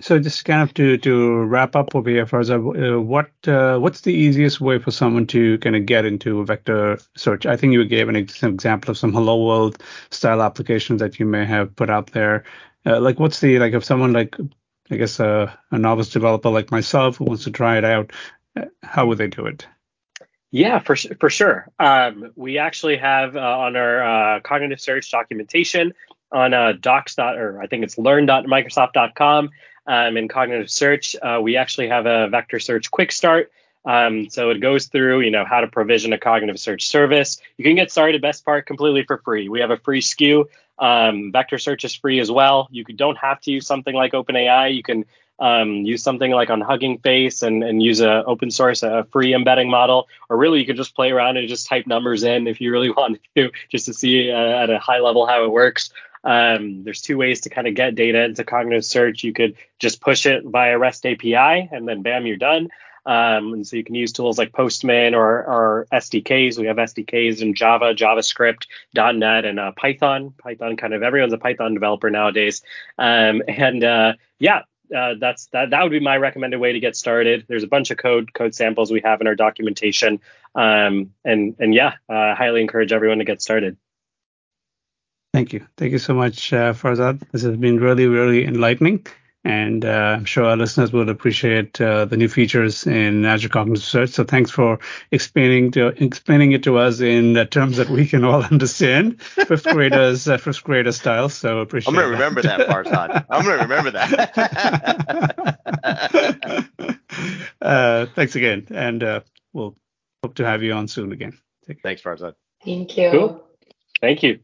So 0.02 0.20
just 0.20 0.46
kind 0.46 0.62
of 0.62 0.74
to 0.76 0.98
to 0.98 1.44
wrap 1.44 1.76
up 1.76 1.96
over 1.96 2.10
here, 2.10 2.26
Farzad, 2.26 2.60
uh, 2.60 3.02
what 3.02 3.32
uh, 3.48 3.78
what's 3.80 4.02
the 4.02 4.14
easiest 4.14 4.62
way 4.62 4.80
for 4.80 4.92
someone 4.92 5.28
to 5.28 5.58
kind 5.60 5.76
of 5.76 5.86
get 5.86 6.06
into 6.06 6.46
vector 6.46 6.98
search? 7.16 7.46
I 7.46 7.58
think 7.58 7.74
you 7.74 7.84
gave 7.86 8.10
an 8.10 8.16
example 8.16 8.92
of 8.92 8.98
some 8.98 9.14
hello 9.14 9.46
world 9.46 9.82
style 10.12 10.42
applications 10.42 11.00
that 11.00 11.20
you 11.20 11.26
may 11.26 11.46
have 11.46 11.76
put 11.76 11.90
out 11.90 12.12
there. 12.12 12.44
Uh, 12.86 13.00
like, 13.00 13.20
what's 13.20 13.40
the 13.40 13.60
like 13.60 13.74
if 13.74 13.84
someone 13.84 14.14
like 14.14 14.36
I 14.92 14.98
guess 14.98 15.20
uh, 15.20 15.52
a 15.72 15.78
novice 15.78 16.10
developer 16.10 16.50
like 16.50 16.72
myself 16.72 17.18
who 17.18 17.26
wants 17.26 17.44
to 17.46 17.52
try 17.52 17.78
it 17.78 17.86
out, 17.86 18.12
uh, 18.56 18.66
how 18.84 19.08
would 19.08 19.18
they 19.18 19.28
do 19.28 19.46
it? 19.46 19.68
Yeah, 20.52 20.78
for 20.80 20.96
for 20.96 21.32
sure. 21.32 21.68
Um, 21.80 22.32
we 22.36 22.60
actually 22.60 22.98
have 22.98 23.36
uh, 23.36 23.40
on 23.40 23.76
our 23.76 24.04
uh, 24.36 24.40
cognitive 24.42 24.80
search 24.80 25.10
documentation 25.10 25.94
on 26.34 26.54
uh, 26.54 26.74
docs. 26.80 27.18
or 27.18 27.62
I 27.62 27.68
think 27.68 27.84
it's 27.84 27.98
learn.microsoft.com 27.98 29.50
um, 29.88 30.18
in 30.18 30.28
cognitive 30.28 30.70
search. 30.70 31.16
Uh, 31.22 31.40
we 31.42 31.56
actually 31.58 31.88
have 31.88 32.06
a 32.06 32.28
vector 32.30 32.60
search 32.60 32.92
quick 32.92 33.12
start. 33.12 33.52
Um, 33.86 34.30
so 34.30 34.50
it 34.50 34.62
goes 34.62 34.88
through, 34.88 35.22
you 35.22 35.32
know, 35.32 35.46
how 35.46 35.62
to 35.62 35.68
provision 35.68 36.14
a 36.14 36.18
cognitive 36.18 36.60
search 36.60 36.88
service. 36.88 37.40
You 37.58 37.66
can 37.66 37.76
get 37.76 37.92
started, 37.92 38.22
best 38.22 38.46
part, 38.46 38.66
completely 38.66 39.04
for 39.04 39.18
free. 39.18 39.50
We 39.50 39.60
have 39.60 39.72
a 39.72 39.78
free 39.78 40.02
SKU. 40.02 40.46
Um, 40.80 41.32
vector 41.32 41.58
search 41.58 41.84
is 41.84 41.94
free 41.94 42.20
as 42.20 42.32
well. 42.32 42.68
You 42.72 42.84
don't 42.84 43.18
have 43.18 43.42
to 43.42 43.52
use 43.52 43.68
something 43.68 43.94
like 43.94 44.14
OpenAI. 44.14 44.74
You 44.74 44.84
can 44.84 45.06
um, 45.40 45.84
use 45.84 46.02
something 46.02 46.32
like 46.32 46.50
on 46.50 46.62
Hugging 46.62 47.00
Face 47.00 47.44
and, 47.44 47.64
and 47.64 47.84
use 47.84 48.00
a 48.00 48.24
open 48.26 48.52
source, 48.52 48.84
a 48.84 49.06
free 49.12 49.34
embedding 49.34 49.70
model, 49.70 50.08
or 50.30 50.38
really 50.38 50.60
you 50.60 50.66
could 50.66 50.78
just 50.78 50.96
play 50.96 51.12
around 51.12 51.38
and 51.38 51.48
just 51.50 51.68
type 51.68 51.86
numbers 51.86 52.24
in 52.24 52.48
if 52.48 52.62
you 52.62 52.72
really 52.72 52.90
want 52.98 53.20
to, 53.36 53.52
just 53.70 53.86
to 53.88 53.94
see 53.94 54.32
uh, 54.32 54.36
at 54.36 54.70
a 54.70 54.80
high 54.80 55.00
level 55.00 55.28
how 55.28 55.44
it 55.44 55.52
works. 55.52 55.92
Um, 56.24 56.84
there's 56.84 57.02
two 57.02 57.18
ways 57.18 57.42
to 57.42 57.50
kind 57.50 57.68
of 57.68 57.76
get 57.76 57.96
data 57.96 58.24
into 58.24 58.44
cognitive 58.44 58.86
search. 58.86 59.24
You 59.24 59.34
could 59.34 59.56
just 59.80 60.02
push 60.02 60.26
it 60.26 60.44
via 60.46 60.78
REST 60.78 61.06
API, 61.06 61.70
and 61.72 61.88
then 61.88 62.02
bam, 62.02 62.26
you're 62.26 62.38
done. 62.38 62.70
Um, 63.06 63.54
and 63.54 63.68
so 63.68 63.76
you 63.76 63.84
can 63.84 63.96
use 63.96 64.14
tools 64.14 64.38
like 64.38 64.54
Postman 64.54 65.14
or, 65.14 65.44
or 65.44 65.88
SDKs. 65.92 66.58
We 66.58 66.68
have 66.68 66.78
SDKs 66.78 67.42
in 67.42 67.54
Java, 67.54 67.94
JavaScript, 67.94 68.68
.NET, 68.96 69.46
and 69.46 69.60
uh, 69.60 69.72
Python. 69.74 70.34
Python 70.38 70.78
kind 70.78 70.94
of 70.94 71.04
everyone's 71.04 71.34
a 71.34 71.38
Python 71.38 71.74
developer 71.74 72.10
nowadays. 72.10 72.62
Um, 72.98 73.42
and 73.48 73.84
uh, 73.84 74.14
yeah, 74.40 74.62
uh, 74.96 75.16
that's 75.20 75.48
that. 75.48 75.72
That 75.72 75.84
would 75.84 75.92
be 75.92 76.00
my 76.00 76.18
recommended 76.18 76.60
way 76.60 76.74
to 76.74 76.80
get 76.80 76.96
started. 76.96 77.46
There's 77.48 77.64
a 77.64 77.68
bunch 77.68 77.92
of 77.92 77.98
code 77.98 78.34
code 78.34 78.56
samples 78.56 78.92
we 78.92 79.02
have 79.02 79.22
in 79.22 79.28
our 79.28 79.36
documentation. 79.36 80.22
Um, 80.56 81.12
and 81.26 81.56
and 81.60 81.74
yeah, 81.74 81.96
uh, 82.08 82.36
highly 82.36 82.62
encourage 82.62 82.94
everyone 82.94 83.18
to 83.18 83.26
get 83.26 83.42
started. 83.42 83.78
Thank 85.34 85.52
you. 85.52 85.66
Thank 85.78 85.92
you 85.92 85.98
so 86.00 86.14
much, 86.14 86.54
uh, 86.54 86.74
Farzad. 86.74 87.22
This 87.32 87.42
has 87.42 87.58
been 87.58 87.80
really, 87.80 88.06
really 88.06 88.46
enlightening. 88.46 89.06
And 89.46 89.84
uh, 89.84 90.16
I'm 90.18 90.24
sure 90.26 90.46
our 90.46 90.56
listeners 90.56 90.94
will 90.94 91.10
appreciate 91.10 91.82
uh, 91.82 92.06
the 92.06 92.16
new 92.16 92.30
features 92.30 92.88
in 92.88 93.26
Azure 93.26 93.50
Cognitive 93.50 93.84
Search. 93.84 94.12
So 94.12 94.24
thanks 94.24 94.52
for 94.52 94.80
explaining 95.12 95.72
to 95.72 95.88
explaining 96.02 96.54
it 96.54 96.64
to 96.64 96.78
us 96.78 97.02
in 97.02 97.34
terms 97.48 97.76
that 97.76 97.90
we 97.90 98.08
can 98.08 98.24
all 98.24 98.42
understand, 98.52 99.22
fifth 99.22 99.66
graders, 99.66 100.30
uh, 100.30 100.38
fifth 100.38 100.64
grader 100.64 100.94
style. 100.94 101.28
So 101.28 101.60
appreciate. 101.60 101.90
I'm 101.90 101.96
gonna 101.96 102.08
that. 102.08 102.14
remember 102.14 102.42
that, 102.44 102.70
Farzad. 102.70 103.26
I'm 103.30 103.44
gonna 103.44 103.64
remember 103.64 103.92
that. 103.92 105.60
Uh, 107.62 108.08
thanks 108.16 108.36
again, 108.36 108.68
and 108.72 109.04
uh, 109.04 109.22
we'll 109.54 109.78
hope 110.24 110.36
to 110.36 110.46
have 110.46 110.64
you 110.64 110.74
on 110.74 110.88
soon 110.88 111.12
again. 111.14 111.38
Thanks, 111.84 112.02
Farzad. 112.02 112.34
Thank 112.66 112.98
you. 112.98 113.12
Cool. 113.12 113.44
Thank 114.02 114.24
you. 114.24 114.40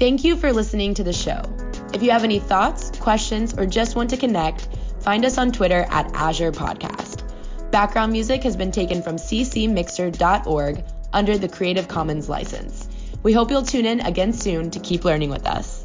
Thank 0.00 0.24
you 0.24 0.34
for 0.34 0.50
listening 0.50 0.94
to 0.94 1.04
the 1.04 1.12
show. 1.12 1.42
If 1.92 2.02
you 2.02 2.10
have 2.10 2.24
any 2.24 2.38
thoughts, 2.38 2.90
questions, 3.00 3.52
or 3.52 3.66
just 3.66 3.96
want 3.96 4.08
to 4.08 4.16
connect, 4.16 4.66
find 5.02 5.26
us 5.26 5.36
on 5.36 5.52
Twitter 5.52 5.86
at 5.90 6.10
Azure 6.14 6.52
Podcast. 6.52 7.22
Background 7.70 8.10
music 8.10 8.42
has 8.44 8.56
been 8.56 8.72
taken 8.72 9.02
from 9.02 9.16
ccmixter.org 9.16 10.84
under 11.12 11.36
the 11.36 11.48
Creative 11.48 11.86
Commons 11.86 12.30
license. 12.30 12.88
We 13.22 13.34
hope 13.34 13.50
you'll 13.50 13.62
tune 13.62 13.84
in 13.84 14.00
again 14.00 14.32
soon 14.32 14.70
to 14.70 14.80
keep 14.80 15.04
learning 15.04 15.28
with 15.28 15.46
us. 15.46 15.79